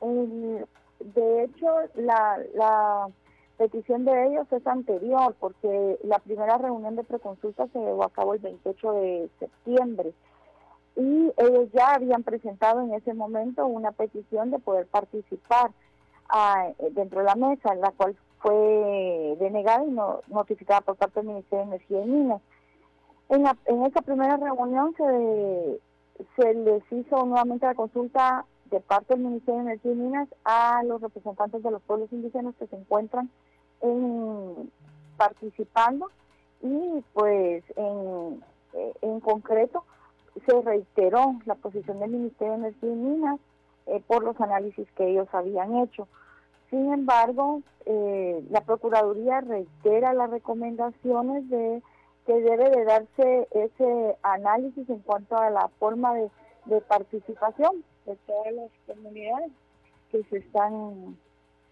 de 0.00 1.44
hecho, 1.44 1.66
la, 1.94 2.38
la 2.54 3.08
petición 3.58 4.04
de 4.04 4.28
ellos 4.28 4.46
es 4.52 4.66
anterior 4.66 5.34
porque 5.38 5.98
la 6.04 6.18
primera 6.20 6.56
reunión 6.56 6.96
de 6.96 7.04
preconsulta 7.04 7.66
se 7.68 7.78
llevó 7.78 8.04
a 8.04 8.10
cabo 8.10 8.34
el 8.34 8.40
28 8.40 8.92
de 8.92 9.30
septiembre 9.38 10.14
y 10.96 11.32
ellos 11.36 11.68
ya 11.72 11.94
habían 11.94 12.22
presentado 12.22 12.80
en 12.80 12.94
ese 12.94 13.14
momento 13.14 13.66
una 13.66 13.92
petición 13.92 14.50
de 14.50 14.58
poder 14.58 14.86
participar 14.86 15.70
ah, 16.28 16.68
dentro 16.92 17.20
de 17.20 17.26
la 17.26 17.34
mesa, 17.34 17.74
la 17.74 17.92
cual 17.92 18.16
fue 18.40 19.36
denegada 19.38 19.84
y 19.84 19.90
no, 19.90 20.20
notificada 20.28 20.80
por 20.80 20.96
parte 20.96 21.20
del 21.20 21.28
Ministerio 21.28 21.58
de 21.58 21.76
Energía 21.76 22.02
y 22.02 22.08
Minas. 22.08 22.42
En, 23.28 23.44
en 23.66 23.84
esa 23.84 24.00
primera 24.02 24.36
reunión 24.36 24.94
se, 24.96 25.80
se 26.36 26.54
les 26.54 26.82
hizo 26.90 27.26
nuevamente 27.26 27.66
la 27.66 27.74
consulta 27.74 28.44
de 28.70 28.80
parte 28.80 29.14
del 29.14 29.24
Ministerio 29.24 29.62
de 29.62 29.70
Energía 29.70 29.92
y 29.92 29.96
Minas 29.96 30.28
a 30.44 30.82
los 30.84 31.00
representantes 31.00 31.62
de 31.62 31.70
los 31.70 31.82
pueblos 31.82 32.12
indígenas 32.12 32.54
que 32.58 32.66
se 32.66 32.76
encuentran 32.76 33.30
en, 33.80 34.70
participando 35.16 36.10
y 36.62 37.02
pues 37.12 37.64
en, 37.76 38.42
en 39.02 39.20
concreto 39.20 39.84
se 40.46 40.60
reiteró 40.62 41.36
la 41.46 41.54
posición 41.54 42.00
del 42.00 42.10
Ministerio 42.10 42.52
de 42.52 42.58
Energía 42.58 42.90
y 42.90 42.96
Minas 42.96 43.40
eh, 43.86 44.02
por 44.06 44.22
los 44.22 44.40
análisis 44.40 44.86
que 44.92 45.08
ellos 45.08 45.28
habían 45.32 45.76
hecho. 45.76 46.06
Sin 46.70 46.92
embargo, 46.92 47.62
eh, 47.86 48.44
la 48.50 48.60
Procuraduría 48.60 49.40
reitera 49.40 50.12
las 50.12 50.30
recomendaciones 50.30 51.48
de 51.48 51.82
que 52.26 52.34
debe 52.34 52.68
de 52.68 52.84
darse 52.84 53.48
ese 53.52 54.16
análisis 54.22 54.88
en 54.90 54.98
cuanto 54.98 55.38
a 55.38 55.48
la 55.48 55.68
forma 55.78 56.12
de, 56.12 56.30
de 56.66 56.82
participación 56.82 57.82
de 58.08 58.16
todas 58.26 58.52
las 58.52 58.70
comunidades 58.86 59.52
que 60.10 60.22
se 60.24 60.38
están 60.38 61.16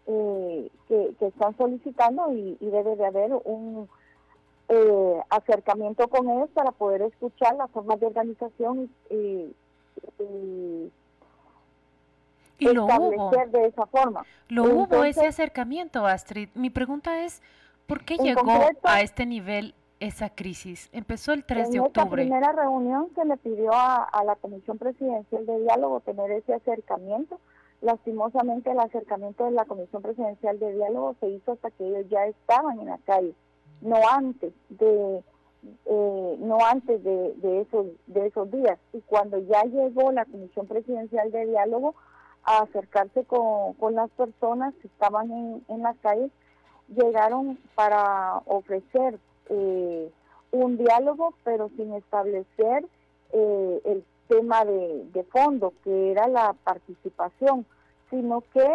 eh, 0.07 0.70
que, 0.89 1.14
están 1.20 1.57
solicitando 1.57 2.32
y, 2.32 2.57
debe 2.61 2.97
de 2.97 3.07
haber 3.07 3.32
un 3.45 3.89
eh, 4.68 5.20
acercamiento 5.30 6.07
con 6.09 6.30
ellos 6.30 6.51
para 6.55 6.70
poder 6.70 7.03
escuchar 7.03 7.57
las 7.57 7.70
formas 7.70 7.99
de 7.99 8.07
organización 8.07 8.91
y, 9.11 9.55
lo 12.59 12.89
establecer 12.89 13.51
de 13.51 13.66
esa 13.66 13.87
forma. 13.87 14.24
Lo 14.49 14.64
hubo 14.64 15.05
ese 15.05 15.26
acercamiento, 15.26 16.07
Astrid. 16.07 16.49
Mi 16.55 16.70
pregunta 16.70 17.24
es, 17.24 17.43
¿Por 17.87 18.05
qué 18.05 18.16
llegó 18.16 18.51
a 18.82 19.01
este 19.01 19.26
nivel 19.26 19.74
esa 20.01 20.31
crisis? 20.31 20.89
Empezó 20.93 21.33
el 21.33 21.45
3 21.45 21.71
de 21.71 21.81
octubre. 21.81 22.23
En 22.23 22.29
primera 22.29 22.53
reunión 22.53 23.09
se 23.15 23.25
le 23.25 23.37
pidió 23.37 23.71
a, 23.73 24.23
la 24.25 24.37
Comisión 24.37 24.79
Presidencial 24.79 25.47
de 25.47 25.61
Diálogo 25.61 26.01
tener 26.01 26.31
ese 26.31 26.55
acercamiento. 26.55 27.41
Lastimosamente 27.81 28.71
el 28.71 28.81
acercamiento 28.81 29.45
de 29.45 29.53
la 29.53 29.65
Comisión 29.65 30.03
Presidencial 30.03 30.59
de 30.59 30.75
Diálogo 30.75 31.15
se 31.21 31.29
hizo 31.29 31.53
hasta 31.53 31.71
que 31.71 31.87
ellos 31.87 32.07
ya 32.09 32.27
estaban 32.27 32.81
en 32.81 32.87
la 32.87 32.99
calle, 32.99 33.35
no 33.81 33.97
antes 34.09 34.53
de 34.71 35.23
eh, 35.85 36.37
no 36.39 36.59
antes 36.65 37.03
de, 37.03 37.35
de, 37.35 37.61
esos, 37.63 37.87
de 38.07 38.27
esos 38.27 38.51
días. 38.51 38.79
Y 38.93 39.01
cuando 39.01 39.39
ya 39.39 39.63
llegó 39.65 40.13
la 40.13 40.25
Comisión 40.25 40.67
Presidencial 40.67 41.33
de 41.33 41.47
Diálogo 41.47 41.95
a 42.45 42.59
acercarse 42.59 43.25
con, 43.25 43.75
con 43.75 43.95
las 43.95 44.11
personas 44.11 44.75
que 44.81 44.87
estaban 44.87 45.31
en, 45.31 45.65
en 45.69 45.83
las 45.83 45.97
calles, 45.99 46.31
llegaron 46.89 47.59
para 47.75 48.39
ofrecer 48.47 49.19
eh, 49.49 50.11
un 50.53 50.79
diálogo, 50.79 51.35
pero 51.45 51.69
sin 51.77 51.93
establecer 51.95 52.87
eh, 53.33 53.81
el 53.85 54.05
tema 54.29 54.65
de, 54.65 55.05
de 55.13 55.25
fondo, 55.25 55.73
que 55.85 56.13
era 56.13 56.29
la 56.29 56.55
participación, 56.65 57.67
sino 58.11 58.43
que 58.53 58.69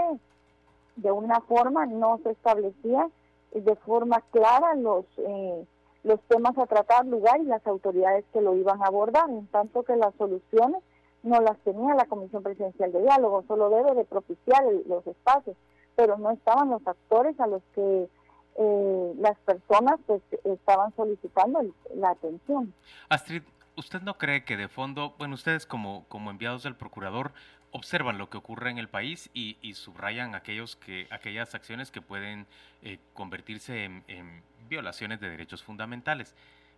de 0.95 1.11
una 1.11 1.41
forma 1.41 1.85
no 1.85 2.19
se 2.23 2.31
establecía 2.31 3.09
de 3.51 3.75
forma 3.77 4.21
clara 4.31 4.75
los 4.75 5.05
eh, 5.17 5.65
los 6.03 6.19
temas 6.21 6.57
a 6.57 6.65
tratar 6.65 7.05
lugar 7.05 7.39
y 7.41 7.45
las 7.45 7.65
autoridades 7.67 8.25
que 8.33 8.41
lo 8.41 8.55
iban 8.55 8.81
a 8.81 8.87
abordar, 8.87 9.29
en 9.29 9.45
tanto 9.47 9.83
que 9.83 9.95
las 9.95 10.13
soluciones 10.15 10.81
no 11.23 11.39
las 11.39 11.57
tenía 11.59 11.93
la 11.93 12.05
Comisión 12.05 12.41
Presidencial 12.41 12.91
de 12.91 13.03
Diálogo, 13.03 13.43
solo 13.47 13.69
debe 13.69 13.93
de 13.93 14.05
propiciar 14.05 14.63
los 14.87 15.05
espacios, 15.05 15.55
pero 15.95 16.17
no 16.17 16.31
estaban 16.31 16.71
los 16.71 16.85
actores 16.87 17.39
a 17.39 17.45
los 17.45 17.61
que 17.75 18.09
eh, 18.57 19.13
las 19.17 19.37
personas 19.39 19.99
pues 20.05 20.21
estaban 20.43 20.93
solicitando 20.95 21.61
la 21.95 22.11
atención. 22.11 22.73
Astrid, 23.09 23.43
¿usted 23.75 24.01
no 24.01 24.17
cree 24.17 24.43
que 24.43 24.57
de 24.57 24.67
fondo, 24.67 25.15
bueno, 25.17 25.35
ustedes 25.35 25.65
como, 25.65 26.05
como 26.07 26.31
enviados 26.31 26.63
del 26.63 26.75
procurador 26.75 27.31
observan 27.71 28.17
lo 28.17 28.29
que 28.29 28.37
ocurre 28.37 28.69
en 28.69 28.77
el 28.77 28.89
país 28.89 29.29
y, 29.33 29.55
subrayan 29.73 30.35
aquellos 30.35 30.75
que, 30.75 31.07
aquellas 31.09 31.55
acciones 31.55 31.89
que 31.89 32.01
pueden 32.01 32.45
eh, 32.81 32.99
convertirse 33.13 33.85
en, 33.85 34.03
en 34.07 34.43
violaciones 34.67 35.21
de 35.21 35.29
derechos 35.29 35.63
fundamentales. 35.63 36.35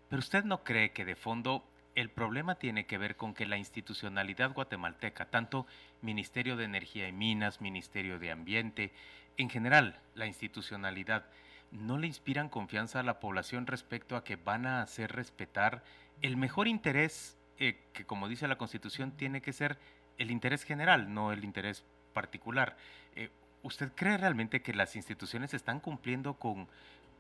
Pero 0.10 0.20
usted 0.20 0.44
no 0.44 0.64
cree 0.64 0.92
que 0.92 1.06
de 1.06 1.16
fondo 1.16 1.64
el 1.96 2.10
problema 2.10 2.56
tiene 2.56 2.86
que 2.86 2.98
ver 2.98 3.16
con 3.16 3.34
que 3.34 3.46
la 3.46 3.58
institucionalidad 3.58 4.54
guatemalteca, 4.54 5.26
tanto 5.26 5.66
Ministerio 6.02 6.56
de 6.56 6.66
Energía 6.66 7.08
y 7.08 7.12
Minas, 7.12 7.62
Ministerio 7.62 8.20
de 8.20 8.32
Ambiente, 8.32 8.92
en 9.38 9.50
general 9.50 10.00
la 10.16 10.26
institucionalidad, 10.26 11.26
no 11.74 11.98
le 11.98 12.08
inspiran 12.08 12.50
confianza 12.50 13.00
a 13.00 13.04
la 13.04 13.20
población 13.20 13.68
respecto 13.68 14.16
a 14.16 14.24
que 14.24 14.36
van 14.36 14.66
a 14.66 14.82
hacer 14.82 15.12
respetar 15.12 15.84
el 16.22 16.38
mejor 16.38 16.68
interés 16.68 17.38
eh, 17.60 17.80
que, 17.94 18.06
como 18.06 18.30
dice 18.30 18.48
la 18.48 18.58
Constitución, 18.58 19.12
tiene 19.12 19.42
que 19.42 19.54
ser 19.54 19.78
el 20.18 20.32
interés 20.32 20.64
general, 20.64 21.14
no 21.14 21.32
el 21.32 21.44
interés 21.44 21.84
particular. 22.14 22.78
Eh, 23.16 23.30
¿Usted 23.64 23.92
cree 23.96 24.18
realmente 24.18 24.62
que 24.62 24.74
las 24.74 24.96
instituciones 24.96 25.54
están 25.54 25.80
cumpliendo 25.80 26.36
con, 26.36 26.68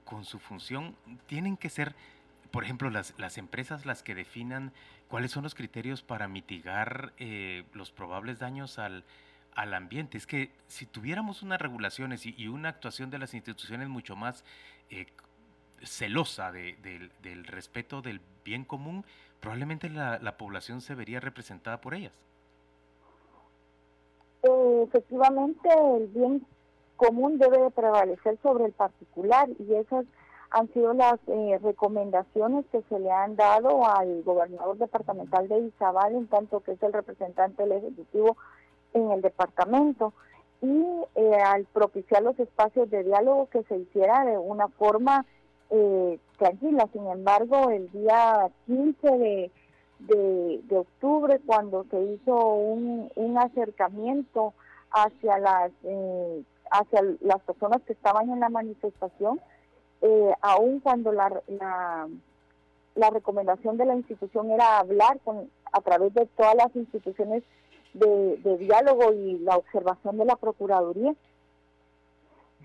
con 0.06 0.24
su 0.26 0.39
función? 0.39 0.95
Tienen 1.26 1.58
que 1.58 1.70
ser, 1.70 1.95
por 2.51 2.64
ejemplo, 2.64 2.89
las, 2.89 3.14
las 3.18 3.38
empresas 3.38 3.86
las 3.86 4.04
que 4.04 4.14
definan 4.14 4.72
cuáles 5.08 5.32
son 5.32 5.43
los 5.43 5.56
criterios 5.56 6.04
para 6.04 6.28
mitigar 6.28 7.14
eh, 7.18 7.64
los 7.74 7.91
probables 7.91 8.39
daños 8.39 8.78
al, 8.78 9.04
al 9.56 9.74
ambiente. 9.74 10.18
Es 10.18 10.28
que 10.28 10.51
si 10.68 10.86
tuviéramos 10.86 11.43
unas 11.43 11.62
regulaciones 11.62 12.26
y, 12.26 12.47
una 12.47 12.70
actuación 12.70 13.10
de 13.10 13.20
las 13.20 13.34
instituciones 13.34 13.88
mucho 13.89 14.16
más 14.16 14.43
eh, 14.89 15.08
celosa 15.82 16.51
del 16.51 17.45
respeto 17.45 18.01
del 18.01 18.22
bien 18.43 18.66
común, 18.66 19.06
probablemente 19.39 19.89
la, 19.89 20.20
la, 20.20 20.38
población 20.38 20.82
se 20.82 20.95
vería 20.95 21.20
representada 21.20 21.82
por 21.82 21.93
ellas. 21.93 22.14
Eh, 24.43 24.84
efectivamente, 24.88 25.70
el 25.97 26.08
bien 26.08 26.45
común 26.95 27.38
debe 27.38 27.60
de 27.60 27.72
prevalecer 27.72 28.38
sobre 28.41 28.66
el 28.66 28.72
particular 28.72 29.49
y 29.60 29.74
esas 29.76 30.06
han 30.54 30.72
sido 30.72 30.93
las 30.93 31.20
eh, 31.28 31.60
recomendaciones 31.64 32.66
que 32.72 32.84
se 32.84 32.99
le 32.99 33.12
han 33.12 33.36
dado 33.36 33.88
al 33.88 34.22
gobernador 34.22 34.78
departamental 34.78 35.47
de 35.47 35.60
Izabal, 35.60 36.14
en 36.14 36.28
tanto 36.28 36.60
que 36.62 36.74
es 36.74 36.84
el 36.84 36.93
representante 36.93 37.64
del 37.64 37.72
Ejecutivo 37.74 38.38
en 38.94 39.12
el 39.12 39.22
departamento 39.22 40.14
y 40.62 40.84
eh, 41.16 41.36
al 41.44 41.66
propiciar 41.66 42.24
los 42.24 42.39
espacios 42.39 42.89
de 42.89 43.04
diálogo 43.04 43.50
que 43.50 43.64
se 43.64 43.78
hiciera 43.78 44.24
de 44.26 44.38
una 44.38 44.68
forma 44.70 45.26
eh, 45.70 46.20
tranquila. 46.38 46.88
Sin 46.94 47.08
embargo, 47.08 47.70
el 47.70 47.91
día 47.91 48.50
15 48.66 49.08
de, 49.18 49.52
de, 50.00 50.78
octubre, 50.78 51.39
cuando 51.46 51.86
se 51.89 52.02
hizo 52.02 52.36
un, 52.36 53.12
un 53.16 53.38
acercamiento 53.38 54.54
hacia 54.91 55.38
las, 55.39 55.72
eh, 55.84 56.44
hacia 56.72 57.02
las 57.22 57.41
personas 57.41 57.82
que 57.84 57.94
estaban 57.94 58.30
en 58.30 58.39
la 58.39 58.50
manifestación, 58.50 59.39
eh, 60.02 60.34
aun 60.41 60.80
cuando 60.80 61.12
la, 61.12 61.41
la, 61.48 62.08
la 62.96 63.10
recomendación 63.10 63.78
de 63.78 63.86
la 63.86 63.96
institución 63.96 64.52
era 64.52 64.80
hablar 64.80 65.20
con, 65.24 65.50
a 65.72 65.82
través 65.82 66.14
de 66.14 66.26
todas 66.38 66.56
las 66.56 66.76
instituciones 66.76 67.44
de, 67.94 68.58
diálogo 68.58 69.14
y 69.14 69.39
la 69.39 69.58
observación 69.58 70.18
de 70.18 70.26
la 70.26 70.36
Procuraduría, 70.36 71.14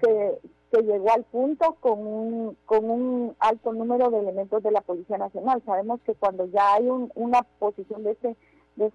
se, 0.00 0.38
llegó 0.82 1.10
al 1.10 1.24
punto 1.24 1.76
con 1.80 2.06
un, 2.06 2.56
con 2.66 2.90
un 2.90 3.36
alto 3.40 3.72
número 3.72 4.10
de 4.10 4.20
elementos 4.20 4.62
de 4.62 4.70
la 4.70 4.80
Policía 4.80 5.18
Nacional. 5.18 5.62
Sabemos 5.64 6.00
que 6.02 6.14
cuando 6.14 6.46
ya 6.46 6.74
hay 6.74 6.88
una 7.14 7.42
posición 7.58 8.04
de 8.04 8.12
ese, 8.12 8.36
de 8.76 8.92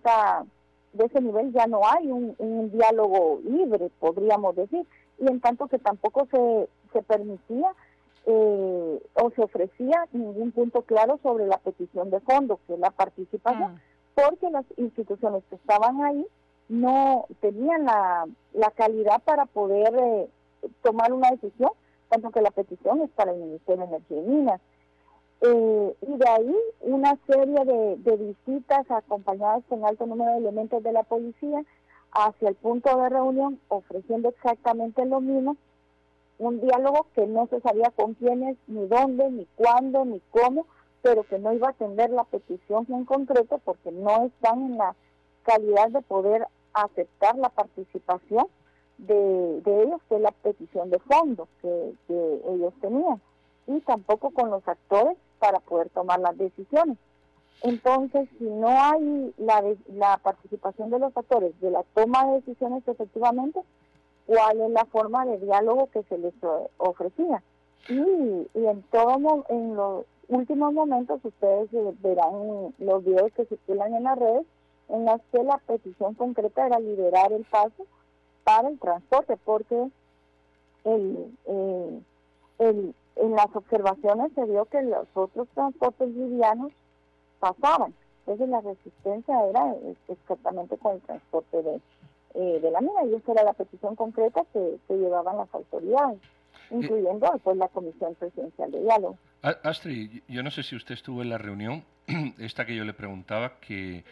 de 0.93 1.05
ese 1.05 1.21
nivel 1.21 1.51
ya 1.51 1.65
no 1.65 1.81
hay 1.85 2.11
un, 2.11 2.71
diálogo 2.71 3.39
libre, 3.43 3.89
podríamos 3.99 4.55
decir, 4.55 4.85
y 5.19 5.27
en 5.27 5.39
tanto 5.41 5.67
que 5.67 5.79
tampoco 5.79 6.27
se, 6.31 6.69
se 6.93 7.01
permitía 7.01 7.73
eh, 8.25 9.01
o 9.15 9.31
se 9.31 9.41
ofrecía 9.41 10.07
ningún 10.13 10.51
punto 10.51 10.83
claro 10.83 11.19
sobre 11.23 11.47
la 11.47 11.57
petición 11.57 12.11
de 12.11 12.19
fondo, 12.21 12.59
que 12.67 12.75
es 12.75 12.79
la 12.79 12.91
participación. 12.91 13.77
Ah 13.77 13.92
porque 14.15 14.49
las 14.49 14.65
instituciones 14.77 15.43
que 15.49 15.55
estaban 15.55 16.01
ahí 16.03 16.25
no 16.69 17.25
tenían 17.41 17.85
la, 17.85 18.71
calidad 18.75 19.21
para 19.23 19.45
poder 19.45 19.93
eh, 19.95 20.29
tomar 20.81 21.13
una 21.13 21.31
decisión, 21.31 21.71
tanto 22.09 22.31
que 22.31 22.41
la 22.41 22.51
petición 22.51 23.01
es 23.01 23.09
para 23.11 23.31
el 23.31 23.39
Ministerio 23.39 23.85
de 23.85 23.95
Energía 23.95 24.17
y 24.17 24.21
Minas. 24.21 24.61
Eh, 25.41 25.95
y 26.01 26.17
de 26.17 26.29
ahí 26.29 26.55
una 26.81 27.17
serie 27.27 27.65
de, 27.65 27.97
de, 27.97 28.17
visitas 28.17 28.89
acompañadas 28.89 29.63
con 29.67 29.83
alto 29.85 30.05
número 30.05 30.31
de 30.31 30.37
elementos 30.37 30.81
de 30.81 30.93
la 30.93 31.03
policía 31.03 31.63
hacia 32.13 32.49
el 32.49 32.55
punto 32.55 32.95
de 32.97 33.09
reunión, 33.09 33.59
ofreciendo 33.67 34.29
exactamente 34.29 35.05
lo 35.05 35.19
mismo, 35.19 35.57
un 36.37 36.61
diálogo 36.61 37.07
que 37.13 37.27
no 37.27 37.47
se 37.47 37.59
sabía 37.61 37.91
con 37.91 38.13
quiénes, 38.13 38.57
ni 38.67 38.87
dónde, 38.87 39.29
ni 39.31 39.47
cuándo, 39.55 40.05
ni 40.05 40.21
cómo, 40.31 40.65
pero 41.03 41.23
que 41.23 41.37
no 41.37 41.53
iba 41.53 41.67
a 41.67 41.71
atender 41.71 42.09
la 42.09 42.23
petición 42.23 42.87
en 42.89 43.05
concreto 43.05 43.59
porque 43.63 43.91
no 43.91 44.25
están 44.25 44.63
en 44.63 44.77
la 44.77 44.95
calidad 45.43 45.89
de 45.89 46.01
poder 46.01 46.47
aceptar 46.73 47.37
la 47.37 47.49
participación 47.49 48.47
de, 48.97 49.61
ellos, 49.65 50.01
que 50.07 50.15
es 50.15 50.21
la 50.21 50.31
petición 50.31 50.89
de 50.89 50.99
fondo 50.99 51.49
que, 51.61 51.93
ellos 52.07 52.73
tenían, 52.79 53.21
y 53.67 53.81
tampoco 53.81 54.31
con 54.31 54.49
los 54.49 54.65
actores 54.65 55.17
para 55.39 55.59
poder 55.59 55.89
tomar 55.89 56.21
las 56.21 56.37
decisiones. 56.37 56.97
Entonces, 57.63 58.29
si 58.39 58.45
no 58.45 58.69
hay 58.69 59.33
la, 59.37 59.61
la 59.87 60.17
participación 60.17 60.89
de 60.89 60.99
los 60.99 61.15
actores 61.15 61.59
de 61.59 61.69
la 61.69 61.83
toma 61.93 62.27
de 62.27 62.33
decisiones 62.35 62.87
efectivamente, 62.87 63.59
¿cuál 64.25 64.61
es 64.61 64.69
la 64.71 64.85
forma 64.85 65.25
de 65.25 65.37
diálogo 65.39 65.89
que 65.91 66.03
se 66.03 66.17
les 66.17 66.33
ofrecía? 66.77 67.43
Y, 67.89 68.47
y 68.53 68.65
en 68.65 68.83
todo 68.83 69.45
en 69.49 69.75
lo, 69.75 70.05
últimos 70.27 70.73
momentos 70.73 71.19
ustedes 71.23 71.69
verán 72.01 72.73
los 72.77 73.03
videos 73.03 73.31
que 73.33 73.45
circulan 73.45 73.93
en 73.93 74.03
las 74.03 74.17
redes 74.17 74.45
en 74.89 75.05
las 75.05 75.21
que 75.31 75.43
la 75.43 75.57
petición 75.59 76.13
concreta 76.13 76.65
era 76.65 76.79
liberar 76.79 77.31
el 77.31 77.45
paso 77.45 77.85
para 78.43 78.69
el 78.69 78.79
transporte 78.79 79.37
porque 79.43 79.89
el, 80.83 81.35
eh, 81.45 82.01
el, 82.59 82.95
en 83.15 83.31
las 83.31 83.55
observaciones 83.55 84.31
se 84.33 84.45
vio 84.45 84.65
que 84.65 84.81
los 84.81 85.07
otros 85.13 85.47
transportes 85.53 86.09
livianos 86.09 86.71
pasaban. 87.39 87.93
Entonces 88.19 88.49
la 88.49 88.61
resistencia 88.61 89.45
era 89.49 89.75
exactamente 90.07 90.77
con 90.77 90.93
el 90.93 91.01
transporte 91.01 91.61
de, 91.61 91.81
eh, 92.35 92.59
de 92.61 92.71
la 92.71 92.81
mina 92.81 93.05
y 93.05 93.15
esa 93.15 93.31
era 93.33 93.43
la 93.43 93.53
petición 93.53 93.95
concreta 93.95 94.45
que 94.53 94.79
llevaban 94.89 95.37
las 95.37 95.53
autoridades 95.53 96.19
incluyendo 96.69 97.39
pues, 97.43 97.57
la 97.57 97.67
Comisión 97.67 98.15
Presidencial 98.15 98.71
de 98.71 98.81
Diálogo. 98.81 99.17
Astrid, 99.41 100.21
yo 100.27 100.43
no 100.43 100.51
sé 100.51 100.63
si 100.63 100.75
usted 100.75 100.93
estuvo 100.93 101.21
en 101.21 101.29
la 101.29 101.37
reunión, 101.37 101.83
esta 102.39 102.65
que 102.65 102.75
yo 102.75 102.85
le 102.85 102.93
preguntaba, 102.93 103.59
que, 103.59 104.03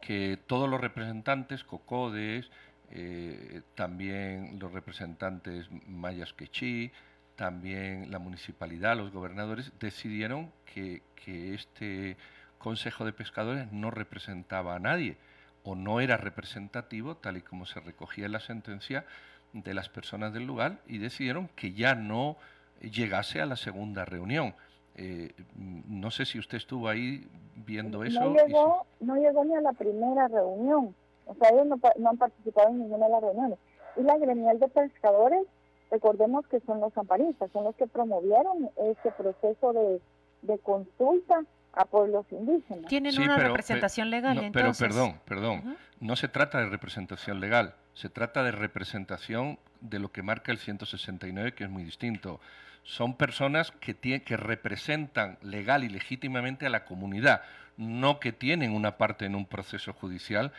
que 0.00 0.38
todos 0.46 0.68
los 0.68 0.80
representantes, 0.80 1.64
COCODES, 1.64 2.50
eh, 2.92 3.62
también 3.74 4.58
los 4.58 4.72
representantes 4.72 5.68
mayas 5.86 6.32
quechí, 6.32 6.90
también 7.36 8.10
la 8.10 8.18
municipalidad, 8.18 8.96
los 8.96 9.12
gobernadores, 9.12 9.72
decidieron 9.78 10.50
que, 10.74 11.02
que 11.14 11.54
este 11.54 12.16
Consejo 12.58 13.04
de 13.04 13.12
Pescadores 13.12 13.72
no 13.72 13.90
representaba 13.90 14.76
a 14.76 14.78
nadie 14.78 15.16
o 15.62 15.74
no 15.74 16.00
era 16.00 16.16
representativo, 16.16 17.16
tal 17.16 17.36
y 17.36 17.42
como 17.42 17.66
se 17.66 17.80
recogía 17.80 18.26
en 18.26 18.32
la 18.32 18.40
sentencia, 18.40 19.04
de 19.52 19.74
las 19.74 19.88
personas 19.88 20.32
del 20.32 20.44
lugar 20.44 20.78
y 20.86 20.98
decidieron 20.98 21.48
que 21.56 21.72
ya 21.72 21.94
no 21.94 22.36
llegase 22.80 23.40
a 23.40 23.46
la 23.46 23.56
segunda 23.56 24.04
reunión. 24.04 24.54
Eh, 24.96 25.32
no 25.56 26.10
sé 26.10 26.24
si 26.24 26.38
usted 26.38 26.58
estuvo 26.58 26.88
ahí 26.88 27.26
viendo 27.54 28.04
eso. 28.04 28.20
No 28.20 28.34
llegó, 28.34 28.86
no 29.00 29.16
llegó 29.16 29.44
ni 29.44 29.54
a 29.54 29.60
la 29.60 29.72
primera 29.72 30.28
reunión. 30.28 30.94
O 31.26 31.34
sea, 31.34 31.50
ellos 31.50 31.66
no, 31.66 31.80
no, 31.98 32.10
han 32.10 32.16
participado 32.16 32.68
en 32.68 32.80
ninguna 32.80 33.06
de 33.06 33.12
las 33.12 33.22
reuniones. 33.22 33.58
Y 33.96 34.02
la 34.02 34.18
gremial 34.18 34.58
de 34.58 34.68
pescadores, 34.68 35.42
recordemos 35.90 36.46
que 36.48 36.60
son 36.60 36.80
los 36.80 36.96
amparistas, 36.96 37.50
son 37.52 37.64
los 37.64 37.74
que 37.76 37.86
promovieron 37.86 38.70
ese 38.76 39.10
proceso 39.12 39.72
de, 39.72 40.00
de 40.42 40.58
consulta 40.58 41.44
a 41.72 41.84
pueblos 41.84 42.26
indígenas. 42.30 42.86
Tienen 42.86 43.18
una 43.20 43.36
representación 43.36 44.10
legal, 44.10 44.36
no, 44.36 44.52
Pero 44.52 44.72
perdón, 44.78 45.20
perdón, 45.24 45.76
no 46.00 46.16
se 46.16 46.28
trata 46.28 46.58
de 46.58 46.66
representación 46.66 47.40
legal, 47.40 47.74
se 47.94 48.08
trata 48.08 48.42
de 48.42 48.52
representación 48.52 49.58
de 49.80 49.98
lo 49.98 50.12
que 50.12 50.22
marca 50.22 50.52
el 50.52 50.58
169, 50.58 51.54
que 51.54 51.64
es 51.64 51.70
muy 51.70 51.84
distinto. 51.84 52.40
Son 52.82 53.16
personas 53.16 53.72
que, 53.72 53.94
que 53.94 54.36
representan 54.36 55.38
legal 55.42 55.84
y 55.84 55.88
legítimamente 55.88 56.66
a 56.66 56.70
la 56.70 56.84
comunidad, 56.84 57.42
no 57.76 58.20
que 58.20 58.32
tienen 58.32 58.72
una 58.72 58.96
parte 58.96 59.26
en 59.26 59.34
un 59.34 59.46
proceso 59.46 59.92
judicial 59.92 60.52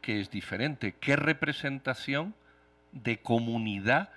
que 0.00 0.20
es 0.20 0.30
diferente. 0.30 0.94
¿Qué 1.00 1.16
representación 1.16 2.34
de 2.92 3.18
comunidad 3.18 4.10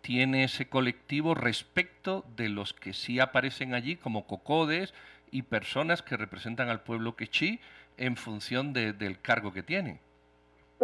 tiene 0.00 0.44
ese 0.44 0.68
colectivo 0.68 1.34
respecto 1.34 2.26
de 2.36 2.48
los 2.48 2.72
que 2.74 2.92
sí 2.92 3.20
aparecen 3.20 3.74
allí 3.74 3.96
como 3.96 4.26
cocodes, 4.26 4.92
y 5.34 5.42
personas 5.42 6.00
que 6.00 6.16
representan 6.16 6.68
al 6.68 6.82
pueblo 6.82 7.16
quechí 7.16 7.58
en 7.96 8.16
función 8.16 8.72
del 8.72 9.20
cargo 9.20 9.52
que 9.52 9.64
tienen. 9.64 9.98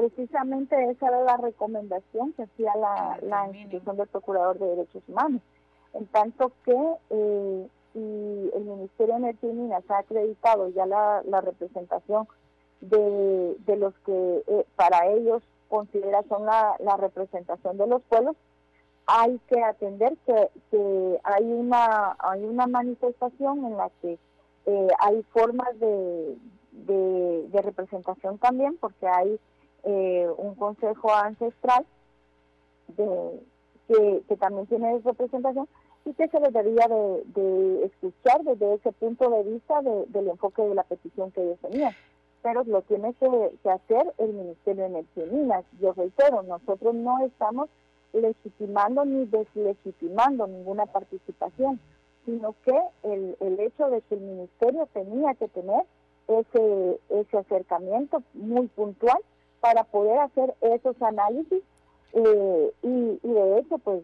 Precisamente 0.01 0.91
esa 0.91 1.09
era 1.09 1.23
la 1.25 1.37
recomendación 1.37 2.33
que 2.33 2.45
hacía 2.45 2.75
la, 2.75 3.19
la 3.21 3.49
institución 3.49 3.99
del 3.99 4.09
Procurador 4.09 4.59
de 4.59 4.67
Derechos 4.67 5.03
Humanos, 5.07 5.43
en 5.93 6.07
tanto 6.07 6.53
que 6.65 6.77
eh, 7.11 7.69
el 7.95 8.65
Ministerio 8.65 9.15
de 9.15 9.21
Energía 9.21 9.51
y 9.51 9.53
Minas 9.53 9.85
ha 9.91 9.99
acreditado 9.99 10.71
ya 10.71 10.87
la, 10.87 11.41
representación 11.43 12.27
de, 12.81 13.57
de, 13.67 13.77
los 13.77 13.93
que 14.07 14.43
eh, 14.47 14.65
para 14.75 15.07
ellos 15.09 15.43
considera 15.69 16.23
son 16.31 16.47
la, 16.47 16.77
la 16.79 16.97
representación 16.97 17.77
de 17.77 17.87
los 17.87 18.01
pueblos, 18.03 18.37
hay 19.07 19.39
que 19.49 19.63
atender 19.63 20.17
que, 20.25 20.49
que 20.71 21.21
hay 21.25 21.45
una 21.53 22.17
hay 22.21 22.45
una 22.45 22.67
manifestación 22.67 23.67
en 23.67 23.77
la 23.77 23.91
que 24.01 24.19
eh, 24.65 24.89
hay 24.99 25.23
formas 25.25 25.79
de, 25.79 26.37
de, 26.73 27.63
representación 27.63 28.39
también, 28.39 28.77
porque 28.81 29.07
hay 29.07 29.39
eh, 29.85 30.29
un 30.37 30.55
consejo 30.55 31.13
ancestral 31.13 31.85
de, 32.97 33.41
que, 33.89 34.37
también 34.37 34.67
tiene 34.67 34.99
representación 35.01 35.69
y 36.05 36.15
que 36.15 36.29
se 36.29 36.41
les 36.41 36.53
debía 36.53 36.87
de, 36.89 37.85
escuchar 37.85 38.43
desde 38.45 38.75
ese 38.75 38.93
punto 38.93 39.29
de 39.31 39.43
vista 39.45 39.81
del 39.83 40.29
enfoque 40.29 40.63
de 40.63 40.75
la 40.75 40.85
petición 40.85 41.31
que 41.33 41.43
ellos 41.43 41.59
tenían. 41.61 41.93
Pero 42.43 42.65
lo 42.65 42.81
tiene 42.83 43.13
que, 43.15 43.53
que 43.63 43.71
hacer 43.71 44.15
el 44.19 44.33
Ministerio 44.33 44.85
de 44.85 44.89
Energía 44.89 45.27
y 45.27 45.31
Minas. 45.31 45.65
Yo 45.81 45.93
reitero, 45.93 46.43
nosotros 46.43 46.95
no 46.95 47.25
estamos 47.25 47.69
legitimando 48.13 49.05
ni 49.05 49.27
deslegitimando 49.27 50.47
ninguna 50.47 50.87
participación 50.87 51.79
sino 52.25 52.55
que 52.65 52.79
el, 53.03 53.37
el 53.41 53.61
hecho 53.61 53.89
de 53.89 54.03
que 54.03 54.15
el 54.15 54.21
ministerio 54.21 54.87
tenía 54.93 55.35
que 55.35 55.49
tener 55.49 55.85
ese, 56.29 57.01
ese 57.09 57.39
acercamiento 57.39 58.23
muy 58.35 58.69
puntual 58.69 59.19
para 59.61 59.85
poder 59.85 60.19
hacer 60.19 60.55
esos 60.61 61.01
análisis 61.03 61.63
eh, 62.13 62.73
y, 62.83 63.19
de 63.23 63.59
hecho 63.59 63.79
pues 63.79 64.03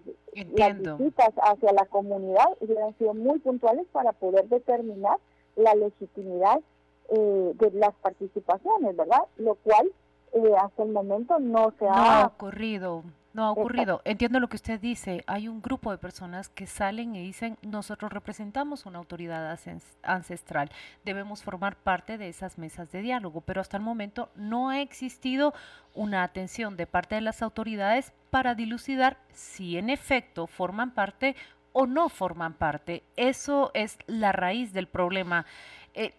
las 0.54 0.80
visitas 0.80 1.32
hacia 1.42 1.72
la 1.72 1.86
comunidad 1.86 2.46
hubieran 2.60 2.96
sido 2.98 3.14
muy 3.14 3.38
puntuales 3.40 3.86
para 3.90 4.12
poder 4.12 4.48
determinar 4.48 5.18
la 5.56 5.74
legitimidad 5.74 6.60
eh, 7.08 7.52
de 7.54 7.70
las 7.72 7.94
participaciones, 7.96 8.96
¿verdad? 8.96 9.22
Lo 9.38 9.54
cual 9.56 9.90
eh, 10.32 10.52
hasta 10.60 10.82
el 10.82 10.90
momento 10.90 11.38
no 11.40 11.72
se 11.78 11.86
ha 11.88 12.26
ocurrido 12.26 13.02
no 13.36 13.44
ha 13.44 13.50
ocurrido. 13.50 14.00
Entiendo 14.04 14.40
lo 14.40 14.48
que 14.48 14.56
usted 14.56 14.80
dice. 14.80 15.22
Hay 15.26 15.46
un 15.46 15.60
grupo 15.60 15.90
de 15.90 15.98
personas 15.98 16.48
que 16.48 16.66
salen 16.66 17.14
y 17.14 17.22
dicen, 17.22 17.58
nosotros 17.62 18.10
representamos 18.12 18.86
una 18.86 18.98
autoridad 18.98 19.58
ancestral, 20.02 20.70
debemos 21.04 21.42
formar 21.42 21.76
parte 21.76 22.16
de 22.18 22.28
esas 22.28 22.56
mesas 22.56 22.90
de 22.90 23.02
diálogo, 23.02 23.42
pero 23.42 23.60
hasta 23.60 23.76
el 23.76 23.82
momento 23.82 24.30
no 24.34 24.70
ha 24.70 24.80
existido 24.80 25.52
una 25.94 26.22
atención 26.22 26.76
de 26.76 26.86
parte 26.86 27.14
de 27.14 27.20
las 27.20 27.42
autoridades 27.42 28.12
para 28.30 28.54
dilucidar 28.54 29.18
si 29.32 29.76
en 29.76 29.90
efecto 29.90 30.46
forman 30.46 30.92
parte 30.92 31.36
o 31.72 31.86
no 31.86 32.08
forman 32.08 32.54
parte. 32.54 33.02
Eso 33.16 33.70
es 33.74 33.98
la 34.06 34.32
raíz 34.32 34.72
del 34.72 34.88
problema. 34.88 35.44
Eh, 35.92 36.14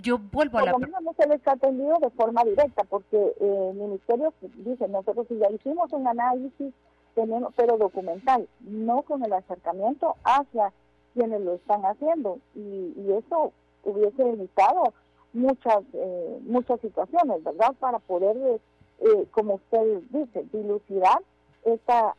yo 0.00 0.18
vuelvo 0.18 0.58
a 0.58 0.64
la... 0.64 0.72
Por 0.72 0.80
lo 0.80 0.86
menos 0.86 1.02
no 1.02 1.14
se 1.14 1.28
les 1.28 1.46
ha 1.46 1.52
atendido 1.52 1.98
de 2.00 2.10
forma 2.10 2.44
directa, 2.44 2.84
porque 2.84 3.16
eh, 3.16 3.68
el 3.70 3.76
ministerio 3.76 4.32
dice, 4.56 4.88
nosotros 4.88 5.26
ya 5.28 5.50
hicimos 5.50 5.92
un 5.92 6.06
análisis, 6.06 6.72
tenemos, 7.14 7.52
pero 7.56 7.76
documental, 7.76 8.48
no 8.60 9.02
con 9.02 9.22
el 9.24 9.32
acercamiento 9.32 10.16
hacia 10.24 10.72
quienes 11.12 11.42
lo 11.42 11.54
están 11.54 11.82
haciendo. 11.84 12.38
Y, 12.54 12.92
eso 13.12 13.52
hubiese 13.84 14.22
evitado 14.22 14.94
muchas, 15.34 15.82
eh, 15.92 16.38
muchas 16.44 16.80
situaciones, 16.80 17.44
¿verdad? 17.44 17.74
Para 17.78 17.98
poder, 17.98 18.60
eh, 19.00 19.26
como 19.32 19.54
usted 19.56 20.00
dice, 20.10 20.46
dilucidar 20.52 21.18
esta, 21.64 22.16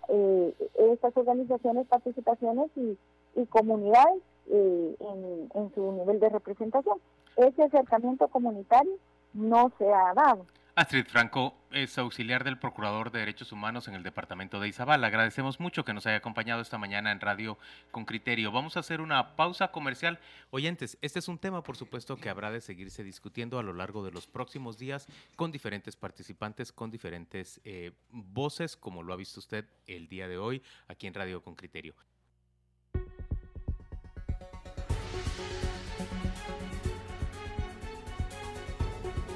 estas 0.75 1.17
organizaciones, 1.17 1.87
participaciones 1.87 2.69
y, 2.75 2.97
y 3.35 3.45
comunidades 3.47 4.21
en, 4.49 5.49
en 5.53 5.73
su 5.73 5.91
nivel 5.93 6.19
de 6.19 6.29
representación 6.29 6.99
ese 7.37 7.63
acercamiento 7.63 8.27
comunitario 8.27 8.93
no 9.33 9.71
se 9.77 9.85
ha 9.91 10.13
dado. 10.13 10.45
Astrid 10.75 11.05
Franco 11.05 11.53
es 11.71 11.99
auxiliar 11.99 12.43
del 12.43 12.57
Procurador 12.57 13.11
de 13.11 13.19
Derechos 13.19 13.51
Humanos 13.51 13.87
en 13.87 13.93
el 13.93 14.01
Departamento 14.01 14.59
de 14.59 14.69
Izabal. 14.69 15.03
Agradecemos 15.03 15.59
mucho 15.59 15.85
que 15.85 15.93
nos 15.93 16.07
haya 16.07 16.17
acompañado 16.17 16.63
esta 16.63 16.79
mañana 16.79 17.11
en 17.11 17.19
Radio 17.19 17.59
con 17.91 18.05
Criterio. 18.05 18.51
Vamos 18.51 18.75
a 18.75 18.79
hacer 18.79 18.99
una 18.99 19.35
pausa 19.35 19.67
comercial. 19.67 20.17
Oyentes, 20.49 20.97
este 21.03 21.19
es 21.19 21.27
un 21.27 21.37
tema, 21.37 21.61
por 21.61 21.77
supuesto, 21.77 22.17
que 22.17 22.27
habrá 22.27 22.49
de 22.49 22.59
seguirse 22.59 23.03
discutiendo 23.03 23.59
a 23.59 23.63
lo 23.63 23.73
largo 23.73 24.03
de 24.03 24.11
los 24.11 24.25
próximos 24.25 24.79
días 24.79 25.07
con 25.35 25.51
diferentes 25.51 25.95
participantes, 25.95 26.71
con 26.71 26.89
diferentes 26.89 27.61
eh, 27.65 27.91
voces, 28.09 28.75
como 28.75 29.03
lo 29.03 29.13
ha 29.13 29.17
visto 29.17 29.39
usted 29.39 29.65
el 29.85 30.07
día 30.07 30.27
de 30.27 30.39
hoy 30.39 30.63
aquí 30.87 31.05
en 31.05 31.13
Radio 31.13 31.43
con 31.43 31.53
Criterio. 31.53 31.93